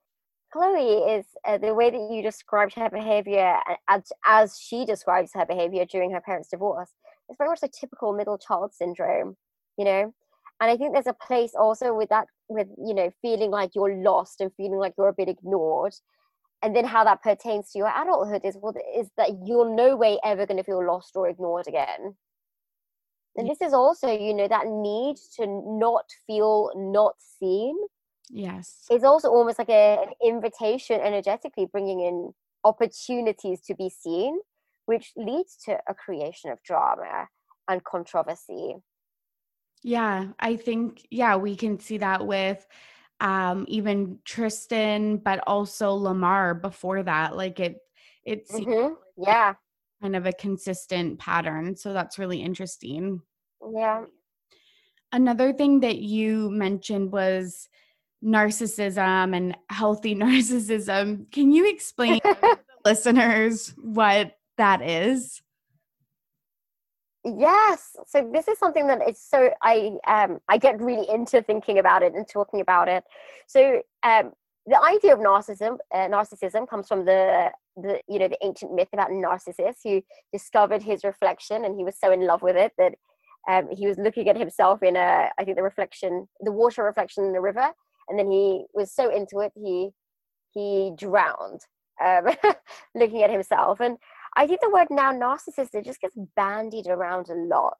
khloé 0.53 1.19
is 1.19 1.25
uh, 1.45 1.57
the 1.57 1.73
way 1.73 1.89
that 1.89 2.09
you 2.11 2.21
described 2.21 2.73
her 2.75 2.89
behavior 2.89 3.57
as, 3.89 4.11
as 4.25 4.57
she 4.59 4.85
describes 4.85 5.31
her 5.33 5.45
behavior 5.45 5.85
during 5.85 6.11
her 6.11 6.21
parents 6.21 6.49
divorce 6.49 6.91
it's 7.27 7.37
very 7.37 7.49
much 7.49 7.59
a 7.63 7.67
typical 7.67 8.13
middle 8.13 8.37
child 8.37 8.73
syndrome 8.73 9.35
you 9.77 9.85
know 9.85 10.13
and 10.59 10.71
i 10.71 10.77
think 10.77 10.93
there's 10.93 11.07
a 11.07 11.13
place 11.13 11.53
also 11.55 11.93
with 11.93 12.09
that 12.09 12.27
with 12.49 12.67
you 12.77 12.93
know 12.93 13.11
feeling 13.21 13.51
like 13.51 13.71
you're 13.75 13.95
lost 13.95 14.41
and 14.41 14.51
feeling 14.55 14.79
like 14.79 14.93
you're 14.97 15.09
a 15.09 15.13
bit 15.13 15.29
ignored. 15.29 15.93
And 16.63 16.75
then 16.75 16.85
how 16.85 17.03
that 17.03 17.21
pertains 17.21 17.71
to 17.71 17.77
your 17.77 17.93
adulthood 17.95 18.41
is 18.43 18.57
what 18.59 18.75
is 18.97 19.09
that 19.15 19.29
you're 19.45 19.69
no 19.69 19.95
way 19.95 20.17
ever 20.23 20.47
going 20.47 20.57
to 20.57 20.63
feel 20.63 20.83
lost 20.85 21.11
or 21.15 21.29
ignored 21.29 21.67
again. 21.67 22.15
And 23.35 23.47
this 23.47 23.61
is 23.61 23.73
also 23.73 24.11
you 24.11 24.33
know 24.33 24.47
that 24.47 24.65
need 24.65 25.17
to 25.35 25.45
not 25.45 26.05
feel 26.25 26.71
not 26.75 27.13
seen 27.19 27.77
yes. 28.31 28.85
it's 28.89 29.03
also 29.03 29.29
almost 29.29 29.59
like 29.59 29.69
a, 29.69 29.99
an 30.01 30.09
invitation 30.25 30.99
energetically 30.99 31.67
bringing 31.71 32.01
in 32.01 32.33
opportunities 32.63 33.61
to 33.61 33.75
be 33.75 33.89
seen 33.89 34.39
which 34.87 35.11
leads 35.15 35.55
to 35.65 35.77
a 35.87 35.93
creation 35.93 36.49
of 36.49 36.57
drama 36.63 37.27
and 37.69 37.83
controversy 37.83 38.77
yeah, 39.83 40.27
I 40.39 40.55
think 40.55 41.05
yeah, 41.09 41.35
we 41.35 41.55
can 41.55 41.79
see 41.79 41.97
that 41.99 42.25
with 42.25 42.65
um 43.19 43.65
even 43.67 44.19
Tristan 44.25 45.17
but 45.17 45.43
also 45.47 45.91
Lamar 45.93 46.53
before 46.53 47.01
that 47.01 47.35
like 47.35 47.59
it 47.59 47.77
it's 48.25 48.51
mm-hmm. 48.51 48.93
yeah. 49.17 49.55
kind 50.03 50.15
of 50.15 50.27
a 50.27 50.33
consistent 50.33 51.17
pattern 51.17 51.75
so 51.75 51.93
that's 51.93 52.19
really 52.19 52.41
interesting. 52.41 53.21
Yeah. 53.73 54.05
Another 55.11 55.51
thing 55.53 55.79
that 55.79 55.97
you 55.97 56.51
mentioned 56.51 57.11
was 57.11 57.69
narcissism 58.23 59.35
and 59.35 59.57
healthy 59.69 60.13
narcissism. 60.23 61.31
Can 61.31 61.51
you 61.51 61.69
explain 61.69 62.21
to 62.21 62.59
listeners 62.85 63.73
what 63.77 64.37
that 64.57 64.81
is 64.81 65.41
yes. 67.35 67.95
So 68.05 68.29
this 68.31 68.47
is 68.47 68.57
something 68.57 68.87
that 68.87 69.07
is 69.07 69.19
so 69.19 69.49
i 69.61 69.91
um 70.07 70.39
i 70.47 70.57
get 70.57 70.81
really 70.81 71.09
into 71.09 71.41
thinking 71.41 71.79
about 71.79 72.03
it 72.03 72.13
and 72.13 72.27
talking 72.27 72.61
about 72.61 72.87
it. 72.87 73.03
So 73.47 73.81
um 74.03 74.31
the 74.65 74.81
idea 74.83 75.13
of 75.13 75.19
narcissism 75.19 75.77
uh, 75.93 76.07
narcissism 76.07 76.67
comes 76.67 76.87
from 76.87 77.05
the 77.05 77.51
the 77.75 77.99
you 78.07 78.19
know 78.19 78.27
the 78.27 78.37
ancient 78.43 78.73
myth 78.73 78.89
about 78.93 79.11
narcissus. 79.11 79.77
Who 79.83 80.01
discovered 80.31 80.83
his 80.83 81.03
reflection 81.03 81.65
and 81.65 81.77
he 81.77 81.83
was 81.83 81.97
so 81.99 82.11
in 82.11 82.25
love 82.25 82.41
with 82.41 82.55
it 82.55 82.73
that 82.77 82.95
um, 83.49 83.69
he 83.71 83.87
was 83.87 83.97
looking 83.97 84.27
at 84.27 84.37
himself 84.37 84.83
in 84.83 84.95
a 84.95 85.29
i 85.37 85.43
think 85.43 85.57
the 85.57 85.63
reflection 85.63 86.27
the 86.41 86.51
water 86.51 86.83
reflection 86.83 87.25
in 87.25 87.33
the 87.33 87.41
river. 87.41 87.69
And 88.09 88.17
then 88.17 88.31
he 88.31 88.65
was 88.73 88.91
so 88.91 89.09
into 89.09 89.39
it 89.39 89.51
he 89.55 89.89
he 90.53 90.91
drowned 90.95 91.61
um, 92.03 92.27
looking 92.95 93.23
at 93.23 93.31
himself. 93.31 93.79
And 93.79 93.97
I 94.37 94.45
think 94.45 94.61
the 94.61 94.69
word 94.69 94.87
now 94.91 95.11
narcissist 95.11 95.73
it 95.73 95.83
just 95.83 95.99
gets 95.99 96.15
bandied 96.35 96.87
around 96.87 97.27
a 97.29 97.33
lot. 97.33 97.77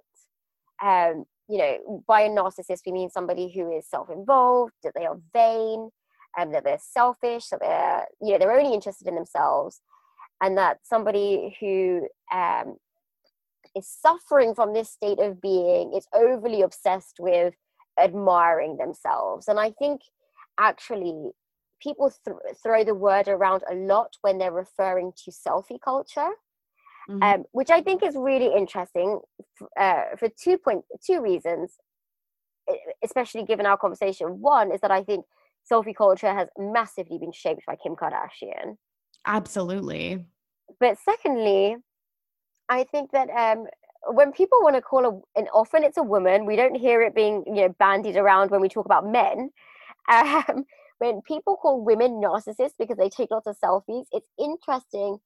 Um, 0.84 1.26
you 1.48 1.60
know, 1.60 2.04
by 2.08 2.22
a 2.22 2.30
narcissist 2.30 2.82
we 2.86 2.92
mean 2.92 3.10
somebody 3.10 3.52
who 3.54 3.72
is 3.72 3.88
self-involved, 3.88 4.74
that 4.84 4.94
they 4.96 5.06
are 5.06 5.20
vain, 5.34 5.92
and 6.36 6.54
that 6.54 6.64
they're 6.64 6.80
selfish, 6.82 7.48
that 7.50 7.62
they're 7.62 8.06
you 8.22 8.32
know 8.34 8.40
they're 8.40 8.60
only 8.60 8.74
interested 8.74 9.08
in 9.08 9.16
themselves, 9.16 9.82
and 10.42 10.58
that 10.58 10.80
somebody 10.84 11.56
who 11.60 12.08
um, 12.34 12.78
is 13.76 13.88
suffering 13.88 14.56
from 14.56 14.74
this 14.74 14.90
state 14.90 15.20
of 15.20 15.40
being 15.40 15.94
is 15.94 16.08
overly 16.14 16.64
obsessed 16.64 17.18
with 17.20 17.54
admiring 18.00 18.78
themselves. 18.78 19.48
And 19.48 19.60
I 19.60 19.72
think 19.72 20.02
actually 20.60 21.32
people 21.82 22.12
th- 22.26 22.38
throw 22.64 22.84
the 22.84 22.96
word 22.96 23.28
around 23.28 23.64
a 23.70 23.76
lot 23.76 24.18
when 24.22 24.40
they're 24.40 24.52
referring 24.52 25.14
to 25.26 25.32
selfie 25.32 25.80
culture. 25.80 26.32
Mm-hmm. 27.10 27.24
Um, 27.24 27.44
which 27.54 27.70
I 27.70 27.82
think 27.82 28.04
is 28.04 28.16
really 28.18 28.54
interesting 28.54 29.20
uh, 29.80 30.02
for 30.20 30.28
two 30.44 30.58
point 30.58 30.84
two 31.06 31.22
reasons, 31.22 31.78
especially 33.04 33.44
given 33.44 33.66
our 33.66 33.78
conversation. 33.78 34.42
One 34.42 34.74
is 34.74 34.82
that 34.82 34.92
I 34.92 35.04
think 35.04 35.26
selfie 35.72 35.96
culture 35.96 36.34
has 36.34 36.50
massively 36.58 37.18
been 37.18 37.32
shaped 37.32 37.62
by 37.66 37.78
Kim 37.82 37.96
Kardashian. 37.96 38.76
Absolutely. 39.26 40.26
But 40.80 40.98
secondly, 41.04 41.78
I 42.70 42.84
think 42.84 43.12
that 43.12 43.30
um, 43.30 43.68
when 44.08 44.32
people 44.32 44.60
want 44.62 44.76
to 44.76 44.82
call 44.82 45.06
a, 45.06 45.40
and 45.40 45.48
often 45.54 45.84
it's 45.84 45.98
a 45.98 46.04
woman, 46.04 46.46
we 46.46 46.56
don't 46.56 46.76
hear 46.76 47.02
it 47.02 47.16
being 47.16 47.44
you 47.48 47.68
know 47.68 47.76
bandied 47.80 48.18
around 48.18 48.52
when 48.52 48.62
we 48.62 48.70
talk 48.70 48.86
about 48.86 49.10
men. 49.10 49.50
Um, 50.10 50.64
when 51.00 51.22
people 51.28 51.58
call 51.58 51.84
women 51.84 52.22
narcissists 52.22 52.76
because 52.80 52.96
they 52.96 53.10
take 53.10 53.30
lots 53.30 53.46
of 53.46 53.58
selfies, 53.62 54.06
it's 54.14 54.30
interesting 54.40 55.18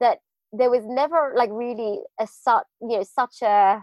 that 0.00 0.18
there 0.56 0.70
was 0.70 0.84
never 0.86 1.32
like 1.36 1.50
really 1.52 2.00
a 2.20 2.26
such 2.26 2.64
you 2.80 2.98
know 2.98 3.02
such 3.02 3.42
a 3.42 3.82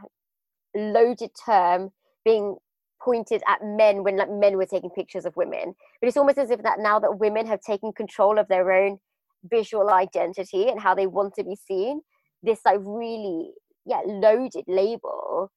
loaded 0.76 1.32
term 1.46 1.92
being 2.24 2.56
pointed 3.04 3.42
at 3.48 3.60
men 3.64 4.04
when 4.04 4.18
like 4.18 4.30
men 4.30 4.58
were 4.58 4.66
taking 4.66 4.90
pictures 4.90 5.26
of 5.26 5.36
women. 5.36 5.74
But 6.00 6.08
it's 6.08 6.18
almost 6.18 6.38
as 6.38 6.52
if 6.52 6.62
that 6.64 6.80
now 6.80 7.00
that 7.00 7.20
women 7.20 7.48
have 7.48 7.62
taken 7.62 7.92
control 7.92 8.38
of 8.38 8.48
their 8.48 8.72
own 8.72 9.00
visual 9.50 9.90
identity 9.90 10.70
and 10.70 10.80
how 10.80 10.94
they 10.94 11.08
want 11.08 11.34
to 11.36 11.44
be 11.44 11.56
seen, 11.56 12.02
this 12.44 12.60
like 12.66 12.80
really 12.82 13.52
yeah 13.86 14.02
loaded 14.06 14.64
label 14.68 15.52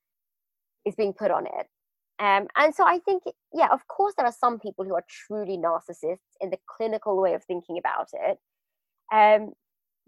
is 0.84 0.94
being 0.94 1.12
put 1.12 1.30
on 1.30 1.46
it 1.46 1.66
um, 2.18 2.46
and 2.56 2.74
so 2.74 2.84
i 2.84 2.98
think 3.04 3.22
yeah 3.52 3.68
of 3.70 3.86
course 3.88 4.14
there 4.16 4.26
are 4.26 4.32
some 4.32 4.58
people 4.58 4.84
who 4.84 4.94
are 4.94 5.04
truly 5.08 5.56
narcissists 5.56 6.36
in 6.40 6.50
the 6.50 6.58
clinical 6.66 7.20
way 7.20 7.34
of 7.34 7.44
thinking 7.44 7.78
about 7.78 8.08
it 8.12 8.38
um, 9.12 9.52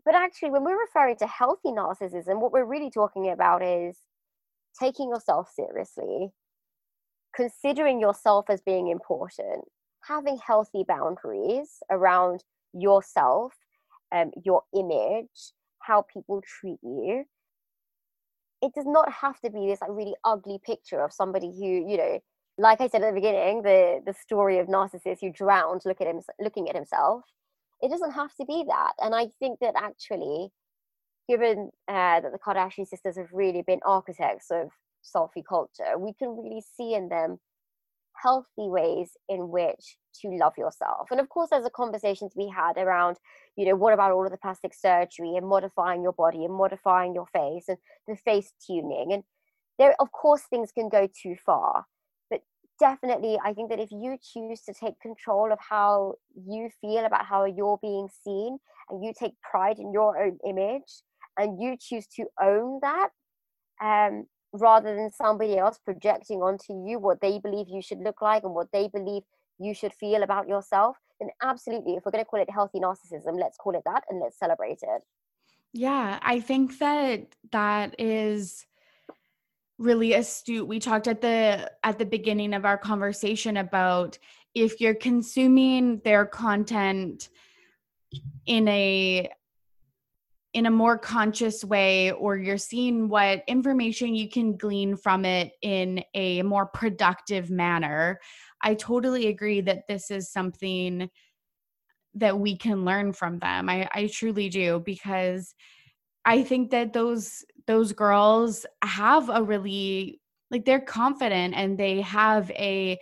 but 0.06 0.14
actually 0.14 0.50
when 0.50 0.64
we're 0.64 0.80
referring 0.80 1.16
to 1.16 1.26
healthy 1.26 1.68
narcissism 1.68 2.40
what 2.40 2.52
we're 2.52 2.64
really 2.64 2.90
talking 2.90 3.28
about 3.30 3.62
is 3.62 3.98
taking 4.80 5.10
yourself 5.10 5.50
seriously 5.54 6.28
considering 7.34 8.00
yourself 8.00 8.46
as 8.48 8.62
being 8.62 8.88
important 8.88 9.64
having 10.08 10.38
healthy 10.46 10.84
boundaries 10.88 11.82
around 11.90 12.42
yourself 12.72 13.52
um, 14.12 14.30
your 14.44 14.62
image 14.74 15.52
how 15.86 16.02
people 16.02 16.42
treat 16.42 16.78
you. 16.82 17.24
It 18.62 18.72
does 18.74 18.86
not 18.86 19.12
have 19.12 19.38
to 19.40 19.50
be 19.50 19.66
this 19.66 19.80
like 19.80 19.90
really 19.92 20.16
ugly 20.24 20.58
picture 20.64 21.00
of 21.00 21.12
somebody 21.12 21.48
who 21.48 21.66
you 21.66 21.96
know 21.96 22.18
like 22.58 22.80
i 22.80 22.88
said 22.88 23.02
at 23.02 23.10
the 23.10 23.20
beginning 23.20 23.62
the 23.62 24.00
the 24.06 24.14
story 24.14 24.58
of 24.58 24.66
narcissist 24.66 25.20
who 25.20 25.30
drowned 25.30 25.82
look 25.84 26.00
at 26.00 26.06
him 26.06 26.20
looking 26.40 26.70
at 26.70 26.74
himself 26.74 27.22
it 27.82 27.90
doesn't 27.90 28.12
have 28.12 28.34
to 28.34 28.44
be 28.44 28.64
that 28.66 28.92
and 29.00 29.14
i 29.14 29.26
think 29.38 29.58
that 29.60 29.74
actually 29.76 30.48
given 31.28 31.70
uh, 31.88 32.20
that 32.20 32.32
the 32.32 32.38
kardashian 32.38 32.86
sisters 32.86 33.16
have 33.16 33.28
really 33.32 33.62
been 33.62 33.80
architects 33.84 34.46
of 34.50 34.68
selfie 35.04 35.44
culture 35.48 35.98
we 35.98 36.12
can 36.14 36.36
really 36.36 36.62
see 36.76 36.94
in 36.94 37.08
them 37.08 37.38
healthy 38.22 38.68
ways 38.68 39.16
in 39.28 39.50
which 39.50 39.96
to 40.20 40.28
love 40.28 40.54
yourself. 40.56 41.08
And 41.10 41.20
of 41.20 41.28
course, 41.28 41.50
there's 41.50 41.66
a 41.66 41.70
conversation 41.70 42.28
to 42.28 42.36
be 42.36 42.48
had 42.48 42.76
around, 42.76 43.18
you 43.56 43.66
know, 43.66 43.76
what 43.76 43.92
about 43.92 44.12
all 44.12 44.24
of 44.24 44.32
the 44.32 44.38
plastic 44.38 44.74
surgery 44.74 45.36
and 45.36 45.46
modifying 45.46 46.02
your 46.02 46.12
body 46.12 46.44
and 46.44 46.54
modifying 46.54 47.14
your 47.14 47.26
face 47.26 47.64
and 47.68 47.78
the 48.08 48.16
face 48.16 48.52
tuning. 48.66 49.12
And 49.12 49.22
there, 49.78 49.94
of 50.00 50.12
course, 50.12 50.42
things 50.48 50.72
can 50.72 50.88
go 50.88 51.08
too 51.22 51.36
far. 51.44 51.84
Definitely, 52.78 53.38
I 53.42 53.54
think 53.54 53.70
that 53.70 53.80
if 53.80 53.90
you 53.90 54.18
choose 54.22 54.60
to 54.62 54.74
take 54.74 55.00
control 55.00 55.50
of 55.50 55.58
how 55.58 56.14
you 56.34 56.68
feel 56.80 57.06
about 57.06 57.24
how 57.24 57.46
you're 57.46 57.78
being 57.80 58.08
seen 58.22 58.58
and 58.90 59.02
you 59.02 59.12
take 59.18 59.32
pride 59.40 59.78
in 59.78 59.92
your 59.92 60.22
own 60.22 60.38
image 60.46 61.02
and 61.38 61.60
you 61.60 61.76
choose 61.80 62.06
to 62.16 62.26
own 62.40 62.80
that, 62.82 63.08
um, 63.82 64.26
rather 64.52 64.94
than 64.94 65.10
somebody 65.10 65.56
else 65.58 65.78
projecting 65.84 66.40
onto 66.42 66.72
you 66.86 66.98
what 66.98 67.20
they 67.20 67.38
believe 67.38 67.66
you 67.68 67.82
should 67.82 68.00
look 68.00 68.20
like 68.20 68.42
and 68.42 68.54
what 68.54 68.68
they 68.72 68.88
believe 68.88 69.22
you 69.58 69.74
should 69.74 69.92
feel 69.94 70.22
about 70.22 70.48
yourself, 70.48 70.96
then 71.18 71.30
absolutely, 71.42 71.94
if 71.94 72.04
we're 72.04 72.12
going 72.12 72.24
to 72.24 72.28
call 72.28 72.40
it 72.40 72.50
healthy 72.50 72.78
narcissism, 72.78 73.38
let's 73.38 73.56
call 73.56 73.74
it 73.74 73.82
that 73.86 74.04
and 74.10 74.20
let's 74.20 74.38
celebrate 74.38 74.78
it. 74.82 75.02
Yeah, 75.72 76.18
I 76.22 76.40
think 76.40 76.78
that 76.78 77.34
that 77.52 77.94
is 77.98 78.66
really 79.78 80.14
astute. 80.14 80.66
We 80.66 80.78
talked 80.78 81.08
at 81.08 81.20
the 81.20 81.70
at 81.82 81.98
the 81.98 82.06
beginning 82.06 82.54
of 82.54 82.64
our 82.64 82.78
conversation 82.78 83.58
about 83.58 84.18
if 84.54 84.80
you're 84.80 84.94
consuming 84.94 86.00
their 86.04 86.24
content 86.24 87.28
in 88.46 88.66
a 88.68 89.30
in 90.54 90.64
a 90.64 90.70
more 90.70 90.96
conscious 90.96 91.62
way 91.62 92.10
or 92.12 92.38
you're 92.38 92.56
seeing 92.56 93.10
what 93.10 93.44
information 93.46 94.14
you 94.14 94.30
can 94.30 94.56
glean 94.56 94.96
from 94.96 95.26
it 95.26 95.52
in 95.60 96.02
a 96.14 96.40
more 96.42 96.64
productive 96.64 97.50
manner 97.50 98.18
i 98.62 98.72
totally 98.72 99.26
agree 99.26 99.60
that 99.60 99.86
this 99.86 100.10
is 100.10 100.32
something 100.32 101.10
that 102.14 102.38
we 102.38 102.56
can 102.56 102.86
learn 102.86 103.12
from 103.12 103.38
them 103.40 103.68
i, 103.68 103.86
I 103.92 104.06
truly 104.06 104.48
do 104.48 104.80
because 104.82 105.54
i 106.26 106.42
think 106.42 106.70
that 106.70 106.92
those 106.92 107.44
those 107.66 107.92
girls 107.92 108.66
have 108.82 109.30
a 109.30 109.42
really 109.42 110.20
like 110.50 110.64
they're 110.64 110.80
confident 110.80 111.54
and 111.54 111.78
they 111.78 112.00
have 112.02 112.50
a 112.50 112.98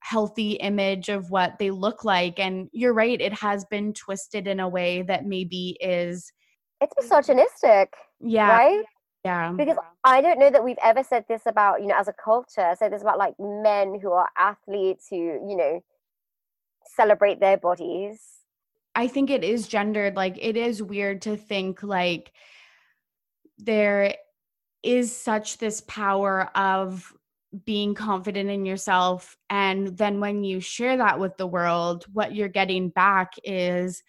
healthy 0.00 0.52
image 0.52 1.08
of 1.08 1.30
what 1.30 1.58
they 1.58 1.72
look 1.72 2.04
like 2.04 2.38
and 2.38 2.68
you're 2.72 2.94
right 2.94 3.20
it 3.20 3.32
has 3.32 3.64
been 3.64 3.92
twisted 3.92 4.46
in 4.46 4.60
a 4.60 4.68
way 4.68 5.02
that 5.02 5.26
maybe 5.26 5.76
is 5.80 6.32
it's 6.80 6.94
misogynistic. 7.00 7.94
Yeah. 8.20 8.48
Right? 8.48 8.84
Yeah. 9.24 9.52
Because 9.56 9.76
I 10.04 10.20
don't 10.20 10.38
know 10.38 10.50
that 10.50 10.62
we've 10.62 10.78
ever 10.82 11.02
said 11.02 11.24
this 11.28 11.42
about, 11.46 11.80
you 11.80 11.88
know, 11.88 11.96
as 11.98 12.08
a 12.08 12.12
culture, 12.12 12.74
said 12.78 12.92
this 12.92 13.02
about 13.02 13.18
like 13.18 13.34
men 13.38 13.98
who 14.00 14.12
are 14.12 14.28
athletes 14.38 15.06
who, 15.10 15.16
you 15.16 15.56
know, 15.56 15.80
celebrate 16.84 17.40
their 17.40 17.56
bodies. 17.56 18.20
I 18.94 19.08
think 19.08 19.30
it 19.30 19.42
is 19.42 19.68
gendered. 19.68 20.16
Like 20.16 20.38
it 20.40 20.56
is 20.56 20.82
weird 20.82 21.22
to 21.22 21.36
think 21.36 21.82
like 21.82 22.32
there 23.58 24.14
is 24.82 25.16
such 25.16 25.58
this 25.58 25.80
power 25.82 26.50
of 26.54 27.12
being 27.64 27.94
confident 27.94 28.50
in 28.50 28.66
yourself. 28.66 29.36
And 29.48 29.96
then 29.96 30.20
when 30.20 30.44
you 30.44 30.60
share 30.60 30.96
that 30.98 31.18
with 31.18 31.36
the 31.36 31.46
world, 31.46 32.04
what 32.12 32.34
you're 32.34 32.48
getting 32.48 32.90
back 32.90 33.32
is 33.44 34.02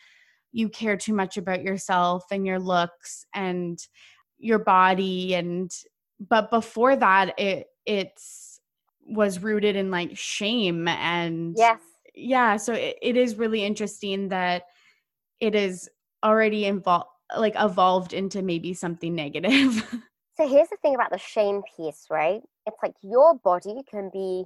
you 0.52 0.70
care 0.70 0.98
too 0.98 1.14
much 1.14 1.38
about 1.38 1.62
yourself 1.62 2.26
and 2.32 2.45
your 2.45 2.60
looks 2.60 3.26
and 3.34 3.80
your 4.39 4.60
body 4.60 5.34
and 5.34 5.72
but 6.20 6.50
before 6.50 6.95
that 6.95 7.38
it 7.39 7.68
it's 7.86 8.60
was 9.06 9.39
rooted 9.39 9.76
in 9.76 9.89
like 9.89 10.18
shame 10.18 10.88
and 10.88 11.56
yes 11.58 11.80
yeah 12.14 12.58
so 12.58 12.74
it, 12.74 12.98
it 13.02 13.18
is 13.18 13.36
really 13.36 13.64
interesting 13.64 14.30
that 14.30 14.64
it 15.39 15.56
is 15.56 15.89
already 16.24 16.66
involved 16.66 17.08
like 17.36 17.55
evolved 17.57 18.13
into 18.13 18.41
maybe 18.41 18.73
something 18.73 19.15
negative 19.15 19.84
so 20.38 20.47
here's 20.47 20.69
the 20.69 20.78
thing 20.82 20.95
about 20.95 21.11
the 21.11 21.17
shame 21.17 21.61
piece 21.75 22.05
right 22.09 22.41
it's 22.65 22.78
like 22.82 22.95
your 23.01 23.36
body 23.36 23.82
can 23.89 24.09
be 24.13 24.45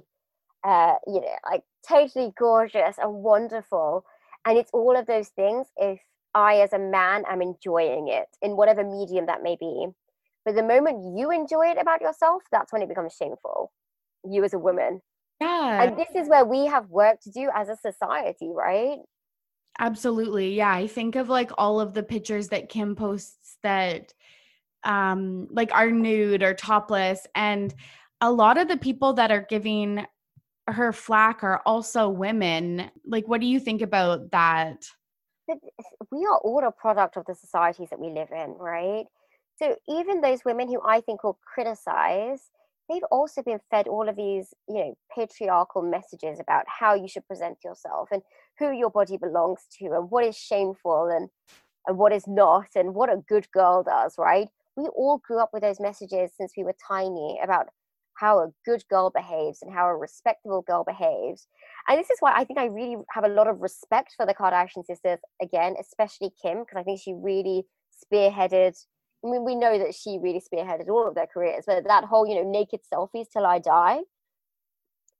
uh 0.64 0.94
you 1.06 1.20
know 1.20 1.36
like 1.50 1.62
totally 1.86 2.32
gorgeous 2.38 2.96
and 2.98 3.12
wonderful 3.12 4.04
and 4.44 4.58
it's 4.58 4.70
all 4.72 4.96
of 4.96 5.06
those 5.06 5.28
things 5.28 5.66
if 5.76 6.00
I, 6.34 6.56
as 6.60 6.72
a 6.72 6.78
man, 6.78 7.24
am 7.28 7.42
enjoying 7.42 8.08
it 8.08 8.28
in 8.40 8.56
whatever 8.56 8.84
medium 8.84 9.26
that 9.26 9.42
may 9.42 9.56
be. 9.58 9.86
But 10.44 10.54
the 10.54 10.62
moment 10.62 11.16
you 11.16 11.30
enjoy 11.30 11.66
it 11.68 11.78
about 11.80 12.00
yourself, 12.00 12.42
that's 12.50 12.72
when 12.72 12.82
it 12.82 12.88
becomes 12.88 13.14
shameful. 13.14 13.72
You 14.24 14.42
as 14.44 14.54
a 14.54 14.58
woman. 14.58 15.02
Yeah. 15.40 15.82
And 15.82 15.96
this 15.96 16.08
is 16.14 16.28
where 16.28 16.44
we 16.44 16.66
have 16.66 16.88
work 16.88 17.20
to 17.22 17.30
do 17.30 17.50
as 17.54 17.68
a 17.68 17.76
society, 17.76 18.50
right? 18.52 18.98
Absolutely. 19.78 20.54
Yeah. 20.54 20.72
I 20.72 20.86
think 20.86 21.16
of 21.16 21.28
like 21.28 21.50
all 21.58 21.80
of 21.80 21.94
the 21.94 22.02
pictures 22.02 22.48
that 22.48 22.68
Kim 22.68 22.94
posts 22.94 23.56
that 23.62 24.12
um 24.84 25.46
like 25.50 25.72
are 25.72 25.90
nude 25.90 26.42
or 26.42 26.54
topless 26.54 27.26
and 27.36 27.72
a 28.20 28.30
lot 28.30 28.58
of 28.58 28.68
the 28.68 28.76
people 28.76 29.12
that 29.14 29.30
are 29.30 29.46
giving 29.48 30.04
her 30.68 30.92
flack 30.92 31.42
are 31.42 31.60
also 31.66 32.08
women. 32.08 32.90
Like, 33.04 33.26
what 33.26 33.40
do 33.40 33.46
you 33.46 33.58
think 33.58 33.82
about 33.82 34.30
that? 34.30 34.84
We 36.10 36.24
are 36.24 36.38
all 36.38 36.64
a 36.64 36.70
product 36.70 37.16
of 37.16 37.26
the 37.26 37.34
societies 37.34 37.90
that 37.90 37.98
we 37.98 38.10
live 38.10 38.30
in, 38.30 38.54
right? 38.58 39.04
So 39.56 39.76
even 39.88 40.20
those 40.20 40.44
women 40.44 40.68
who 40.68 40.80
I 40.84 41.00
think 41.00 41.24
will 41.24 41.38
criticize, 41.44 42.50
they've 42.88 43.02
also 43.10 43.42
been 43.42 43.60
fed 43.70 43.88
all 43.88 44.08
of 44.08 44.16
these, 44.16 44.54
you 44.68 44.74
know, 44.76 44.94
patriarchal 45.14 45.82
messages 45.82 46.40
about 46.40 46.64
how 46.68 46.94
you 46.94 47.08
should 47.08 47.26
present 47.26 47.58
yourself 47.64 48.08
and 48.12 48.22
who 48.58 48.70
your 48.72 48.90
body 48.90 49.16
belongs 49.16 49.60
to 49.78 49.86
and 49.86 50.10
what 50.10 50.24
is 50.24 50.36
shameful 50.36 51.08
and 51.08 51.28
and 51.86 51.98
what 51.98 52.12
is 52.12 52.26
not 52.26 52.68
and 52.74 52.94
what 52.94 53.12
a 53.12 53.22
good 53.28 53.50
girl 53.52 53.82
does, 53.82 54.14
right? 54.18 54.48
We 54.76 54.86
all 54.88 55.18
grew 55.18 55.40
up 55.40 55.50
with 55.52 55.62
those 55.62 55.80
messages 55.80 56.32
since 56.36 56.52
we 56.56 56.64
were 56.64 56.76
tiny 56.88 57.40
about 57.42 57.66
how 58.14 58.38
a 58.38 58.52
good 58.64 58.84
girl 58.88 59.10
behaves 59.10 59.62
and 59.62 59.72
how 59.72 59.86
a 59.86 59.96
respectable 59.96 60.62
girl 60.62 60.84
behaves. 60.84 61.48
And 61.88 61.98
this 61.98 62.10
is 62.10 62.18
why 62.20 62.32
I 62.34 62.44
think 62.44 62.58
I 62.58 62.66
really 62.66 62.96
have 63.10 63.24
a 63.24 63.28
lot 63.28 63.48
of 63.48 63.60
respect 63.60 64.14
for 64.16 64.26
the 64.26 64.34
Kardashian 64.34 64.84
sisters, 64.86 65.18
again, 65.40 65.74
especially 65.80 66.30
Kim, 66.40 66.60
because 66.60 66.76
I 66.76 66.82
think 66.84 67.00
she 67.00 67.14
really 67.14 67.64
spearheaded. 68.04 68.76
I 69.24 69.30
mean, 69.30 69.44
we 69.44 69.54
know 69.54 69.78
that 69.78 69.94
she 69.94 70.18
really 70.20 70.40
spearheaded 70.40 70.88
all 70.88 71.06
of 71.06 71.14
their 71.14 71.26
careers, 71.26 71.64
but 71.66 71.84
that 71.86 72.04
whole, 72.04 72.26
you 72.26 72.34
know, 72.34 72.50
naked 72.50 72.80
selfies 72.92 73.26
till 73.32 73.46
I 73.46 73.58
die, 73.58 74.00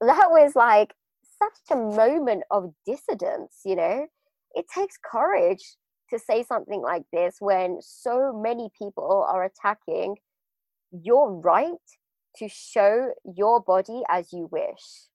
that 0.00 0.28
was 0.30 0.56
like 0.56 0.94
such 1.38 1.76
a 1.76 1.80
moment 1.80 2.42
of 2.50 2.72
dissidence, 2.84 3.60
you 3.64 3.76
know? 3.76 4.06
It 4.54 4.66
takes 4.74 4.98
courage 5.02 5.76
to 6.10 6.18
say 6.18 6.42
something 6.42 6.82
like 6.82 7.04
this 7.12 7.36
when 7.38 7.78
so 7.80 8.32
many 8.32 8.70
people 8.76 9.26
are 9.28 9.44
attacking 9.44 10.16
your 10.90 11.32
right 11.32 11.72
to 12.36 12.48
show 12.48 13.12
your 13.36 13.60
body 13.60 14.02
as 14.08 14.32
you 14.32 14.48
wish. 14.50 15.08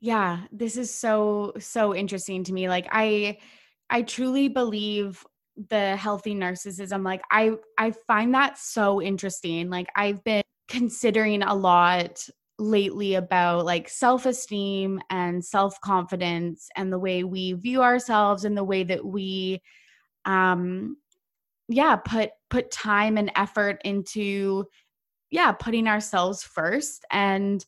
Yeah, 0.00 0.40
this 0.52 0.76
is 0.76 0.94
so 0.94 1.52
so 1.58 1.94
interesting 1.94 2.44
to 2.44 2.52
me. 2.52 2.68
Like 2.68 2.86
I 2.90 3.38
I 3.90 4.02
truly 4.02 4.48
believe 4.48 5.24
the 5.70 5.96
healthy 5.96 6.34
narcissism 6.34 7.04
like 7.04 7.22
I 7.30 7.52
I 7.78 7.92
find 8.06 8.34
that 8.34 8.58
so 8.58 9.00
interesting. 9.00 9.70
Like 9.70 9.88
I've 9.96 10.22
been 10.24 10.42
considering 10.68 11.42
a 11.42 11.54
lot 11.54 12.26
lately 12.58 13.14
about 13.14 13.64
like 13.64 13.88
self-esteem 13.88 15.00
and 15.10 15.44
self-confidence 15.44 16.68
and 16.76 16.92
the 16.92 16.98
way 16.98 17.24
we 17.24 17.52
view 17.52 17.82
ourselves 17.82 18.44
and 18.44 18.56
the 18.56 18.64
way 18.64 18.84
that 18.84 19.04
we 19.04 19.60
um 20.24 20.96
yeah, 21.68 21.96
put 21.96 22.30
put 22.50 22.70
time 22.70 23.16
and 23.16 23.32
effort 23.36 23.80
into 23.84 24.66
yeah, 25.30 25.52
putting 25.52 25.88
ourselves 25.88 26.42
first. 26.44 27.04
And 27.10 27.64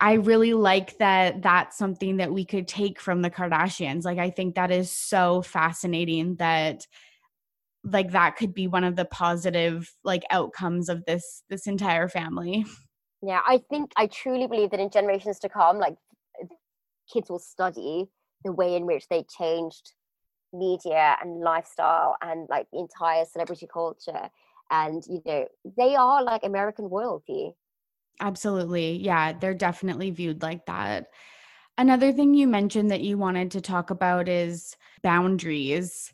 I 0.00 0.14
really 0.14 0.54
like 0.54 0.98
that 0.98 1.42
that's 1.42 1.76
something 1.76 2.18
that 2.18 2.32
we 2.32 2.44
could 2.44 2.68
take 2.68 3.00
from 3.00 3.22
the 3.22 3.30
Kardashians. 3.30 4.04
Like, 4.04 4.18
I 4.18 4.30
think 4.30 4.54
that 4.54 4.70
is 4.70 4.90
so 4.90 5.42
fascinating 5.42 6.36
that 6.36 6.86
like 7.84 8.12
that 8.12 8.36
could 8.36 8.54
be 8.54 8.66
one 8.66 8.84
of 8.84 8.96
the 8.96 9.04
positive 9.04 9.92
like 10.04 10.24
outcomes 10.30 10.88
of 10.88 11.04
this 11.04 11.42
this 11.48 11.66
entire 11.66 12.08
family. 12.08 12.64
Yeah 13.20 13.40
i 13.44 13.60
think 13.68 13.90
i 13.96 14.06
truly 14.06 14.46
believe 14.46 14.70
that 14.70 14.78
in 14.78 14.90
generations 14.90 15.40
to 15.40 15.48
come 15.48 15.78
like 15.78 15.96
kids 17.12 17.28
will 17.28 17.40
study 17.40 18.06
the 18.44 18.52
way 18.52 18.76
in 18.76 18.86
which 18.86 19.08
they 19.08 19.24
changed 19.36 19.94
media 20.52 21.16
and 21.20 21.40
lifestyle 21.40 22.16
and 22.22 22.46
like 22.48 22.66
the 22.72 22.78
entire 22.78 23.24
celebrity 23.24 23.66
culture. 23.70 24.30
And 24.70 25.02
you 25.08 25.22
know 25.26 25.48
they 25.76 25.96
are 25.96 26.22
like 26.22 26.44
american 26.44 26.84
royalty 26.84 27.54
absolutely 28.20 28.96
yeah 28.96 29.32
they're 29.32 29.54
definitely 29.54 30.10
viewed 30.10 30.42
like 30.42 30.66
that. 30.66 31.08
Another 31.76 32.12
thing 32.12 32.34
you 32.34 32.48
mentioned 32.48 32.90
that 32.90 33.02
you 33.02 33.16
wanted 33.16 33.52
to 33.52 33.60
talk 33.60 33.90
about 33.90 34.28
is 34.28 34.76
boundaries. 35.02 36.12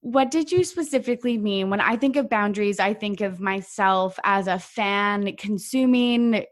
What 0.00 0.30
did 0.30 0.50
you 0.50 0.64
specifically 0.64 1.36
mean? 1.36 1.70
When 1.70 1.80
i 1.80 1.96
think 1.96 2.16
of 2.16 2.30
boundaries 2.30 2.80
i 2.80 2.94
think 2.94 3.20
of 3.20 3.40
myself 3.40 4.18
as 4.24 4.46
a 4.46 4.58
fan 4.58 5.36
consuming 5.36 6.44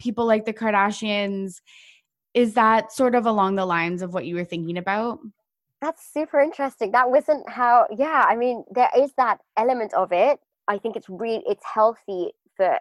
people 0.00 0.26
like 0.26 0.44
the 0.44 0.52
kardashians. 0.52 1.60
Is 2.34 2.54
that 2.54 2.92
sort 2.92 3.14
of 3.14 3.26
along 3.26 3.56
the 3.56 3.66
lines 3.66 4.02
of 4.02 4.14
what 4.14 4.24
you 4.24 4.34
were 4.36 4.44
thinking 4.44 4.78
about? 4.78 5.18
That's 5.80 6.02
super 6.12 6.40
interesting. 6.40 6.92
That 6.92 7.10
wasn't 7.10 7.48
how 7.48 7.86
yeah 7.96 8.24
i 8.28 8.36
mean 8.36 8.64
there 8.70 8.90
is 8.96 9.12
that 9.16 9.38
element 9.56 9.92
of 9.94 10.12
it. 10.12 10.40
I 10.68 10.78
think 10.78 10.96
it's 10.96 11.08
really 11.08 11.42
it's 11.46 11.64
healthy 11.64 12.32
for 12.56 12.78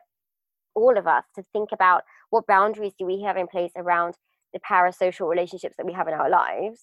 all 0.76 0.98
of 0.98 1.08
us 1.08 1.24
to 1.36 1.44
think 1.54 1.70
about 1.72 2.04
what 2.30 2.48
boundaries 2.48 2.94
do 2.98 3.06
we 3.06 3.22
have 3.22 3.38
in 3.38 3.48
place 3.48 3.72
around 3.76 4.16
the 4.54 4.60
parasocial 4.60 5.30
relationships 5.30 5.76
that 5.78 5.86
we 5.86 5.94
have 5.94 6.08
in 6.08 6.14
our 6.14 6.30
lives. 6.30 6.80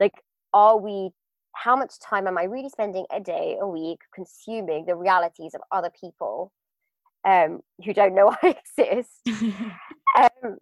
Like, 0.00 0.14
are 0.52 0.78
we 0.78 1.10
how 1.52 1.74
much 1.74 1.98
time 2.00 2.26
am 2.26 2.36
I 2.36 2.44
really 2.44 2.68
spending 2.68 3.06
a 3.10 3.18
day, 3.18 3.56
a 3.58 3.66
week, 3.66 4.00
consuming 4.14 4.84
the 4.84 4.94
realities 4.94 5.54
of 5.54 5.62
other 5.72 5.90
people 5.98 6.52
um, 7.24 7.60
who 7.82 7.94
don't 7.94 8.14
know 8.14 8.36
I 8.42 8.56
exist? 8.78 9.26
um, 10.18 10.58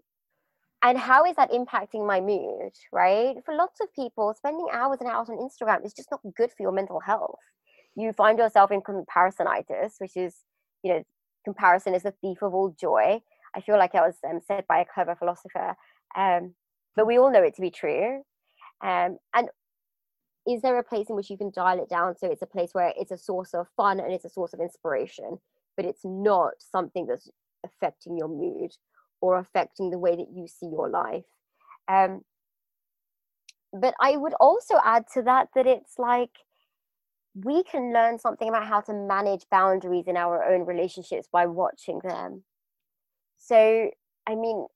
and 0.83 0.99
how 0.99 1.25
is 1.25 1.35
that 1.37 1.51
impacting 1.51 2.07
my 2.07 2.21
mood, 2.21 2.73
right? 2.93 3.37
For 3.45 3.55
lots 3.55 3.81
of 3.81 3.93
people, 3.93 4.35
spending 4.37 4.69
hours 4.73 4.99
and 5.01 5.11
hours 5.11 5.29
on 5.31 5.39
Instagram 5.39 5.85
is 5.85 5.95
just 5.95 6.11
not 6.11 6.21
good 6.37 6.51
for 6.51 6.63
your 6.63 6.73
mental 6.73 7.01
health 7.01 7.41
you 7.97 8.13
find 8.13 8.39
yourself 8.39 8.71
in 8.71 8.81
comparisonitis, 8.81 9.95
which 9.99 10.17
is, 10.17 10.37
you 10.83 10.93
know, 10.93 11.03
comparison 11.45 11.95
is 11.95 12.03
the 12.03 12.15
thief 12.21 12.43
of 12.43 12.55
all 12.55 12.75
joy. 12.79 13.21
I 13.55 13.61
feel 13.61 13.79
like 13.79 13.95
it 13.95 14.01
was 14.01 14.17
um, 14.29 14.41
said 14.47 14.65
by 14.69 14.81
a 14.81 14.85
clever 14.85 15.15
philosopher, 15.15 15.77
um, 16.17 16.55
but 16.97 17.07
we 17.07 17.19
all 17.19 17.31
know 17.31 17.43
it 17.43 17.55
to 17.57 17.61
be 17.61 17.71
true. 17.71 18.23
Um, 18.83 19.19
and 19.35 19.49
is 20.47 20.63
there 20.63 20.79
a 20.79 20.85
place 20.85 21.09
in 21.09 21.17
which 21.17 21.31
you 21.31 21.39
can 21.39 21.51
dial 21.55 21.79
it 21.81 21.89
down 21.89 22.17
so 22.17 22.31
it's 22.31 22.43
a 22.43 22.47
place 22.47 22.71
where 22.73 22.93
it's 22.99 23.11
a 23.11 23.19
source 23.19 23.55
of 23.55 23.67
fun 23.77 24.01
and 24.01 24.13
it's 24.13 24.25
a 24.25 24.31
source 24.31 24.53
of 24.53 24.61
inspiration, 24.61 25.39
but 25.77 25.87
it's 25.87 26.05
not 26.05 26.53
something 26.59 27.07
that's 27.07 27.31
affecting 27.65 28.19
your 28.19 28.29
mood 28.29 28.73
or 29.21 29.39
affecting 29.39 29.91
the 29.91 29.99
way 29.99 30.17
that 30.17 30.29
you 30.35 30.47
see 30.47 30.67
your 30.67 30.89
life? 30.91 31.25
Um, 31.89 32.23
but 33.73 33.95
I 34.01 34.17
would 34.17 34.35
also 34.35 34.75
add 34.85 35.05
to 35.15 35.23
that 35.23 35.49
that 35.55 35.67
it's 35.67 35.99
like 35.99 36.31
we 37.35 37.65
can 37.65 37.93
learn 37.93 38.19
something 38.19 38.49
about 38.49 38.67
how 38.67 38.81
to 38.83 38.93
manage 38.93 39.45
boundaries 39.51 40.07
in 40.07 40.17
our 40.17 40.45
own 40.45 40.65
relationships 40.67 41.29
by 41.33 41.47
watching 41.47 42.01
them. 42.05 42.45
So, 43.37 43.91
I 44.27 44.35
mean, 44.35 44.67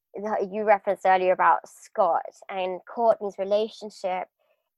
you 0.50 0.64
referenced 0.64 1.06
earlier 1.06 1.32
about 1.32 1.61
Scott 1.68 2.22
and 2.48 2.80
Kourtney's 2.88 3.38
relationship. 3.38 4.28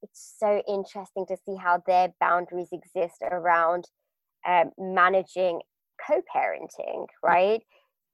It's 0.02 0.34
so 0.38 0.62
interesting 0.68 1.26
to 1.26 1.36
see 1.44 1.56
how 1.56 1.82
their 1.86 2.12
boundaries 2.20 2.68
exist 2.72 3.16
around 3.22 3.86
um, 4.46 4.70
managing 4.78 5.60
co 6.06 6.22
parenting, 6.34 7.06
right? 7.22 7.62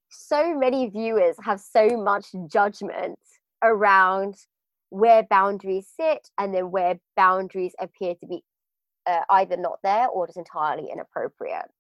So 0.09 0.57
many 0.57 0.89
viewers 0.89 1.37
have 1.45 1.61
so 1.61 1.97
much 1.97 2.27
judgment 2.51 3.19
around 3.63 4.37
where 4.91 5.25
boundaries 5.25 5.89
sit 5.99 6.29
and 6.39 6.55
then 6.55 6.71
where 6.71 7.01
boundaries 7.17 7.75
appear 7.81 8.15
to 8.15 8.27
be 8.27 8.45
uh, 9.07 9.23
either 9.31 9.57
not 9.57 9.79
there 9.83 10.09
or 10.09 10.27
just 10.27 10.39
entirely 10.39 10.89
inappropriate. 10.93 11.71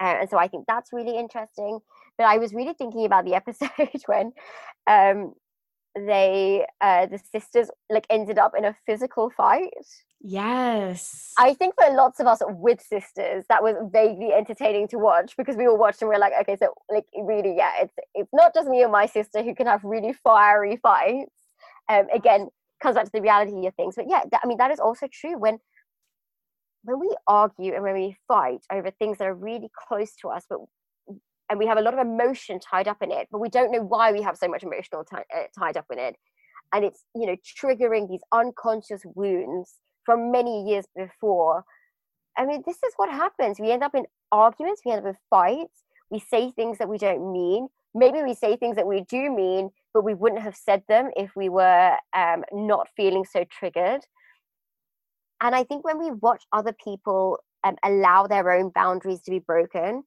Uh, 0.00 0.16
and 0.20 0.30
so 0.30 0.38
I 0.38 0.48
think 0.48 0.64
that's 0.66 0.92
really 0.92 1.18
interesting. 1.18 1.80
But 2.16 2.24
I 2.24 2.38
was 2.38 2.54
really 2.54 2.74
thinking 2.74 3.04
about 3.04 3.24
the 3.24 3.34
episode 3.42 3.70
when 4.06 4.32
um, 4.86 5.34
they, 5.94 6.66
uh, 6.80 7.06
the 7.06 7.18
sisters, 7.18 7.70
like 7.90 8.06
ended 8.10 8.38
up 8.38 8.52
in 8.56 8.64
a 8.64 8.76
physical 8.86 9.30
fight. 9.30 9.70
Yes. 10.22 11.32
I 11.38 11.54
think 11.54 11.74
for 11.74 11.94
lots 11.94 12.20
of 12.20 12.26
us 12.26 12.42
with 12.46 12.80
sisters, 12.82 13.44
that 13.48 13.62
was 13.62 13.76
vaguely 13.90 14.32
entertaining 14.32 14.88
to 14.88 14.98
watch 14.98 15.34
because 15.36 15.56
we 15.56 15.66
all 15.66 15.78
watched 15.78 16.02
and 16.02 16.10
we 16.10 16.14
are 16.14 16.18
like, 16.18 16.34
okay, 16.42 16.56
so 16.56 16.74
like 16.90 17.06
really, 17.16 17.56
yeah, 17.56 17.72
it's 17.80 17.94
it's 18.14 18.32
not 18.32 18.52
just 18.54 18.68
me 18.68 18.82
and 18.82 18.92
my 18.92 19.06
sister 19.06 19.42
who 19.42 19.54
can 19.54 19.66
have 19.66 19.82
really 19.82 20.12
fiery 20.12 20.76
fights. 20.76 21.32
Um, 21.88 22.06
again, 22.14 22.48
comes 22.82 22.96
back 22.96 23.06
to 23.06 23.10
the 23.12 23.22
reality 23.22 23.66
of 23.66 23.74
things. 23.74 23.94
But 23.96 24.06
yeah, 24.08 24.22
I 24.42 24.46
mean 24.46 24.58
that 24.58 24.70
is 24.70 24.78
also 24.78 25.08
true 25.10 25.38
when 25.38 25.58
when 26.82 26.98
we 27.00 27.14
argue 27.26 27.74
and 27.74 27.82
when 27.82 27.94
we 27.94 28.16
fight 28.26 28.60
over 28.72 28.90
things 28.90 29.18
that 29.18 29.26
are 29.26 29.34
really 29.34 29.70
close 29.88 30.14
to 30.22 30.28
us, 30.28 30.44
but 30.48 30.58
and 31.50 31.58
we 31.58 31.66
have 31.66 31.78
a 31.78 31.82
lot 31.82 31.94
of 31.94 32.00
emotion 32.00 32.60
tied 32.60 32.86
up 32.86 33.02
in 33.02 33.10
it, 33.10 33.26
but 33.32 33.40
we 33.40 33.48
don't 33.48 33.72
know 33.72 33.82
why 33.82 34.12
we 34.12 34.22
have 34.22 34.36
so 34.36 34.46
much 34.46 34.62
emotional 34.62 35.04
t- 35.04 35.16
uh, 35.16 35.42
tied 35.58 35.76
up 35.76 35.86
in 35.92 35.98
it, 35.98 36.16
and 36.72 36.84
it's 36.84 37.04
you 37.14 37.26
know 37.26 37.36
triggering 37.60 38.08
these 38.08 38.22
unconscious 38.32 39.02
wounds 39.14 39.74
from 40.04 40.30
many 40.32 40.68
years 40.68 40.86
before. 40.96 41.64
I 42.38 42.46
mean, 42.46 42.62
this 42.66 42.76
is 42.76 42.92
what 42.96 43.10
happens. 43.10 43.58
We 43.58 43.72
end 43.72 43.82
up 43.82 43.94
in 43.94 44.06
arguments. 44.32 44.82
We 44.84 44.92
end 44.92 45.06
up 45.06 45.14
in 45.14 45.18
fights. 45.28 45.82
We 46.10 46.20
say 46.20 46.50
things 46.50 46.78
that 46.78 46.88
we 46.88 46.98
don't 46.98 47.32
mean. 47.32 47.68
Maybe 47.94 48.22
we 48.22 48.34
say 48.34 48.56
things 48.56 48.76
that 48.76 48.86
we 48.86 49.02
do 49.02 49.30
mean, 49.30 49.70
but 49.92 50.04
we 50.04 50.14
wouldn't 50.14 50.42
have 50.42 50.56
said 50.56 50.82
them 50.88 51.10
if 51.16 51.34
we 51.34 51.48
were 51.48 51.96
um, 52.16 52.44
not 52.52 52.88
feeling 52.96 53.24
so 53.24 53.44
triggered. 53.44 54.02
And 55.40 55.54
I 55.54 55.64
think 55.64 55.84
when 55.84 55.98
we 55.98 56.10
watch 56.10 56.44
other 56.52 56.74
people 56.84 57.38
um, 57.64 57.76
allow 57.84 58.26
their 58.26 58.50
own 58.52 58.70
boundaries 58.74 59.20
to 59.22 59.30
be 59.30 59.38
broken, 59.38 60.04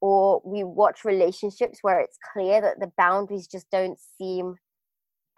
or 0.00 0.40
we 0.44 0.64
watch 0.64 1.04
relationships 1.04 1.78
where 1.82 2.00
it's 2.00 2.18
clear 2.32 2.60
that 2.60 2.80
the 2.80 2.90
boundaries 2.96 3.46
just 3.46 3.66
don't 3.70 3.98
seem 4.18 4.56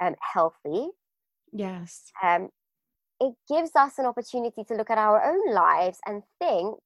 um, 0.00 0.14
healthy. 0.20 0.88
Yes. 1.52 2.04
Um, 2.22 2.48
it 3.20 3.34
gives 3.48 3.70
us 3.76 3.98
an 3.98 4.06
opportunity 4.06 4.64
to 4.64 4.74
look 4.74 4.90
at 4.90 4.98
our 4.98 5.22
own 5.22 5.54
lives 5.54 5.98
and 6.06 6.22
think, 6.40 6.76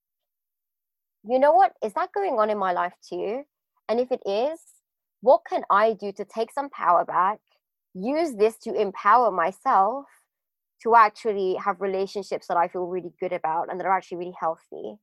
you 1.28 1.38
know 1.38 1.52
what, 1.52 1.72
is 1.84 1.92
that 1.94 2.12
going 2.12 2.38
on 2.38 2.50
in 2.50 2.58
my 2.58 2.72
life 2.72 2.94
too? 3.08 3.42
And 3.88 4.00
if 4.00 4.10
it 4.10 4.20
is, 4.26 4.60
what 5.20 5.40
can 5.48 5.62
I 5.70 5.92
do 5.94 6.12
to 6.12 6.24
take 6.24 6.52
some 6.52 6.68
power 6.70 7.04
back, 7.04 7.38
use 7.94 8.34
this 8.34 8.56
to 8.58 8.74
empower 8.74 9.30
myself 9.30 10.04
to 10.82 10.94
actually 10.94 11.54
have 11.54 11.80
relationships 11.80 12.46
that 12.48 12.56
I 12.56 12.68
feel 12.68 12.86
really 12.86 13.12
good 13.20 13.32
about 13.32 13.70
and 13.70 13.80
that 13.80 13.86
are 13.86 13.96
actually 13.96 14.18
really 14.18 14.36
healthy? 14.38 14.96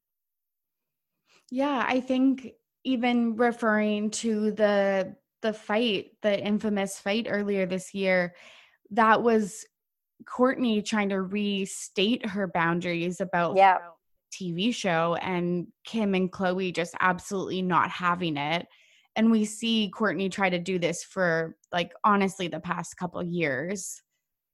Yeah, 1.52 1.84
I 1.88 2.00
think 2.00 2.52
even 2.84 3.36
referring 3.36 4.12
to 4.12 4.52
the 4.52 5.16
the 5.42 5.54
fight, 5.54 6.12
the 6.22 6.40
infamous 6.42 7.00
fight 7.00 7.28
earlier 7.30 7.66
this 7.66 7.94
year, 7.94 8.34
that 8.92 9.22
was 9.22 9.66
Kourtney 10.26 10.84
trying 10.84 11.10
to 11.10 11.22
restate 11.22 12.26
her 12.26 12.48
boundaries 12.48 13.20
about 13.20 13.58
yeah. 13.58 13.78
TV 14.34 14.74
show 14.74 15.16
and 15.22 15.68
Kim 15.86 16.16
and 16.16 16.32
Khloé 16.32 16.74
just 16.74 16.96
absolutely 17.00 17.62
not 17.62 17.90
having 17.90 18.38
it. 18.38 18.68
And 19.16 19.30
we 19.30 19.46
see 19.46 19.92
Kourtney 19.94 20.32
try 20.32 20.50
to 20.50 20.60
do 20.60 20.80
this 20.80 21.04
for 21.04 21.56
like 21.72 21.92
honestly 22.04 22.48
the 22.48 22.60
past 22.60 22.98
couple 22.98 23.22
years. 23.22 24.02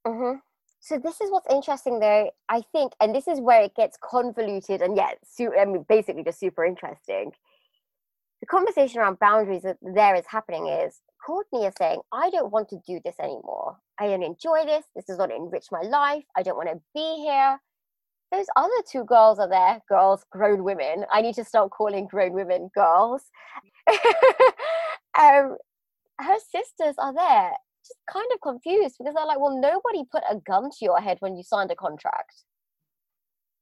Mm-hmm. 0.05 0.39
So 0.81 0.97
this 0.97 1.19
is 1.21 1.29
what's 1.31 1.51
interesting 1.53 1.99
though, 1.99 2.31
I 2.47 2.61
think, 2.71 2.93
and 3.01 3.13
this 3.13 3.27
is 3.27 3.39
where 3.39 3.61
it 3.61 3.75
gets 3.75 3.97
convoluted 4.01 4.81
and 4.81 4.95
yet 4.95 5.17
su- 5.25 5.53
I 5.59 5.65
mean, 5.65 5.85
basically 5.87 6.23
just 6.23 6.39
super 6.39 6.65
interesting. 6.65 7.31
The 8.39 8.47
conversation 8.47 8.99
around 8.99 9.19
boundaries 9.19 9.63
that 9.63 9.77
there 9.81 10.15
is 10.15 10.25
happening 10.25 10.67
is 10.67 11.01
Kourtney 11.27 11.67
is 11.67 11.73
saying, 11.77 11.99
I 12.13 12.29
don't 12.29 12.51
want 12.51 12.69
to 12.69 12.79
do 12.87 13.01
this 13.03 13.15
anymore. 13.19 13.77
I 13.99 14.07
don't 14.07 14.23
enjoy 14.23 14.65
this. 14.65 14.85
This 14.95 15.05
does 15.05 15.17
not 15.17 15.31
enrich 15.31 15.65
my 15.71 15.81
life. 15.81 16.23
I 16.37 16.43
don't 16.43 16.55
want 16.55 16.69
to 16.69 16.81
be 16.93 17.23
here. 17.23 17.59
Those 18.31 18.45
other 18.55 18.71
two 18.89 19.03
girls 19.05 19.39
are 19.39 19.49
there, 19.49 19.81
girls, 19.89 20.23
grown 20.31 20.63
women. 20.63 21.03
I 21.11 21.21
need 21.21 21.35
to 21.35 21.43
start 21.43 21.71
calling 21.71 22.07
grown 22.07 22.33
women 22.33 22.69
girls. 22.73 23.23
um, 25.19 25.57
her 26.19 26.37
sisters 26.51 26.95
are 26.99 27.13
there, 27.13 27.51
just 27.89 27.99
kind 28.11 28.27
of 28.33 28.41
confused 28.41 28.95
because 28.99 29.15
they're 29.15 29.25
like, 29.25 29.39
well, 29.39 29.59
nobody 29.59 30.03
put 30.11 30.23
a 30.29 30.35
gun 30.35 30.69
to 30.69 30.77
your 30.81 31.01
head 31.01 31.17
when 31.19 31.35
you 31.35 31.43
signed 31.43 31.71
a 31.71 31.75
contract. 31.75 32.43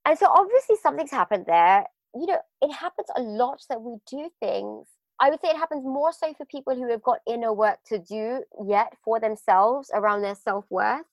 And 0.05 0.17
so 0.17 0.28
obviously 0.28 0.75
something's 0.82 1.11
happened 1.11 1.45
there. 1.47 1.86
You 2.13 2.28
know, 2.28 2.39
it 2.61 2.71
happens 2.73 3.07
a 3.15 3.21
lot 3.21 3.61
that 3.69 3.82
we 3.82 3.97
do 4.09 4.30
things 4.39 4.88
I 5.19 5.30
would 5.30 5.41
say 5.41 5.49
it 5.49 5.57
happens 5.57 5.84
more 5.84 6.13
so 6.13 6.34
for 6.36 6.45
people 6.45 6.75
who 6.75 6.89
have 6.91 7.01
got 7.01 7.19
inner 7.25 7.51
work 7.51 7.80
to 7.88 7.97
do 7.97 8.43
yet 8.67 8.93
for 9.03 9.19
themselves 9.19 9.89
around 9.93 10.21
their 10.21 10.36
self 10.36 10.65
worth. 10.69 11.05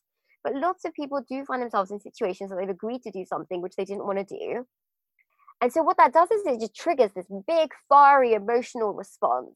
But 0.43 0.55
lots 0.55 0.85
of 0.85 0.93
people 0.93 1.25
do 1.27 1.45
find 1.47 1.63
themselves 1.63 1.91
in 1.91 2.01
situations 2.01 2.51
that 2.51 2.57
they've 2.57 2.69
agreed 2.69 3.03
to 3.05 3.11
do 3.11 3.25
something 3.25 3.63
which 3.63 3.77
they 3.77 3.87
didn't 3.87 4.05
want 4.05 4.19
to 4.19 4.39
do. 4.39 4.67
And 5.63 5.73
so 5.73 5.83
what 5.83 5.97
that 5.97 6.13
does 6.13 6.31
is 6.31 6.43
it 6.45 6.61
just 6.61 6.77
triggers 6.77 7.13
this 7.15 7.27
big, 7.47 7.71
fiery 7.89 8.35
emotional 8.35 8.93
response. 8.93 9.55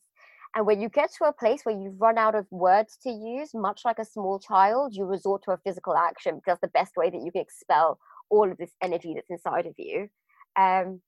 And 0.59 0.67
when 0.67 0.81
you 0.81 0.89
get 0.89 1.13
to 1.19 1.25
a 1.25 1.33
place 1.33 1.61
where 1.63 1.79
you've 1.79 2.01
run 2.01 2.19
out 2.19 2.35
of 2.35 2.45
words 2.51 2.99
to 3.05 3.11
use, 3.11 3.51
much 3.55 3.83
like 3.85 4.01
a 4.01 4.05
small 4.05 4.41
child, 4.41 4.93
you 4.93 5.05
resort 5.05 5.45
to 5.45 5.53
a 5.53 5.59
physical 5.59 5.97
action 5.97 6.35
because 6.35 6.59
the 6.61 6.67
best 6.67 6.97
way 6.97 7.11
that 7.11 7.23
you 7.23 7.31
can 7.31 7.43
expel 7.43 8.01
all 8.29 8.51
of 8.51 8.57
this 8.59 8.73
energy 8.83 9.15
that's 9.15 9.31
inside 9.31 9.67
of 9.67 9.75
you. 9.79 10.09
Um, 10.57 11.01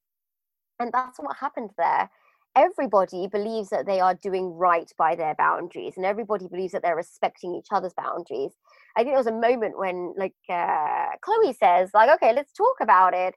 and 0.78 0.92
that's 0.92 1.18
what 1.18 1.36
happened 1.36 1.70
there. 1.76 2.08
Everybody 2.54 3.26
believes 3.26 3.70
that 3.70 3.86
they 3.86 3.98
are 3.98 4.14
doing 4.14 4.52
right 4.52 4.88
by 4.96 5.16
their 5.16 5.34
boundaries 5.34 5.94
and 5.96 6.06
everybody 6.06 6.46
believes 6.46 6.72
that 6.72 6.84
they're 6.84 6.94
respecting 6.94 7.52
each 7.56 7.72
other's 7.72 7.94
boundaries. 7.94 8.52
I 8.96 9.00
think 9.00 9.14
there 9.14 9.18
was 9.18 9.26
a 9.26 9.32
moment 9.32 9.76
when 9.76 10.14
like 10.16 10.36
uh, 10.48 11.06
khloé 11.26 11.56
says 11.58 11.90
like 11.92 12.10
okay 12.14 12.32
let's 12.32 12.52
talk 12.52 12.76
about 12.80 13.14
it 13.14 13.34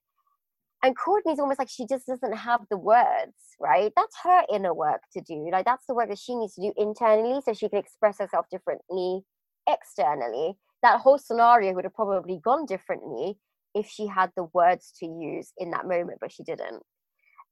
and 0.84 0.96
kourtney's 0.98 1.40
almost 1.40 1.60
like 1.60 1.70
she 1.70 1.86
just 1.88 2.06
doesn't 2.06 2.36
have 2.36 2.62
the 2.70 2.78
words 2.78 3.34
right 3.60 3.92
that's 3.96 4.16
her 4.24 4.44
inner 4.54 4.74
work 4.74 5.02
to 5.12 5.22
do 5.22 5.50
like 5.52 5.66
that's 5.66 5.86
the 5.88 5.94
work 5.94 6.10
that 6.10 6.20
she 6.20 6.36
needs 6.36 6.54
to 6.56 6.62
do 6.62 6.74
internally 6.78 7.42
so 7.44 7.54
she 7.54 7.70
can 7.70 7.80
express 7.80 8.20
herself 8.20 8.46
differently 8.52 9.22
externally 9.68 10.54
that 10.82 11.00
whole 11.00 11.18
scenario 11.18 11.74
would 11.74 11.86
have 11.86 11.94
probably 11.94 12.40
gone 12.44 12.66
differently 12.66 13.38
if 13.74 13.88
she 13.88 14.06
had 14.06 14.30
the 14.36 14.44
words 14.54 14.94
to 15.00 15.06
use 15.06 15.54
in 15.58 15.72
that 15.72 15.88
moment 15.88 16.18
but 16.22 16.32
she 16.32 16.44
didn't 16.44 16.84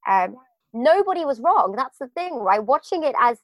um, 0.08 0.36
nobody 0.72 1.24
was 1.24 1.40
wrong. 1.40 1.74
That's 1.76 1.98
the 1.98 2.08
thing, 2.08 2.34
right? 2.34 2.62
Watching 2.62 3.04
it 3.04 3.14
as, 3.20 3.38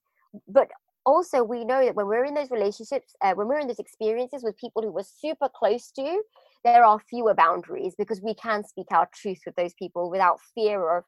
but 0.47 0.68
also 1.07 1.43
we 1.43 1.64
know 1.64 1.84
that 1.84 1.95
when 1.95 2.07
we're 2.07 2.24
in 2.24 2.34
those 2.34 2.51
relationships, 2.51 3.14
uh, 3.22 3.34
when 3.34 3.49
we're 3.49 3.61
in 3.61 3.68
those 3.68 3.78
experiences 3.78 4.43
with 4.43 4.57
people 4.57 4.82
who 4.82 4.91
we're 4.91 5.03
super 5.03 5.49
close 5.49 5.91
to, 5.93 6.22
there 6.64 6.84
are 6.84 6.98
fewer 6.98 7.34
boundaries 7.34 7.94
because 7.96 8.20
we 8.20 8.34
can 8.34 8.64
speak 8.64 8.86
our 8.90 9.09
truth 9.14 9.40
with 9.46 9.56
those 9.56 9.74
people 9.74 10.11
without 10.11 10.38
fear 10.54 10.98
of 10.98 11.04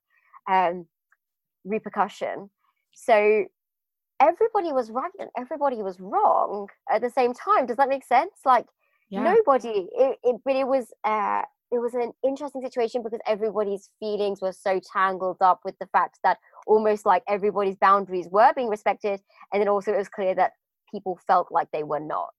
um, 0.50 0.86
repercussion. 1.64 2.50
So 2.92 3.44
everybody 4.20 4.72
was 4.72 4.90
right 4.90 5.10
and 5.18 5.30
everybody 5.36 5.82
was 5.82 5.98
wrong 6.00 6.68
at 6.90 7.02
the 7.02 7.10
same 7.10 7.32
time. 7.34 7.66
Does 7.66 7.76
that 7.76 7.88
make 7.88 8.04
sense? 8.04 8.32
Like 8.44 8.66
yeah. 9.10 9.22
nobody, 9.22 9.88
it, 9.92 10.18
it, 10.22 10.36
but 10.44 10.56
it 10.56 10.66
was 10.66 10.86
uh, 11.04 11.42
it 11.72 11.78
was 11.78 11.94
an 11.94 12.12
interesting 12.24 12.62
situation 12.62 13.02
because 13.02 13.20
everybody's 13.26 13.90
feelings 14.00 14.40
were 14.40 14.52
so 14.52 14.80
tangled 14.92 15.38
up 15.40 15.60
with 15.64 15.78
the 15.78 15.86
fact 15.86 16.18
that 16.24 16.38
almost 16.66 17.06
like 17.06 17.22
everybody's 17.28 17.76
boundaries 17.76 18.28
were 18.30 18.52
being 18.54 18.68
respected 18.68 19.20
and 19.52 19.60
then 19.60 19.68
also 19.68 19.92
it 19.92 19.98
was 19.98 20.08
clear 20.08 20.34
that 20.34 20.52
people 20.90 21.18
felt 21.26 21.48
like 21.50 21.68
they 21.72 21.84
were 21.84 22.00
not 22.00 22.34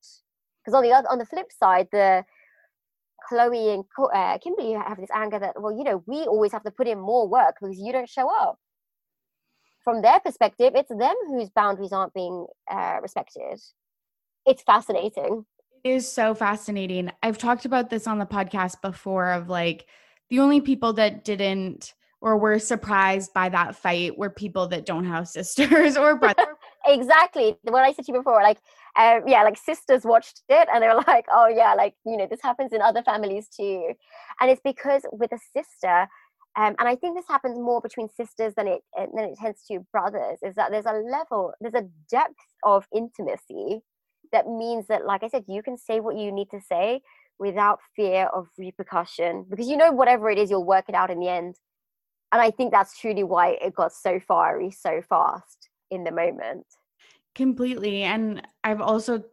because 0.64 0.76
on 0.76 0.84
the 0.84 0.92
other 0.92 1.08
on 1.10 1.18
the 1.18 1.26
flip 1.26 1.48
side 1.58 1.88
the 1.92 2.24
khloé 3.30 3.74
and 3.74 3.84
uh, 4.14 4.38
kimberly 4.40 4.74
have 4.74 4.98
this 4.98 5.10
anger 5.14 5.40
that 5.40 5.62
well 5.62 5.76
you 5.76 5.84
know 5.84 6.04
we 6.06 6.22
always 6.24 6.52
have 6.52 6.64
to 6.64 6.72
put 6.72 6.88
in 6.88 7.00
more 7.00 7.28
work 7.28 7.56
because 7.60 7.78
you 7.78 7.92
don't 7.92 8.10
show 8.10 8.30
up 8.30 8.58
from 9.84 10.02
their 10.02 10.20
perspective 10.20 10.74
it's 10.76 10.90
them 10.90 11.16
whose 11.28 11.50
boundaries 11.50 11.92
aren't 11.92 12.14
being 12.14 12.46
uh, 12.72 12.98
respected 13.02 13.60
it's 14.46 14.64
fascinating 14.64 15.46
is 15.84 16.12
so 16.12 16.36
fascinating. 16.36 17.12
I've 17.24 17.38
talked 17.38 17.66
about 17.66 17.90
this 17.90 18.08
on 18.08 18.20
the 18.20 18.26
podcast 18.26 18.82
before 18.82 19.32
of 19.32 19.50
like 19.50 19.86
the 20.30 20.40
only 20.40 20.62
people 20.62 20.94
that 20.94 21.24
didn't 21.24 21.94
or 22.22 22.38
were 22.38 22.60
surprised 22.60 23.34
by 23.34 23.50
that 23.50 23.76
fight 23.76 24.18
were 24.18 24.30
people 24.30 24.68
that 24.68 24.86
don't 24.86 25.06
have 25.06 25.28
sisters 25.28 25.98
or 25.98 26.16
brothers. 26.16 26.46
exactly. 26.86 27.58
What 27.64 27.84
I 27.84 27.94
said 27.94 28.06
to 28.06 28.12
you 28.12 28.20
before, 28.20 28.42
like, 28.44 28.60
um, 28.98 29.22
yeah, 29.28 29.44
like 29.44 29.58
sisters 29.58 30.04
watched 30.04 30.42
it 30.50 30.68
and 30.74 30.84
they 30.84 30.88
were 30.88 31.04
like, 31.08 31.26
oh, 31.32 31.48
yeah, 31.48 31.74
like, 31.74 31.96
you 32.06 32.18
know, 32.18 32.28
this 32.30 32.42
happens 32.42 32.74
in 32.74 32.82
other 32.82 33.04
families 33.04 33.48
too. 33.48 33.94
And 34.40 34.50
it's 34.50 34.62
because 34.64 35.04
with 35.12 35.32
a 35.32 35.40
sister, 35.56 36.08
um, 36.58 36.76
and 36.80 36.88
I 36.88 36.96
think 36.98 37.16
this 37.16 37.28
happens 37.30 37.58
more 37.58 37.80
between 37.80 38.10
sisters 38.10 38.54
than 38.56 38.68
it 38.68 38.82
than 38.98 39.24
it 39.24 39.38
tends 39.40 39.64
to 39.70 39.80
brothers. 39.94 40.40
Is 40.42 40.56
that 40.56 40.70
there's 40.70 40.86
a 40.86 40.92
level, 40.92 41.54
there's 41.62 41.74
a 41.74 41.88
depth 42.10 42.36
of 42.64 42.86
intimacy 42.94 43.82
that 44.32 44.48
means 44.48 44.88
that 44.88 45.06
like 45.06 45.24
i 45.24 45.28
said 45.28 45.44
you 45.48 45.62
can 45.62 45.78
say 45.78 46.00
what 46.00 46.18
you 46.18 46.32
need 46.32 46.50
to 46.50 46.60
say 46.62 47.02
without 47.40 47.80
fear 47.96 48.28
of 48.34 48.48
repercussion 48.58 49.46
because 49.50 49.68
you 49.68 49.78
know 49.78 49.92
whatever 49.92 50.30
it 50.30 50.38
is 50.38 50.50
you'll 50.50 50.66
work 50.66 50.86
it 50.88 50.96
out 50.96 51.10
in 51.10 51.20
the 51.20 51.28
end 51.28 51.56
and 52.32 52.42
i 52.42 52.52
think 52.52 52.72
that's 52.72 52.98
truly 53.00 53.24
why 53.24 53.58
it 53.62 53.76
got 53.76 53.92
so 53.92 54.20
fiery 54.20 54.72
so 54.72 55.02
fast 55.08 55.70
in 55.90 56.04
the 56.04 56.12
moment 56.12 56.66
completely 57.36 58.04
and 58.04 58.46
i've 58.64 58.82
also 58.82 59.24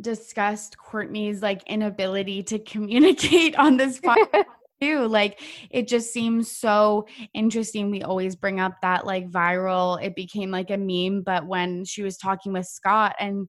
discussed 0.00 0.76
Kourtney's 0.78 1.42
like 1.42 1.62
inability 1.66 2.42
to 2.44 2.58
communicate 2.74 3.56
on 3.56 3.76
this 3.76 4.00
podcast 4.00 4.44
too 4.80 5.06
like 5.08 5.40
it 5.70 5.88
just 5.88 6.12
seems 6.12 6.50
so 6.50 7.06
interesting. 7.34 7.90
We 7.90 8.02
always 8.02 8.36
bring 8.36 8.60
up 8.60 8.74
that 8.82 9.06
like 9.06 9.28
viral 9.28 10.02
it 10.02 10.14
became 10.14 10.50
like 10.50 10.70
a 10.70 10.76
meme 10.76 11.22
but 11.22 11.46
when 11.46 11.84
she 11.84 12.02
was 12.02 12.16
talking 12.16 12.52
with 12.52 12.66
scott 12.66 13.16
and 13.18 13.48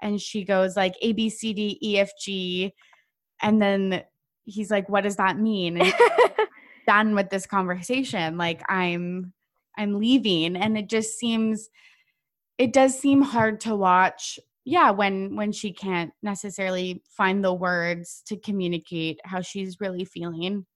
and 0.00 0.20
she 0.20 0.44
goes 0.44 0.76
like 0.76 0.94
A 1.02 1.12
B 1.12 1.28
C 1.28 1.52
D 1.52 1.78
E 1.82 1.98
F 1.98 2.10
G 2.20 2.72
and 3.42 3.60
then 3.60 4.02
he's 4.44 4.70
like 4.70 4.88
what 4.88 5.02
does 5.02 5.16
that 5.16 5.38
mean? 5.38 5.80
And 5.80 5.92
done 6.86 7.14
with 7.14 7.28
this 7.30 7.46
conversation 7.46 8.38
like 8.38 8.62
I'm 8.70 9.32
I'm 9.76 9.98
leaving 9.98 10.56
and 10.56 10.78
it 10.78 10.88
just 10.88 11.18
seems 11.18 11.68
it 12.58 12.72
does 12.72 12.98
seem 12.98 13.22
hard 13.22 13.60
to 13.60 13.76
watch 13.76 14.38
yeah 14.64 14.90
when 14.90 15.36
when 15.36 15.52
she 15.52 15.72
can't 15.72 16.12
necessarily 16.22 17.02
find 17.08 17.44
the 17.44 17.52
words 17.52 18.22
to 18.26 18.36
communicate 18.36 19.20
how 19.24 19.40
she's 19.40 19.80
really 19.80 20.04
feeling. 20.04 20.66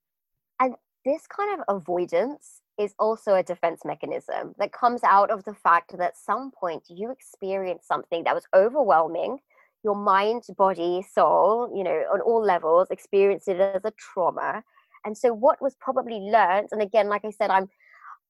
And 0.60 0.74
this 1.04 1.26
kind 1.26 1.58
of 1.58 1.76
avoidance 1.76 2.60
is 2.78 2.94
also 2.98 3.34
a 3.34 3.42
defense 3.42 3.82
mechanism 3.84 4.54
that 4.58 4.72
comes 4.72 5.02
out 5.04 5.30
of 5.30 5.44
the 5.44 5.54
fact 5.54 5.90
that 5.92 6.00
at 6.00 6.16
some 6.16 6.50
point 6.50 6.82
you 6.88 7.10
experienced 7.10 7.86
something 7.86 8.24
that 8.24 8.34
was 8.34 8.46
overwhelming. 8.54 9.38
Your 9.82 9.96
mind 9.96 10.44
body 10.58 11.04
soul 11.12 11.72
you 11.74 11.84
know 11.84 12.04
on 12.12 12.20
all 12.20 12.42
levels 12.42 12.88
experienced 12.90 13.48
it 13.48 13.60
as 13.60 13.84
a 13.84 13.92
trauma. 13.92 14.62
And 15.04 15.16
so 15.16 15.32
what 15.32 15.62
was 15.62 15.74
probably 15.80 16.18
learned 16.18 16.68
and 16.72 16.82
again 16.82 17.08
like 17.08 17.24
i 17.24 17.30
said 17.30 17.50
i'm 17.50 17.70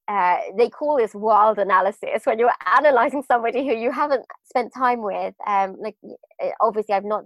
uh, 0.07 0.37
they 0.57 0.69
call 0.69 0.97
this 0.97 1.13
wild 1.13 1.57
analysis 1.57 2.25
when 2.25 2.39
you're 2.39 2.51
analyzing 2.75 3.23
somebody 3.23 3.65
who 3.67 3.75
you 3.75 3.91
haven't 3.91 4.25
spent 4.43 4.73
time 4.73 5.01
with 5.01 5.33
um, 5.47 5.75
like 5.79 5.95
eh, 6.41 6.51
obviously 6.59 6.93
i've 6.93 7.05
not 7.05 7.23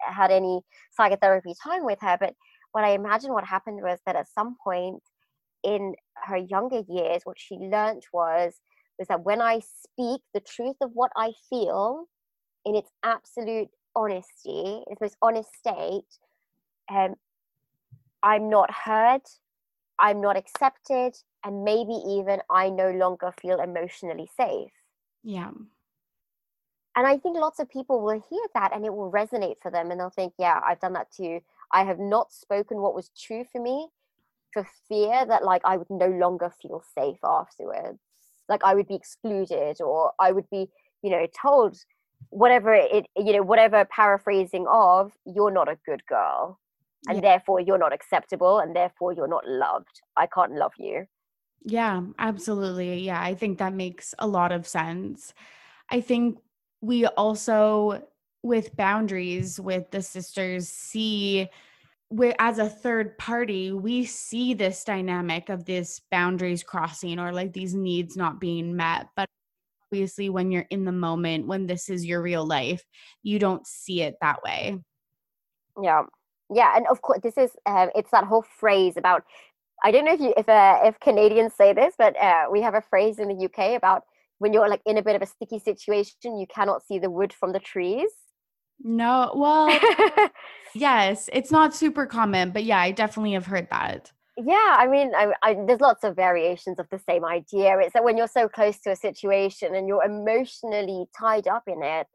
had 0.00 0.30
any 0.30 0.60
psychotherapy 0.90 1.54
time 1.62 1.84
with 1.84 1.98
her 2.00 2.16
but 2.18 2.34
what 2.72 2.84
i 2.84 2.90
imagine 2.90 3.32
what 3.32 3.44
happened 3.44 3.80
was 3.82 3.98
that 4.06 4.16
at 4.16 4.26
some 4.28 4.56
point 4.62 5.02
in 5.62 5.94
her 6.14 6.36
younger 6.36 6.82
years, 6.88 7.22
what 7.24 7.38
she 7.38 7.56
learned 7.56 8.02
was 8.12 8.54
was 8.98 9.08
that 9.08 9.24
when 9.24 9.40
I 9.40 9.60
speak 9.60 10.20
the 10.34 10.40
truth 10.40 10.76
of 10.80 10.90
what 10.92 11.10
I 11.16 11.32
feel 11.48 12.06
in 12.64 12.74
its 12.74 12.90
absolute 13.02 13.68
honesty, 13.96 14.82
its 14.86 15.00
most 15.00 15.16
honest 15.22 15.48
state, 15.56 16.04
um, 16.90 17.14
I'm 18.22 18.50
not 18.50 18.70
heard, 18.70 19.22
I'm 19.98 20.20
not 20.20 20.36
accepted, 20.36 21.14
and 21.44 21.64
maybe 21.64 21.94
even 22.06 22.40
I 22.50 22.70
no 22.70 22.90
longer 22.90 23.32
feel 23.40 23.60
emotionally 23.60 24.28
safe. 24.36 24.70
Yeah. 25.22 25.50
And 26.94 27.06
I 27.06 27.16
think 27.16 27.38
lots 27.38 27.58
of 27.58 27.70
people 27.70 28.02
will 28.02 28.22
hear 28.28 28.46
that 28.54 28.74
and 28.74 28.84
it 28.84 28.94
will 28.94 29.10
resonate 29.10 29.56
for 29.62 29.70
them 29.70 29.90
and 29.90 29.98
they'll 29.98 30.10
think, 30.10 30.34
yeah, 30.38 30.60
I've 30.64 30.80
done 30.80 30.92
that 30.92 31.10
too. 31.10 31.40
I 31.72 31.84
have 31.84 31.98
not 31.98 32.32
spoken 32.32 32.78
what 32.78 32.94
was 32.94 33.10
true 33.18 33.44
for 33.50 33.62
me 33.62 33.88
for 34.52 34.66
fear 34.88 35.24
that 35.26 35.44
like 35.44 35.62
I 35.64 35.78
would 35.78 35.88
no 35.88 36.08
longer 36.08 36.52
feel 36.60 36.82
safe 36.94 37.18
afterwards. 37.24 37.98
Like 38.48 38.62
I 38.62 38.74
would 38.74 38.88
be 38.88 38.94
excluded 38.94 39.80
or 39.80 40.12
I 40.20 40.32
would 40.32 40.48
be, 40.50 40.68
you 41.02 41.10
know, 41.10 41.26
told 41.40 41.78
whatever 42.28 42.74
it 42.74 43.06
you 43.16 43.32
know, 43.32 43.42
whatever 43.42 43.86
paraphrasing 43.86 44.66
of, 44.68 45.12
you're 45.24 45.50
not 45.50 45.68
a 45.68 45.78
good 45.86 46.04
girl. 46.06 46.58
And 47.08 47.16
yeah. 47.16 47.22
therefore 47.22 47.60
you're 47.60 47.78
not 47.78 47.94
acceptable 47.94 48.58
and 48.58 48.76
therefore 48.76 49.12
you're 49.12 49.26
not 49.28 49.48
loved. 49.48 50.02
I 50.16 50.26
can't 50.26 50.52
love 50.52 50.72
you. 50.78 51.06
Yeah, 51.64 52.02
absolutely. 52.18 53.00
Yeah, 53.00 53.20
I 53.20 53.34
think 53.34 53.58
that 53.58 53.74
makes 53.74 54.14
a 54.18 54.26
lot 54.26 54.52
of 54.52 54.66
sense. 54.66 55.32
I 55.90 56.00
think 56.00 56.38
we 56.80 57.06
also 57.06 58.02
with 58.42 58.76
boundaries 58.76 59.60
with 59.60 59.90
the 59.90 60.02
sisters 60.02 60.68
see 60.68 61.48
we 62.10 62.34
as 62.38 62.58
a 62.58 62.68
third 62.68 63.16
party 63.16 63.72
we 63.72 64.04
see 64.04 64.52
this 64.52 64.82
dynamic 64.84 65.48
of 65.48 65.64
this 65.64 66.00
boundaries 66.10 66.62
crossing 66.62 67.18
or 67.18 67.32
like 67.32 67.52
these 67.52 67.74
needs 67.74 68.16
not 68.16 68.40
being 68.40 68.74
met 68.74 69.06
but 69.14 69.28
obviously 69.86 70.28
when 70.28 70.50
you're 70.50 70.66
in 70.70 70.84
the 70.84 70.92
moment 70.92 71.46
when 71.46 71.66
this 71.66 71.88
is 71.88 72.04
your 72.04 72.20
real 72.20 72.44
life 72.44 72.82
you 73.22 73.38
don't 73.38 73.66
see 73.66 74.02
it 74.02 74.16
that 74.20 74.42
way 74.42 74.76
yeah 75.80 76.02
yeah 76.52 76.76
and 76.76 76.86
of 76.88 77.00
course 77.00 77.20
this 77.22 77.38
is 77.38 77.52
uh, 77.66 77.86
it's 77.94 78.10
that 78.10 78.24
whole 78.24 78.42
phrase 78.42 78.96
about 78.96 79.24
i 79.82 79.90
don't 79.90 80.04
know 80.04 80.12
if 80.12 80.20
you 80.20 80.32
if 80.36 80.48
uh, 80.48 80.78
if 80.84 80.98
canadians 81.00 81.54
say 81.54 81.72
this 81.72 81.94
but 81.98 82.16
uh, 82.20 82.44
we 82.50 82.60
have 82.60 82.74
a 82.74 82.80
phrase 82.80 83.18
in 83.18 83.28
the 83.28 83.44
uk 83.44 83.76
about 83.76 84.04
when 84.38 84.52
you're 84.52 84.68
like 84.68 84.82
in 84.86 84.98
a 84.98 85.02
bit 85.02 85.16
of 85.16 85.22
a 85.22 85.26
sticky 85.26 85.58
situation 85.58 86.38
you 86.38 86.46
cannot 86.52 86.84
see 86.84 86.98
the 86.98 87.10
wood 87.10 87.32
from 87.32 87.52
the 87.52 87.60
trees. 87.60 88.10
No 88.84 89.32
well 89.36 89.78
yes 90.74 91.28
it's 91.32 91.50
not 91.50 91.74
super 91.74 92.06
common 92.06 92.50
but 92.50 92.64
yeah 92.64 92.80
i 92.80 92.90
definitely 92.90 93.32
have 93.32 93.46
heard 93.46 93.68
that. 93.70 94.10
Yeah 94.36 94.76
i 94.78 94.88
mean 94.88 95.12
I, 95.14 95.32
I, 95.42 95.54
there's 95.66 95.80
lots 95.80 96.02
of 96.02 96.16
variations 96.16 96.78
of 96.78 96.88
the 96.90 96.98
same 96.98 97.24
idea. 97.24 97.78
It's 97.78 97.92
that 97.92 98.02
when 98.02 98.16
you're 98.16 98.26
so 98.26 98.48
close 98.48 98.80
to 98.80 98.90
a 98.90 98.96
situation 98.96 99.74
and 99.74 99.86
you're 99.86 100.04
emotionally 100.04 101.06
tied 101.16 101.46
up 101.46 101.64
in 101.68 101.82
it 101.82 102.06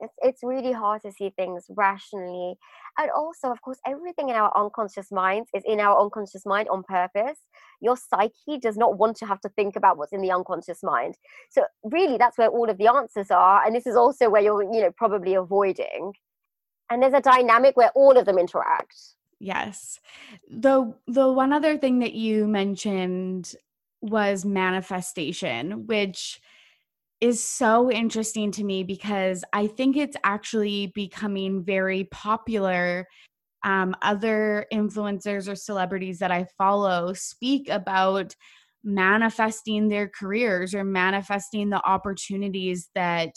it's, 0.00 0.14
it's 0.22 0.42
really 0.42 0.72
hard 0.72 1.02
to 1.02 1.12
see 1.12 1.30
things 1.30 1.66
rationally. 1.70 2.56
And 2.98 3.10
also 3.10 3.50
of 3.50 3.60
course 3.62 3.78
everything 3.86 4.28
in 4.28 4.36
our 4.36 4.52
unconscious 4.56 5.10
minds 5.10 5.48
is 5.54 5.62
in 5.66 5.80
our 5.80 6.00
unconscious 6.00 6.46
mind 6.46 6.68
on 6.68 6.82
purpose. 6.82 7.38
Your 7.80 7.96
psyche 7.96 8.58
does 8.60 8.76
not 8.76 8.98
want 8.98 9.16
to 9.18 9.26
have 9.26 9.40
to 9.42 9.48
think 9.50 9.76
about 9.76 9.98
what's 9.98 10.12
in 10.12 10.20
the 10.20 10.32
unconscious 10.32 10.82
mind. 10.82 11.16
So 11.50 11.64
really 11.84 12.18
that's 12.18 12.38
where 12.38 12.48
all 12.48 12.68
of 12.68 12.78
the 12.78 12.88
answers 12.88 13.30
are 13.30 13.64
and 13.64 13.74
this 13.74 13.86
is 13.86 13.96
also 13.96 14.30
where 14.30 14.42
you're 14.42 14.62
you 14.62 14.82
know 14.82 14.92
probably 14.96 15.34
avoiding. 15.34 16.12
And 16.90 17.02
there's 17.02 17.14
a 17.14 17.20
dynamic 17.20 17.76
where 17.76 17.90
all 17.94 18.16
of 18.16 18.24
them 18.24 18.38
interact. 18.38 18.96
Yes. 19.40 20.00
The 20.50 20.94
the 21.06 21.30
one 21.30 21.52
other 21.52 21.76
thing 21.78 22.00
that 22.00 22.14
you 22.14 22.46
mentioned 22.46 23.54
was 24.00 24.44
manifestation 24.44 25.86
which 25.86 26.40
is 27.20 27.42
so 27.42 27.90
interesting 27.90 28.52
to 28.52 28.64
me 28.64 28.84
because 28.84 29.44
I 29.52 29.66
think 29.66 29.96
it's 29.96 30.16
actually 30.24 30.92
becoming 30.94 31.64
very 31.64 32.04
popular. 32.04 33.06
Um, 33.64 33.96
other 34.02 34.66
influencers 34.72 35.50
or 35.50 35.56
celebrities 35.56 36.20
that 36.20 36.30
I 36.30 36.46
follow 36.56 37.12
speak 37.12 37.68
about 37.68 38.36
manifesting 38.84 39.88
their 39.88 40.08
careers 40.08 40.74
or 40.74 40.84
manifesting 40.84 41.70
the 41.70 41.84
opportunities 41.84 42.88
that 42.94 43.30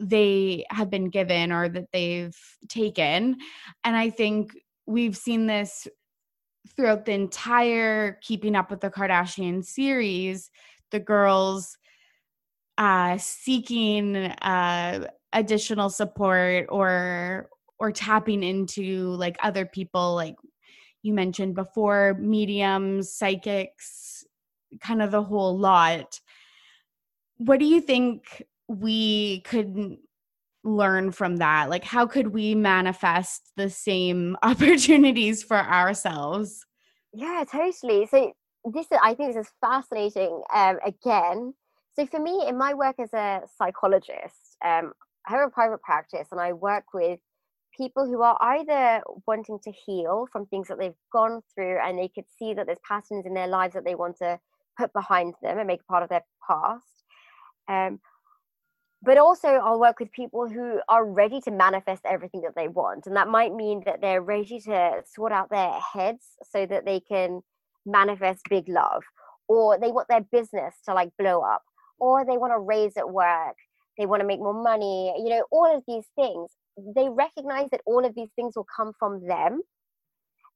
they 0.00 0.64
have 0.70 0.90
been 0.90 1.10
given 1.10 1.52
or 1.52 1.68
that 1.68 1.88
they've 1.92 2.36
taken. 2.68 3.36
And 3.84 3.96
I 3.96 4.10
think 4.10 4.52
we've 4.86 5.16
seen 5.16 5.46
this 5.46 5.86
throughout 6.74 7.04
the 7.04 7.12
entire 7.12 8.18
Keeping 8.22 8.56
Up 8.56 8.70
with 8.70 8.80
the 8.80 8.90
Kardashian 8.90 9.64
series. 9.64 10.50
The 10.90 11.00
girls 11.00 11.76
uh, 12.78 13.16
seeking 13.18 14.16
uh, 14.16 15.06
additional 15.32 15.90
support 15.90 16.66
or 16.68 17.48
or 17.78 17.92
tapping 17.92 18.42
into 18.42 19.10
like 19.10 19.36
other 19.42 19.66
people 19.66 20.14
like 20.14 20.36
you 21.02 21.12
mentioned 21.12 21.54
before 21.54 22.16
mediums 22.18 23.12
psychics 23.12 24.24
kind 24.80 25.02
of 25.02 25.10
the 25.10 25.22
whole 25.22 25.56
lot. 25.58 26.20
What 27.38 27.60
do 27.60 27.66
you 27.66 27.80
think 27.80 28.42
we 28.66 29.40
could 29.42 29.98
learn 30.64 31.12
from 31.12 31.36
that? 31.36 31.70
Like 31.70 31.84
how 31.84 32.06
could 32.06 32.28
we 32.28 32.54
manifest 32.54 33.52
the 33.56 33.70
same 33.70 34.36
opportunities 34.42 35.42
for 35.42 35.58
ourselves? 35.58 36.64
Yeah 37.12 37.44
totally. 37.50 38.06
So 38.06 38.32
this 38.72 38.86
i 39.02 39.14
think 39.14 39.34
this 39.34 39.46
is 39.46 39.52
fascinating 39.60 40.42
um, 40.54 40.78
again 40.84 41.54
so 41.98 42.06
for 42.06 42.20
me, 42.20 42.44
in 42.46 42.58
my 42.58 42.74
work 42.74 42.96
as 42.98 43.12
a 43.14 43.42
psychologist, 43.58 44.56
um, 44.64 44.92
I 45.26 45.32
have 45.32 45.48
a 45.48 45.50
private 45.50 45.82
practice 45.82 46.28
and 46.30 46.40
I 46.40 46.52
work 46.52 46.84
with 46.92 47.18
people 47.76 48.06
who 48.06 48.22
are 48.22 48.38
either 48.40 49.02
wanting 49.26 49.58
to 49.64 49.72
heal 49.72 50.26
from 50.32 50.46
things 50.46 50.68
that 50.68 50.78
they've 50.78 50.94
gone 51.12 51.42
through 51.54 51.78
and 51.82 51.98
they 51.98 52.08
could 52.08 52.24
see 52.38 52.54
that 52.54 52.66
there's 52.66 52.78
patterns 52.86 53.26
in 53.26 53.34
their 53.34 53.48
lives 53.48 53.74
that 53.74 53.84
they 53.84 53.94
want 53.94 54.18
to 54.18 54.38
put 54.78 54.92
behind 54.92 55.34
them 55.42 55.58
and 55.58 55.66
make 55.66 55.86
part 55.86 56.02
of 56.02 56.08
their 56.08 56.24
past. 56.46 56.84
Um, 57.68 58.00
but 59.02 59.18
also, 59.18 59.48
I'll 59.48 59.78
work 59.78 60.00
with 60.00 60.10
people 60.12 60.48
who 60.48 60.80
are 60.88 61.04
ready 61.04 61.40
to 61.42 61.50
manifest 61.50 62.02
everything 62.04 62.40
that 62.42 62.54
they 62.56 62.68
want. 62.68 63.06
And 63.06 63.16
that 63.16 63.28
might 63.28 63.54
mean 63.54 63.82
that 63.84 64.00
they're 64.00 64.22
ready 64.22 64.58
to 64.60 65.02
sort 65.14 65.32
out 65.32 65.50
their 65.50 65.72
heads 65.72 66.24
so 66.50 66.66
that 66.66 66.84
they 66.84 67.00
can 67.00 67.42
manifest 67.84 68.40
big 68.48 68.68
love, 68.68 69.02
or 69.48 69.78
they 69.78 69.92
want 69.92 70.08
their 70.08 70.22
business 70.32 70.74
to 70.86 70.94
like 70.94 71.10
blow 71.18 71.40
up, 71.40 71.62
or 71.98 72.24
they 72.24 72.36
want 72.36 72.52
to 72.52 72.58
raise 72.58 72.96
at 72.96 73.10
work, 73.10 73.56
they 73.98 74.06
want 74.06 74.20
to 74.20 74.26
make 74.26 74.40
more 74.40 74.62
money, 74.62 75.14
you 75.18 75.30
know, 75.30 75.44
all 75.50 75.74
of 75.74 75.82
these 75.88 76.06
things. 76.16 76.50
They 76.94 77.08
recognize 77.08 77.68
that 77.70 77.80
all 77.86 78.04
of 78.04 78.14
these 78.14 78.28
things 78.36 78.54
will 78.56 78.66
come 78.76 78.92
from 78.98 79.26
them. 79.26 79.62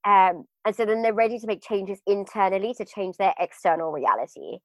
Um, 0.04 0.44
and 0.64 0.74
so 0.74 0.84
then 0.84 1.02
they're 1.02 1.14
ready 1.14 1.38
to 1.38 1.46
make 1.46 1.62
changes 1.62 2.00
internally 2.06 2.74
to 2.74 2.84
change 2.84 3.16
their 3.16 3.34
external 3.38 3.92
reality. 3.92 4.58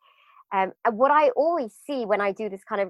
Um, 0.54 0.72
and 0.86 0.98
what 0.98 1.12
I 1.12 1.30
always 1.30 1.74
see 1.86 2.06
when 2.06 2.22
I 2.22 2.32
do 2.32 2.50
this 2.50 2.64
kind 2.64 2.82
of 2.82 2.90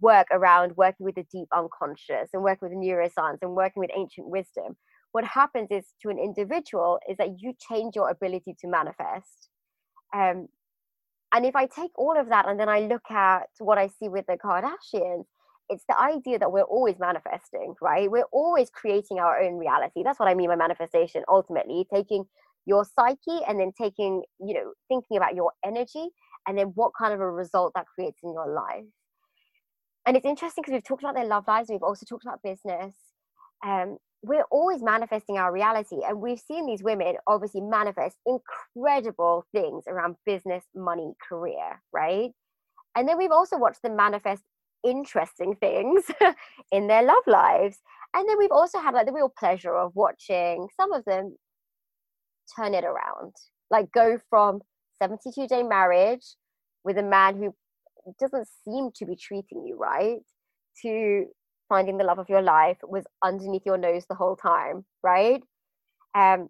work 0.00 0.26
around 0.30 0.76
working 0.76 1.04
with 1.04 1.14
the 1.14 1.24
deep 1.32 1.48
unconscious 1.54 2.30
and 2.32 2.42
working 2.42 2.68
with 2.68 2.78
neuroscience 2.78 3.38
and 3.42 3.54
working 3.54 3.80
with 3.80 3.90
ancient 3.96 4.28
wisdom, 4.28 4.76
what 5.12 5.24
happens 5.24 5.68
is 5.70 5.86
to 6.02 6.10
an 6.10 6.18
individual 6.18 6.98
is 7.08 7.16
that 7.16 7.40
you 7.40 7.54
change 7.70 7.96
your 7.96 8.10
ability 8.10 8.54
to 8.60 8.68
manifest. 8.68 9.48
Um, 10.14 10.48
and 11.34 11.44
if 11.44 11.54
I 11.54 11.66
take 11.66 11.90
all 11.96 12.18
of 12.18 12.28
that 12.28 12.48
and 12.48 12.58
then 12.58 12.68
I 12.68 12.80
look 12.80 13.10
at 13.10 13.48
what 13.58 13.78
I 13.78 13.88
see 13.88 14.08
with 14.08 14.26
the 14.26 14.36
Kardashians, 14.36 15.24
it's 15.68 15.84
the 15.88 16.00
idea 16.00 16.38
that 16.38 16.50
we're 16.50 16.62
always 16.62 16.98
manifesting, 16.98 17.74
right? 17.82 18.10
We're 18.10 18.24
always 18.32 18.70
creating 18.70 19.18
our 19.18 19.40
own 19.42 19.58
reality. 19.58 20.02
That's 20.02 20.18
what 20.18 20.28
I 20.28 20.34
mean 20.34 20.48
by 20.48 20.56
manifestation, 20.56 21.22
ultimately, 21.28 21.86
taking 21.92 22.24
your 22.64 22.84
psyche 22.84 23.40
and 23.46 23.60
then 23.60 23.72
taking, 23.76 24.22
you 24.40 24.54
know, 24.54 24.72
thinking 24.88 25.16
about 25.18 25.34
your 25.34 25.52
energy 25.64 26.08
and 26.46 26.56
then 26.56 26.68
what 26.68 26.92
kind 26.98 27.12
of 27.12 27.20
a 27.20 27.30
result 27.30 27.72
that 27.74 27.86
creates 27.86 28.18
in 28.22 28.32
your 28.32 28.48
life. 28.48 28.84
And 30.06 30.16
it's 30.16 30.24
interesting 30.24 30.62
because 30.62 30.72
we've 30.72 30.84
talked 30.84 31.02
about 31.02 31.14
their 31.14 31.26
love 31.26 31.44
lives, 31.46 31.68
we've 31.68 31.82
also 31.82 32.06
talked 32.06 32.24
about 32.24 32.42
business. 32.42 32.94
Um, 33.62 33.98
we're 34.22 34.44
always 34.50 34.82
manifesting 34.82 35.38
our 35.38 35.52
reality 35.52 35.98
and 36.06 36.20
we've 36.20 36.40
seen 36.40 36.66
these 36.66 36.82
women 36.82 37.14
obviously 37.26 37.60
manifest 37.60 38.16
incredible 38.26 39.44
things 39.52 39.84
around 39.86 40.16
business 40.26 40.64
money 40.74 41.12
career 41.28 41.80
right? 41.92 42.30
And 42.96 43.08
then 43.08 43.18
we've 43.18 43.30
also 43.30 43.56
watched 43.56 43.82
them 43.82 43.96
manifest 43.96 44.42
interesting 44.84 45.54
things 45.56 46.04
in 46.72 46.88
their 46.88 47.02
love 47.02 47.22
lives. 47.26 47.78
And 48.14 48.28
then 48.28 48.38
we've 48.38 48.52
also 48.52 48.78
had 48.80 48.94
like 48.94 49.06
the 49.06 49.12
real 49.12 49.32
pleasure 49.38 49.74
of 49.76 49.92
watching 49.94 50.68
some 50.76 50.92
of 50.92 51.04
them 51.04 51.36
turn 52.56 52.74
it 52.74 52.84
around. 52.84 53.34
Like 53.70 53.92
go 53.92 54.18
from 54.30 54.60
72 55.00 55.46
day 55.46 55.62
marriage 55.62 56.24
with 56.84 56.98
a 56.98 57.02
man 57.02 57.36
who 57.36 57.54
doesn't 58.18 58.48
seem 58.64 58.90
to 58.96 59.04
be 59.04 59.16
treating 59.16 59.64
you 59.66 59.76
right 59.76 60.20
to 60.82 61.26
finding 61.68 61.98
the 61.98 62.04
love 62.04 62.18
of 62.18 62.28
your 62.28 62.42
life 62.42 62.78
was 62.82 63.04
underneath 63.22 63.62
your 63.66 63.78
nose 63.78 64.06
the 64.08 64.14
whole 64.14 64.36
time, 64.36 64.84
right? 65.02 65.42
Um, 66.14 66.48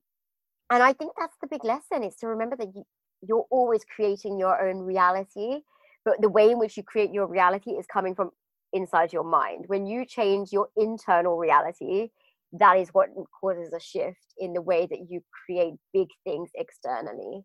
and 0.71 0.83
I 0.83 0.93
think 0.93 1.12
that's 1.19 1.37
the 1.41 1.49
big 1.49 1.64
lesson 1.64 2.05
is 2.05 2.16
to 2.16 2.29
remember 2.29 2.57
that 2.57 2.75
you, 2.75 2.85
you're 3.27 3.47
always 3.51 3.83
creating 3.85 4.39
your 4.39 4.69
own 4.69 4.79
reality. 4.79 5.62
but 6.05 6.21
the 6.21 6.29
way 6.29 6.51
in 6.51 6.59
which 6.59 6.77
you 6.77 6.83
create 6.83 7.12
your 7.12 7.27
reality 7.27 7.73
is 7.73 7.87
coming 7.87 8.14
from 8.14 8.31
inside 8.73 9.12
your 9.12 9.25
mind. 9.25 9.64
When 9.66 9.87
you 9.87 10.05
change 10.05 10.53
your 10.53 10.69
internal 10.77 11.37
reality, 11.37 12.11
that 12.53 12.79
is 12.79 12.89
what 12.93 13.09
causes 13.41 13.73
a 13.73 13.81
shift 13.81 14.35
in 14.39 14.53
the 14.53 14.62
way 14.62 14.87
that 14.87 15.11
you 15.11 15.21
create 15.45 15.75
big 15.93 16.09
things 16.25 16.51
externally. 16.55 17.45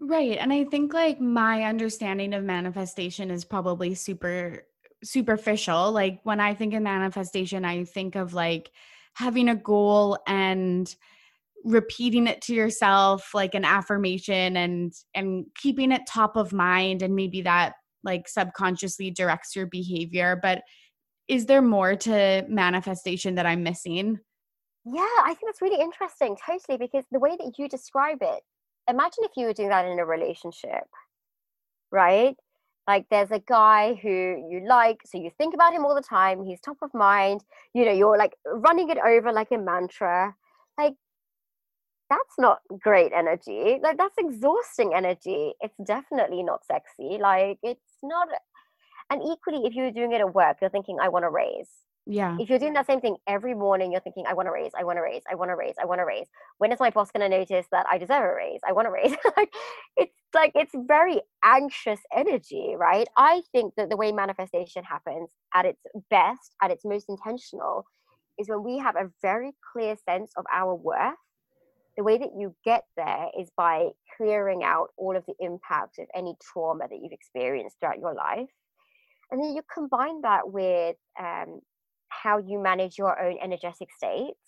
Right. 0.00 0.38
And 0.38 0.52
I 0.52 0.64
think 0.64 0.92
like 0.92 1.20
my 1.20 1.62
understanding 1.64 2.34
of 2.34 2.44
manifestation 2.44 3.30
is 3.30 3.44
probably 3.44 3.94
super 3.94 4.66
superficial. 5.04 5.92
Like 5.92 6.20
when 6.24 6.40
I 6.40 6.54
think 6.54 6.74
of 6.74 6.82
manifestation, 6.82 7.64
I 7.64 7.84
think 7.84 8.14
of 8.14 8.34
like 8.34 8.70
having 9.14 9.48
a 9.48 9.56
goal 9.56 10.18
and 10.26 10.94
repeating 11.64 12.26
it 12.26 12.40
to 12.42 12.54
yourself 12.54 13.34
like 13.34 13.54
an 13.54 13.64
affirmation 13.64 14.56
and 14.56 14.92
and 15.14 15.46
keeping 15.56 15.90
it 15.90 16.02
top 16.06 16.36
of 16.36 16.52
mind 16.52 17.02
and 17.02 17.14
maybe 17.14 17.42
that 17.42 17.74
like 18.04 18.28
subconsciously 18.28 19.10
directs 19.10 19.56
your 19.56 19.66
behavior 19.66 20.38
but 20.40 20.62
is 21.26 21.46
there 21.46 21.62
more 21.62 21.96
to 21.96 22.44
manifestation 22.48 23.34
that 23.34 23.46
i'm 23.46 23.64
missing 23.64 24.16
yeah 24.84 25.00
i 25.24 25.34
think 25.34 25.40
that's 25.46 25.60
really 25.60 25.80
interesting 25.80 26.36
totally 26.46 26.78
because 26.78 27.04
the 27.10 27.18
way 27.18 27.30
that 27.30 27.52
you 27.58 27.68
describe 27.68 28.18
it 28.20 28.42
imagine 28.88 29.24
if 29.24 29.32
you 29.36 29.46
were 29.46 29.52
doing 29.52 29.70
that 29.70 29.86
in 29.86 29.98
a 29.98 30.06
relationship 30.06 30.84
right 31.90 32.36
like 32.86 33.06
there's 33.10 33.30
a 33.30 33.40
guy 33.40 33.98
who 34.02 34.46
you 34.50 34.64
like 34.66 35.00
so 35.04 35.18
you 35.18 35.30
think 35.36 35.54
about 35.54 35.72
him 35.72 35.84
all 35.84 35.94
the 35.94 36.00
time 36.00 36.44
he's 36.44 36.60
top 36.60 36.76
of 36.82 36.92
mind 36.94 37.42
you 37.74 37.84
know 37.84 37.92
you're 37.92 38.16
like 38.16 38.36
running 38.46 38.90
it 38.90 38.98
over 38.98 39.32
like 39.32 39.48
a 39.50 39.58
mantra. 39.58 40.34
Like 40.78 40.94
that's 42.08 42.38
not 42.38 42.60
great 42.80 43.12
energy. 43.12 43.78
Like 43.82 43.98
that's 43.98 44.14
exhausting 44.18 44.94
energy. 44.94 45.54
It's 45.60 45.76
definitely 45.84 46.42
not 46.42 46.64
sexy. 46.64 47.18
Like 47.20 47.58
it's 47.62 47.98
not 48.02 48.28
and 49.10 49.22
equally 49.22 49.66
if 49.66 49.74
you're 49.74 49.90
doing 49.90 50.12
it 50.12 50.20
at 50.20 50.34
work 50.34 50.56
you're 50.60 50.70
thinking 50.70 50.98
i 51.00 51.08
want 51.08 51.22
to 51.22 51.30
raise 51.30 51.70
yeah. 52.06 52.36
If 52.38 52.48
you're 52.48 52.60
doing 52.60 52.74
that 52.74 52.86
same 52.86 53.00
thing 53.00 53.16
every 53.26 53.54
morning 53.54 53.90
you're 53.90 54.00
thinking 54.00 54.26
i 54.28 54.34
want 54.34 54.46
to 54.46 54.52
raise 54.52 54.70
i 54.78 54.84
want 54.84 54.96
to 54.96 55.02
raise 55.02 55.22
i 55.30 55.34
want 55.34 55.50
to 55.50 55.56
raise 55.56 55.74
i 55.80 55.84
want 55.84 56.00
to 56.00 56.04
raise. 56.04 56.26
When 56.58 56.70
is 56.70 56.78
my 56.78 56.90
boss 56.90 57.10
going 57.10 57.28
to 57.28 57.36
notice 57.36 57.66
that 57.72 57.86
i 57.90 57.98
deserve 57.98 58.22
a 58.22 58.34
raise? 58.34 58.60
I 58.66 58.72
want 58.72 58.86
to 58.86 58.92
raise. 58.92 59.14
Like 59.36 59.52
it's 59.96 60.12
like 60.34 60.52
it's 60.54 60.74
very 60.74 61.20
anxious 61.44 62.00
energy 62.14 62.74
right? 62.78 63.08
I 63.16 63.42
think 63.52 63.74
that 63.76 63.90
the 63.90 63.96
way 63.96 64.12
manifestation 64.12 64.84
happens 64.84 65.30
at 65.54 65.66
its 65.66 65.82
best 66.10 66.54
at 66.62 66.70
its 66.70 66.84
most 66.84 67.06
intentional 67.08 67.84
is 68.38 68.48
when 68.48 68.62
we 68.62 68.78
have 68.78 68.96
a 68.96 69.10
very 69.22 69.52
clear 69.72 69.96
sense 70.08 70.32
of 70.36 70.44
our 70.52 70.74
worth. 70.74 71.14
The 71.96 72.04
way 72.04 72.18
that 72.18 72.32
you 72.36 72.54
get 72.64 72.84
there 72.96 73.28
is 73.38 73.50
by 73.56 73.88
clearing 74.16 74.62
out 74.62 74.88
all 74.98 75.16
of 75.16 75.24
the 75.26 75.34
impact 75.40 75.98
of 75.98 76.06
any 76.14 76.36
trauma 76.42 76.86
that 76.88 76.98
you've 77.00 77.12
experienced 77.12 77.76
throughout 77.80 77.98
your 77.98 78.14
life. 78.14 78.50
And 79.30 79.42
then 79.42 79.54
you 79.54 79.62
combine 79.72 80.20
that 80.20 80.52
with 80.52 80.96
um, 81.18 81.60
how 82.08 82.38
you 82.38 82.58
manage 82.58 82.98
your 82.98 83.20
own 83.20 83.36
energetic 83.42 83.88
states 83.92 84.38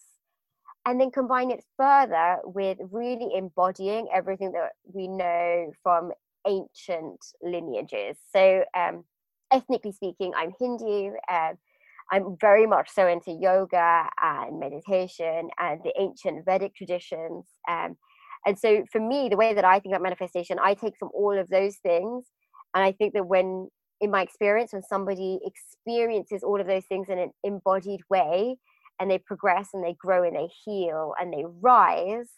and 0.86 1.00
then 1.00 1.11
combine 1.11 1.50
it 1.50 1.64
further 1.76 2.38
with 2.44 2.78
really 2.90 3.30
embodying 3.36 4.09
everything 4.12 4.52
that 4.52 4.72
we 4.84 5.09
know 5.09 5.70
from 5.82 6.12
ancient 6.46 7.24
lineages 7.42 8.16
so 8.32 8.64
um, 8.74 9.04
ethnically 9.52 9.92
speaking 9.92 10.32
i'm 10.36 10.52
hindu 10.59 11.12
uh, 11.30 11.52
I'm 12.11 12.36
very 12.40 12.66
much 12.66 12.88
so 12.90 13.06
into 13.06 13.32
yoga 13.32 14.09
and 14.22 14.59
meditation 14.59 15.48
and 15.59 15.80
the 15.84 15.92
ancient 15.98 16.44
Vedic 16.44 16.74
traditions. 16.74 17.44
Um, 17.68 17.96
and 18.46 18.59
so 18.59 18.84
for 18.90 19.00
me, 19.00 19.28
the 19.28 19.36
way 19.36 19.52
that 19.52 19.64
I 19.64 19.78
think 19.78 19.92
about 19.92 20.02
manifestation, 20.02 20.59
I 20.62 20.74
take 20.74 20.94
from 20.98 21.11
all 21.12 21.38
of 21.38 21.48
those 21.48 21.76
things. 21.76 22.26
And 22.74 22.82
I 22.82 22.92
think 22.92 23.14
that 23.14 23.26
when, 23.26 23.68
in 24.01 24.11
my 24.11 24.22
experience, 24.22 24.72
when 24.72 24.82
somebody 24.82 25.40
experiences 25.44 26.42
all 26.42 26.61
of 26.61 26.66
those 26.66 26.84
things 26.86 27.09
in 27.09 27.18
an 27.18 27.32
embodied 27.44 28.01
way 28.09 28.57
and 29.01 29.11
they 29.11 29.18
progress 29.18 29.70
and 29.72 29.84
they 29.84 29.94
grow 29.99 30.22
and 30.22 30.36
they 30.36 30.49
heal 30.64 31.14
and 31.20 31.32
they 31.32 31.44
rise, 31.61 32.30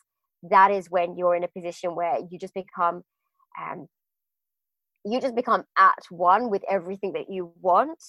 that 0.43 0.71
is 0.71 0.91
when 0.91 1.17
you're 1.17 1.37
in 1.37 1.45
a 1.45 1.49
position 1.49 1.95
where 1.95 2.19
you 2.31 2.39
just 2.39 2.55
become 2.55 3.03
um, 3.61 3.89
you 5.05 5.21
just 5.21 5.35
become 5.35 5.65
at 5.79 5.99
one 6.11 6.51
with 6.51 6.63
everything 6.69 7.13
that 7.13 7.31
you 7.31 7.53
want 7.61 8.03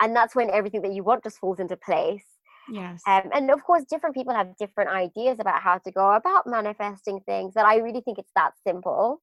and 0.00 0.16
that's 0.16 0.34
when 0.34 0.50
everything 0.50 0.82
that 0.82 0.92
you 0.92 1.04
want 1.04 1.22
just 1.22 1.38
falls 1.38 1.60
into 1.60 1.76
place. 1.76 2.24
Yes. 2.70 3.02
Um, 3.06 3.30
and 3.32 3.50
of 3.50 3.62
course 3.62 3.84
different 3.88 4.14
people 4.14 4.34
have 4.34 4.56
different 4.56 4.90
ideas 4.90 5.38
about 5.40 5.60
how 5.60 5.78
to 5.78 5.90
go 5.90 6.12
about 6.12 6.46
manifesting 6.46 7.20
things 7.20 7.52
but 7.54 7.64
i 7.64 7.76
really 7.78 8.00
think 8.00 8.18
it's 8.18 8.30
that 8.36 8.52
simple 8.64 9.20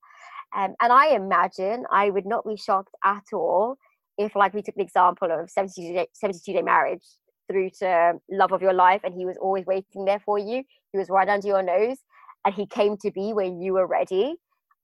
um, 0.55 0.75
and 0.81 0.91
i 0.93 1.09
imagine 1.09 1.85
i 1.91 2.09
would 2.09 2.25
not 2.25 2.45
be 2.45 2.55
shocked 2.55 2.93
at 3.03 3.23
all 3.33 3.77
if 4.17 4.35
like 4.35 4.53
we 4.53 4.61
took 4.61 4.75
the 4.75 4.81
example 4.81 5.29
of 5.31 5.49
72 5.49 5.93
day, 5.93 6.07
72 6.13 6.53
day 6.53 6.61
marriage 6.61 7.03
through 7.49 7.69
to 7.79 8.13
love 8.29 8.51
of 8.51 8.61
your 8.61 8.73
life 8.73 9.01
and 9.03 9.13
he 9.13 9.25
was 9.25 9.37
always 9.41 9.65
waiting 9.65 10.05
there 10.05 10.19
for 10.19 10.37
you 10.37 10.63
he 10.91 10.97
was 10.97 11.09
right 11.09 11.29
under 11.29 11.47
your 11.47 11.63
nose 11.63 11.97
and 12.45 12.53
he 12.53 12.65
came 12.65 12.97
to 12.97 13.11
be 13.11 13.33
when 13.33 13.61
you 13.61 13.73
were 13.73 13.87
ready 13.87 14.35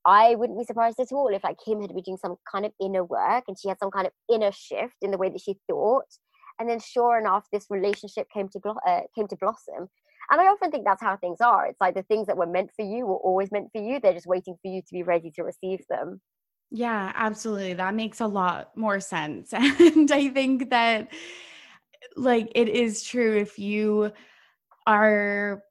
I 0.05 0.35
wouldn't 0.35 0.59
be 0.59 0.65
surprised 0.65 0.99
at 0.99 1.11
all 1.11 1.29
if 1.29 1.43
like 1.43 1.59
him 1.65 1.81
had 1.81 1.93
been 1.93 2.03
doing 2.03 2.17
some 2.17 2.35
kind 2.51 2.65
of 2.65 2.73
inner 2.81 3.03
work 3.03 3.45
and 3.47 3.57
she 3.57 3.69
had 3.69 3.79
some 3.79 3.91
kind 3.91 4.05
of 4.05 4.13
inner 4.31 4.51
shift 4.51 4.97
in 5.01 5.11
the 5.11 5.17
way 5.17 5.29
that 5.29 5.41
she 5.41 5.55
thought. 5.67 6.07
And 6.59 6.69
then 6.69 6.79
sure 6.79 7.17
enough, 7.17 7.45
this 7.51 7.67
relationship 7.69 8.27
came 8.29 8.49
to 8.49 8.59
blo- 8.59 8.75
uh, 8.87 9.01
came 9.15 9.27
to 9.27 9.37
blossom. 9.37 9.87
And 10.31 10.41
I 10.41 10.45
often 10.45 10.71
think 10.71 10.85
that's 10.85 11.01
how 11.01 11.17
things 11.17 11.41
are. 11.41 11.65
It's 11.67 11.81
like 11.81 11.95
the 11.95 12.03
things 12.03 12.27
that 12.27 12.37
were 12.37 12.47
meant 12.47 12.71
for 12.75 12.85
you 12.85 13.05
were 13.05 13.17
always 13.17 13.51
meant 13.51 13.69
for 13.71 13.81
you. 13.81 13.99
They're 13.99 14.13
just 14.13 14.27
waiting 14.27 14.55
for 14.61 14.71
you 14.71 14.81
to 14.81 14.93
be 14.93 15.03
ready 15.03 15.31
to 15.35 15.43
receive 15.43 15.81
them. 15.89 16.21
Yeah, 16.71 17.11
absolutely. 17.15 17.73
That 17.73 17.93
makes 17.93 18.19
a 18.19 18.27
lot 18.27 18.75
more 18.75 18.99
sense. 18.99 19.53
And 19.53 20.11
I 20.11 20.29
think 20.29 20.69
that 20.71 21.09
like 22.15 22.51
it 22.55 22.69
is 22.69 23.03
true 23.03 23.37
if 23.37 23.59
you 23.59 24.11
are 24.85 25.63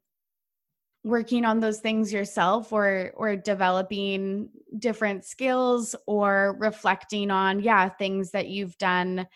working 1.04 1.44
on 1.44 1.60
those 1.60 1.80
things 1.80 2.12
yourself 2.12 2.72
or 2.72 3.12
or 3.16 3.34
developing 3.34 4.48
different 4.78 5.24
skills 5.24 5.96
or 6.06 6.56
reflecting 6.60 7.30
on 7.30 7.60
yeah 7.60 7.88
things 7.88 8.30
that 8.30 8.48
you've 8.48 8.78
done 8.78 9.26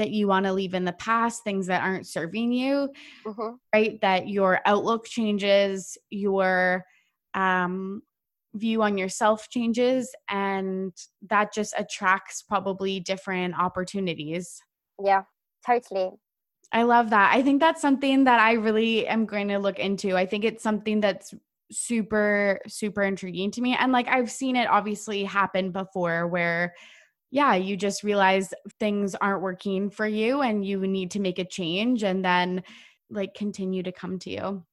that 0.00 0.10
you 0.10 0.26
want 0.26 0.46
to 0.46 0.52
leave 0.52 0.72
in 0.72 0.84
the 0.84 0.92
past 0.94 1.44
things 1.44 1.66
that 1.66 1.82
aren't 1.82 2.06
serving 2.06 2.50
you 2.52 2.88
mm-hmm. 3.26 3.54
right 3.74 4.00
that 4.00 4.26
your 4.26 4.60
outlook 4.64 5.04
changes 5.04 5.98
your 6.08 6.84
um 7.34 8.02
view 8.54 8.82
on 8.82 8.98
yourself 8.98 9.48
changes 9.50 10.12
and 10.30 10.92
that 11.28 11.52
just 11.52 11.74
attracts 11.78 12.42
probably 12.42 12.98
different 12.98 13.54
opportunities 13.58 14.60
yeah 15.02 15.22
totally 15.64 16.10
I 16.72 16.84
love 16.84 17.10
that. 17.10 17.32
I 17.34 17.42
think 17.42 17.58
that's 17.58 17.82
something 17.82 18.22
that 18.24 18.38
I 18.38 18.52
really 18.52 19.04
am 19.04 19.26
going 19.26 19.48
to 19.48 19.58
look 19.58 19.80
into. 19.80 20.16
I 20.16 20.24
think 20.24 20.44
it's 20.44 20.62
something 20.62 21.00
that's 21.00 21.34
super 21.72 22.60
super 22.66 23.02
intriguing 23.02 23.50
to 23.52 23.60
me 23.60 23.76
and 23.78 23.92
like 23.92 24.08
I've 24.08 24.30
seen 24.30 24.56
it 24.56 24.68
obviously 24.68 25.24
happen 25.24 25.70
before 25.70 26.26
where 26.26 26.74
yeah, 27.30 27.54
you 27.54 27.76
just 27.76 28.02
realize 28.02 28.52
things 28.78 29.14
aren't 29.14 29.42
working 29.42 29.90
for 29.90 30.06
you 30.06 30.42
and 30.42 30.64
you 30.64 30.86
need 30.86 31.12
to 31.12 31.20
make 31.20 31.38
a 31.38 31.44
change 31.44 32.02
and 32.02 32.24
then 32.24 32.62
like 33.08 33.34
continue 33.34 33.82
to 33.82 33.92
come 33.92 34.18
to 34.20 34.30
you. 34.30 34.64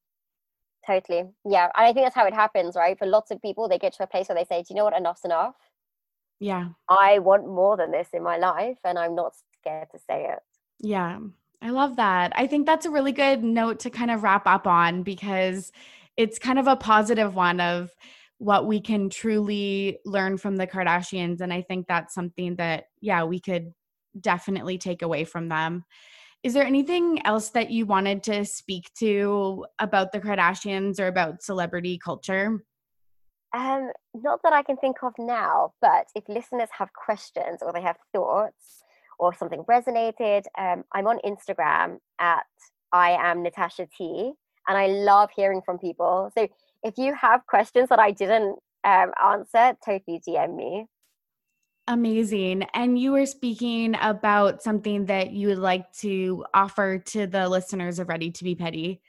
Totally. 0.86 1.24
Yeah. 1.44 1.64
And 1.76 1.86
I 1.86 1.92
think 1.92 2.06
that's 2.06 2.14
how 2.14 2.26
it 2.26 2.34
happens, 2.34 2.74
right? 2.74 2.98
For 2.98 3.06
lots 3.06 3.30
of 3.30 3.40
people, 3.42 3.68
they 3.68 3.78
get 3.78 3.92
to 3.94 4.02
a 4.02 4.06
place 4.06 4.28
where 4.28 4.36
they 4.36 4.44
say, 4.44 4.62
Do 4.62 4.66
you 4.70 4.76
know 4.76 4.84
what? 4.84 4.96
Enough's 4.96 5.24
enough. 5.24 5.54
Yeah. 6.40 6.68
I 6.88 7.18
want 7.18 7.46
more 7.46 7.76
than 7.76 7.90
this 7.90 8.08
in 8.12 8.22
my 8.22 8.38
life 8.38 8.78
and 8.84 8.98
I'm 8.98 9.14
not 9.14 9.34
scared 9.60 9.90
to 9.90 9.98
say 9.98 10.26
it. 10.30 10.38
Yeah. 10.80 11.18
I 11.60 11.70
love 11.70 11.96
that. 11.96 12.32
I 12.36 12.46
think 12.46 12.66
that's 12.66 12.86
a 12.86 12.90
really 12.90 13.12
good 13.12 13.42
note 13.42 13.80
to 13.80 13.90
kind 13.90 14.10
of 14.10 14.22
wrap 14.22 14.46
up 14.46 14.66
on 14.66 15.02
because 15.02 15.72
it's 16.16 16.38
kind 16.38 16.58
of 16.58 16.66
a 16.66 16.76
positive 16.76 17.34
one 17.34 17.60
of 17.60 17.90
what 18.38 18.66
we 18.66 18.80
can 18.80 19.10
truly 19.10 19.98
learn 20.04 20.38
from 20.38 20.56
the 20.56 20.66
Kardashians. 20.66 21.40
And 21.40 21.52
I 21.52 21.62
think 21.62 21.86
that's 21.86 22.14
something 22.14 22.56
that, 22.56 22.84
yeah, 23.00 23.24
we 23.24 23.40
could 23.40 23.72
definitely 24.20 24.78
take 24.78 25.02
away 25.02 25.24
from 25.24 25.48
them. 25.48 25.84
Is 26.42 26.54
there 26.54 26.64
anything 26.64 27.20
else 27.26 27.50
that 27.50 27.70
you 27.70 27.84
wanted 27.84 28.22
to 28.24 28.44
speak 28.44 28.90
to 29.00 29.66
about 29.80 30.12
the 30.12 30.20
Kardashians 30.20 31.00
or 31.00 31.08
about 31.08 31.42
celebrity 31.42 31.98
culture? 31.98 32.62
Um, 33.52 33.90
not 34.14 34.40
that 34.44 34.52
I 34.52 34.62
can 34.62 34.76
think 34.76 34.98
of 35.02 35.14
now, 35.18 35.72
but 35.80 36.06
if 36.14 36.28
listeners 36.28 36.68
have 36.78 36.90
questions 36.92 37.58
or 37.60 37.72
they 37.72 37.82
have 37.82 37.96
thoughts, 38.12 38.84
or 39.18 39.34
something 39.34 39.64
resonated, 39.64 40.44
um, 40.56 40.84
I'm 40.92 41.06
on 41.06 41.18
Instagram 41.24 41.98
at 42.18 42.46
I 42.92 43.10
am 43.20 43.42
Natasha 43.42 43.86
T, 43.96 44.32
and 44.68 44.78
I 44.78 44.86
love 44.86 45.30
hearing 45.34 45.60
from 45.64 45.78
people. 45.78 46.30
So 46.36 46.48
if 46.82 46.94
you 46.96 47.14
have 47.14 47.46
questions 47.46 47.88
that 47.88 47.98
I 47.98 48.10
didn't 48.10 48.58
um, 48.84 49.12
answer, 49.22 49.76
totally 49.84 50.20
DM 50.26 50.56
me. 50.56 50.86
Amazing. 51.86 52.64
And 52.74 52.98
you 52.98 53.12
were 53.12 53.24
speaking 53.24 53.96
about 54.00 54.62
something 54.62 55.06
that 55.06 55.32
you 55.32 55.48
would 55.48 55.58
like 55.58 55.90
to 56.00 56.44
offer 56.52 56.98
to 56.98 57.26
the 57.26 57.48
listeners 57.48 57.98
of 57.98 58.08
Ready 58.08 58.30
to 58.30 58.44
Be 58.44 58.54
Petty. 58.54 59.00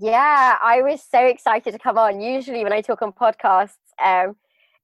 Yeah, 0.00 0.56
I 0.60 0.82
was 0.82 1.02
so 1.08 1.24
excited 1.24 1.72
to 1.72 1.78
come 1.78 1.98
on. 1.98 2.20
Usually, 2.20 2.64
when 2.64 2.72
I 2.72 2.80
talk 2.80 3.02
on 3.02 3.12
podcasts, 3.12 3.76
um, 4.02 4.36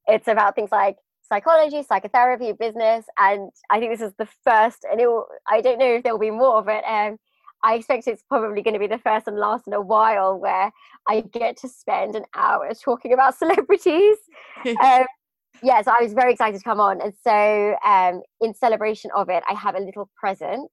it's 0.06 0.28
about 0.28 0.54
things 0.54 0.70
like 0.70 0.96
psychology, 1.28 1.82
psychotherapy, 1.82 2.52
business, 2.52 3.04
and 3.18 3.50
I 3.68 3.80
think 3.80 3.92
this 3.92 4.06
is 4.06 4.14
the 4.18 4.28
first. 4.44 4.86
And 4.90 5.00
it 5.00 5.06
will, 5.06 5.26
I 5.48 5.60
don't 5.60 5.78
know 5.78 5.94
if 5.94 6.02
there 6.04 6.12
will 6.12 6.20
be 6.20 6.30
more, 6.30 6.62
but 6.62 6.84
um, 6.84 7.16
I 7.64 7.74
expect 7.74 8.06
it's 8.06 8.22
probably 8.22 8.62
going 8.62 8.74
to 8.74 8.80
be 8.80 8.86
the 8.86 8.98
first 8.98 9.26
and 9.26 9.36
last 9.36 9.66
in 9.66 9.72
a 9.72 9.80
while 9.80 10.38
where 10.38 10.70
I 11.08 11.22
get 11.22 11.56
to 11.58 11.68
spend 11.68 12.14
an 12.14 12.24
hour 12.34 12.70
talking 12.74 13.12
about 13.12 13.36
celebrities. 13.38 14.18
um, 14.82 15.04
yeah, 15.62 15.82
so 15.82 15.92
I 15.98 16.02
was 16.02 16.12
very 16.12 16.32
excited 16.32 16.58
to 16.58 16.64
come 16.64 16.80
on. 16.80 17.00
And 17.00 17.14
so, 17.22 17.76
um, 17.84 18.22
in 18.40 18.54
celebration 18.54 19.10
of 19.16 19.28
it, 19.28 19.42
I 19.48 19.54
have 19.54 19.74
a 19.74 19.80
little 19.80 20.08
present 20.16 20.70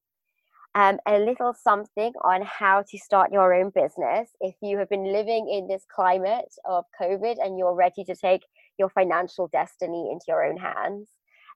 um, 0.74 0.98
a 1.06 1.18
little 1.18 1.52
something 1.52 2.12
on 2.22 2.42
how 2.42 2.84
to 2.90 2.98
start 2.98 3.32
your 3.32 3.52
own 3.52 3.70
business 3.70 4.30
if 4.40 4.54
you 4.62 4.78
have 4.78 4.88
been 4.88 5.12
living 5.12 5.48
in 5.50 5.66
this 5.66 5.84
climate 5.92 6.54
of 6.64 6.84
COVID 7.00 7.36
and 7.44 7.58
you're 7.58 7.74
ready 7.74 8.04
to 8.04 8.14
take 8.14 8.42
your 8.78 8.88
financial 8.88 9.48
destiny 9.48 10.10
into 10.12 10.26
your 10.28 10.44
own 10.44 10.56
hands. 10.56 11.08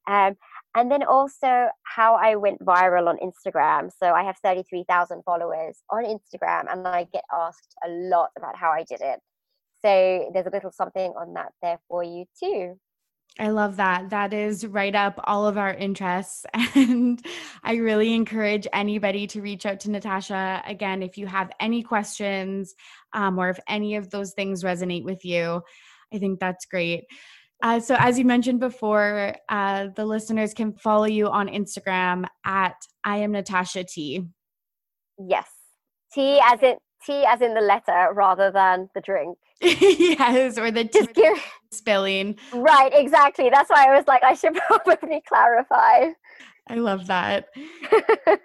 Um, 0.06 0.36
and 0.74 0.90
then 0.90 1.04
also 1.04 1.68
how 1.84 2.16
I 2.16 2.34
went 2.34 2.60
viral 2.60 3.08
on 3.08 3.18
Instagram. 3.18 3.90
So 3.96 4.12
I 4.12 4.24
have 4.24 4.36
33,000 4.42 5.22
followers 5.24 5.78
on 5.90 6.04
Instagram 6.04 6.64
and 6.70 6.86
I 6.86 7.06
get 7.12 7.24
asked 7.32 7.74
a 7.84 7.88
lot 7.88 8.30
about 8.36 8.56
how 8.56 8.70
I 8.70 8.82
did 8.82 9.00
it. 9.00 9.20
So 9.82 10.30
there's 10.32 10.46
a 10.46 10.50
little 10.50 10.72
something 10.72 11.12
on 11.12 11.34
that 11.34 11.52
there 11.62 11.78
for 11.88 12.02
you 12.02 12.24
too. 12.42 12.78
I 13.38 13.48
love 13.48 13.76
that. 13.76 14.10
That 14.10 14.32
is 14.32 14.64
right 14.64 14.94
up 14.94 15.18
all 15.24 15.46
of 15.46 15.58
our 15.58 15.74
interests. 15.74 16.46
And 16.76 17.24
I 17.62 17.76
really 17.76 18.14
encourage 18.14 18.66
anybody 18.72 19.26
to 19.28 19.40
reach 19.40 19.64
out 19.64 19.80
to 19.80 19.90
Natasha. 19.90 20.62
Again, 20.66 21.02
if 21.02 21.16
you 21.16 21.26
have 21.26 21.50
any 21.60 21.82
questions 21.82 22.74
um, 23.12 23.38
or 23.38 23.48
if 23.48 23.58
any 23.68 23.94
of 23.96 24.10
those 24.10 24.32
things 24.32 24.64
resonate 24.64 25.04
with 25.04 25.24
you, 25.24 25.62
I 26.12 26.18
think 26.18 26.40
that's 26.40 26.66
great. 26.66 27.04
Uh, 27.62 27.80
so, 27.80 27.96
as 27.98 28.18
you 28.18 28.24
mentioned 28.24 28.60
before, 28.60 29.34
uh, 29.48 29.88
the 29.94 30.04
listeners 30.04 30.52
can 30.52 30.72
follow 30.72 31.06
you 31.06 31.28
on 31.28 31.48
Instagram 31.48 32.26
at 32.44 32.74
I 33.04 33.18
am 33.18 33.32
Natasha 33.32 33.84
T. 33.84 34.24
Yes. 35.18 35.48
T 36.12 36.40
as 36.44 36.60
in 36.62 36.76
tea 37.04 37.24
as 37.26 37.40
in 37.40 37.54
the 37.54 37.60
letter 37.60 38.08
rather 38.12 38.50
than 38.50 38.88
the 38.94 39.00
drink. 39.00 39.38
yes, 39.60 40.58
or 40.58 40.70
the 40.70 40.84
Just 40.84 41.14
give... 41.14 41.38
spelling. 41.70 42.36
Right, 42.52 42.92
exactly. 42.92 43.50
That's 43.50 43.70
why 43.70 43.86
I 43.88 43.96
was 43.96 44.06
like, 44.06 44.22
I 44.22 44.34
should 44.34 44.54
probably 44.68 45.22
clarify. 45.26 46.10
I 46.68 46.76
love 46.76 47.06
that. 47.06 47.48
so 47.90 48.38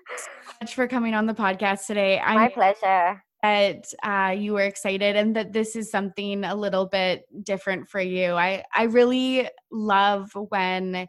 much 0.62 0.76
for 0.76 0.88
coming 0.88 1.14
on 1.14 1.26
the 1.26 1.34
podcast 1.34 1.88
today. 1.88 2.20
I'm 2.20 2.36
My 2.36 2.50
pleasure. 2.50 3.24
That 3.42 3.86
uh, 4.04 4.36
you 4.38 4.54
were 4.54 4.64
excited 4.64 5.16
and 5.16 5.34
that 5.38 5.54
this 5.54 5.78
is 5.78 5.90
something 5.90 6.44
a 6.44 6.54
little 6.54 6.86
bit 6.86 7.24
different 7.46 7.88
for 7.88 8.02
you. 8.02 8.34
I 8.34 8.66
I 8.76 8.84
really 8.84 9.48
love 9.72 10.32
when 10.50 11.08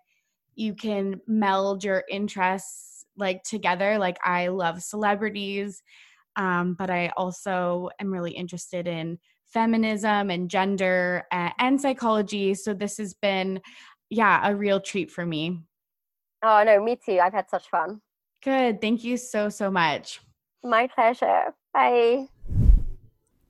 you 0.55 0.75
can 0.75 1.21
meld 1.27 1.83
your 1.83 2.05
interests 2.09 3.05
like 3.17 3.43
together. 3.43 3.99
Like 3.99 4.19
I 4.25 4.47
love 4.47 4.81
celebrities 4.81 5.83
um, 6.41 6.73
but 6.73 6.89
I 6.89 7.13
also 7.19 7.91
am 8.01 8.11
really 8.11 8.31
interested 8.31 8.89
in 8.89 9.19
feminism 9.45 10.31
and 10.31 10.49
gender 10.49 11.25
and, 11.31 11.53
and 11.59 11.81
psychology. 11.81 12.55
So 12.55 12.73
this 12.73 12.97
has 12.97 13.13
been, 13.13 13.61
yeah, 14.09 14.49
a 14.49 14.57
real 14.57 14.81
treat 14.81 15.11
for 15.11 15.27
me. 15.27 15.61
Oh, 16.43 16.63
no, 16.65 16.83
me 16.83 16.97
too. 16.97 17.21
I've 17.23 17.35
had 17.35 17.51
such 17.51 17.69
fun. 17.69 18.01
Good. 18.43 18.81
Thank 18.81 19.05
you 19.05 19.19
so, 19.19 19.51
so 19.51 19.71
much. 19.71 20.21
My 20.65 20.87
pleasure. 20.87 21.53
Bye. 21.75 22.29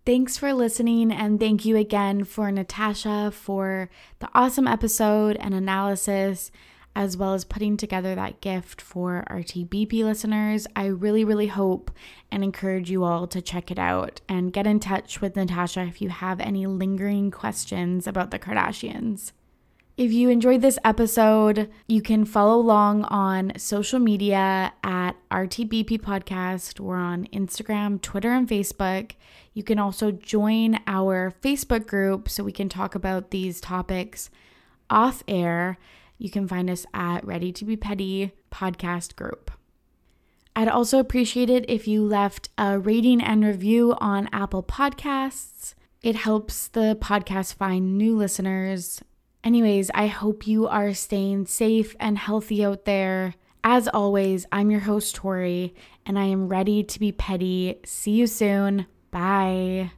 Thanks 0.05 0.37
for 0.37 0.53
listening, 0.53 1.13
and 1.13 1.39
thank 1.39 1.65
you 1.65 1.77
again 1.77 2.25
for 2.25 2.51
Natasha 2.51 3.31
for 3.31 3.89
the 4.19 4.29
awesome 4.35 4.67
episode 4.67 5.37
and 5.37 5.55
analysis 5.55 6.51
as 6.95 7.17
well 7.17 7.35
as 7.35 7.45
putting 7.45 7.77
together 7.77 8.15
that 8.15 8.41
gift 8.41 8.81
for 8.81 9.25
RTBP 9.31 10.05
listeners. 10.05 10.67
I 10.75 10.87
really, 10.87 11.25
really 11.25 11.47
hope 11.47 11.91
and 12.31 12.43
encourage 12.43 12.91
you 12.91 13.05
all 13.05 13.27
to 13.29 13.41
check 13.41 13.71
it 13.71 13.79
out 13.79 14.21
and 14.29 14.53
get 14.53 14.67
in 14.67 14.81
touch 14.81 15.21
with 15.21 15.37
Natasha 15.37 15.83
if 15.83 16.03
you 16.03 16.09
have 16.09 16.41
any 16.41 16.67
lingering 16.67 17.31
questions 17.31 18.07
about 18.07 18.31
the 18.31 18.39
Kardashians. 18.39 19.33
If 20.01 20.13
you 20.13 20.31
enjoyed 20.31 20.63
this 20.63 20.79
episode, 20.83 21.71
you 21.87 22.01
can 22.01 22.25
follow 22.25 22.59
along 22.59 23.05
on 23.05 23.53
social 23.59 23.99
media 23.99 24.73
at 24.83 25.13
RTBP 25.31 26.01
Podcast. 26.01 26.81
We're 26.81 26.97
on 26.97 27.27
Instagram, 27.35 28.01
Twitter, 28.01 28.31
and 28.31 28.49
Facebook. 28.49 29.13
You 29.53 29.63
can 29.63 29.79
also 29.79 30.11
join 30.11 30.79
our 30.87 31.35
Facebook 31.43 31.87
group 31.87 32.31
so 32.31 32.43
we 32.43 32.51
can 32.51 32.71
talk 32.71 32.95
about 32.95 33.31
these 33.31 33.61
topics 33.61 34.31
off 34.89 35.23
air. 35.29 35.77
You 36.21 36.29
can 36.29 36.47
find 36.47 36.69
us 36.69 36.85
at 36.93 37.27
Ready 37.27 37.51
to 37.51 37.65
Be 37.65 37.79
Petty 37.79 38.33
podcast 38.53 39.17
group. 39.17 39.51
I'd 40.55 40.69
also 40.69 40.99
appreciate 40.99 41.49
it 41.49 41.65
if 41.67 41.89
you 41.89 42.05
left 42.05 42.51
a 42.59 42.79
rating 42.79 43.23
and 43.23 43.43
review 43.43 43.97
on 44.03 44.29
Apple 44.31 44.63
Podcasts. 44.63 45.73
It 46.03 46.17
helps 46.17 46.69
the 46.69 46.99
podcast 47.01 47.55
find 47.55 47.97
new 47.97 48.19
listeners. 48.19 49.03
Anyways, 49.43 49.91
I 49.95 50.09
hope 50.09 50.47
you 50.47 50.69
are 50.69 50.93
staying 50.93 51.47
safe 51.47 51.97
and 51.99 52.19
healthy 52.19 52.63
out 52.67 52.85
there. 52.85 53.35
As 53.65 53.89
always, 53.89 54.45
I'm 54.53 54.71
your 54.71 54.81
host, 54.81 55.15
Tori, 55.15 55.75
and 56.05 56.19
I 56.19 56.25
am 56.25 56.49
ready 56.49 56.83
to 56.83 57.01
be 57.01 57.13
petty. 57.13 57.81
See 57.87 58.13
you 58.13 58.27
soon. 58.27 58.85
Bye. 59.11 59.93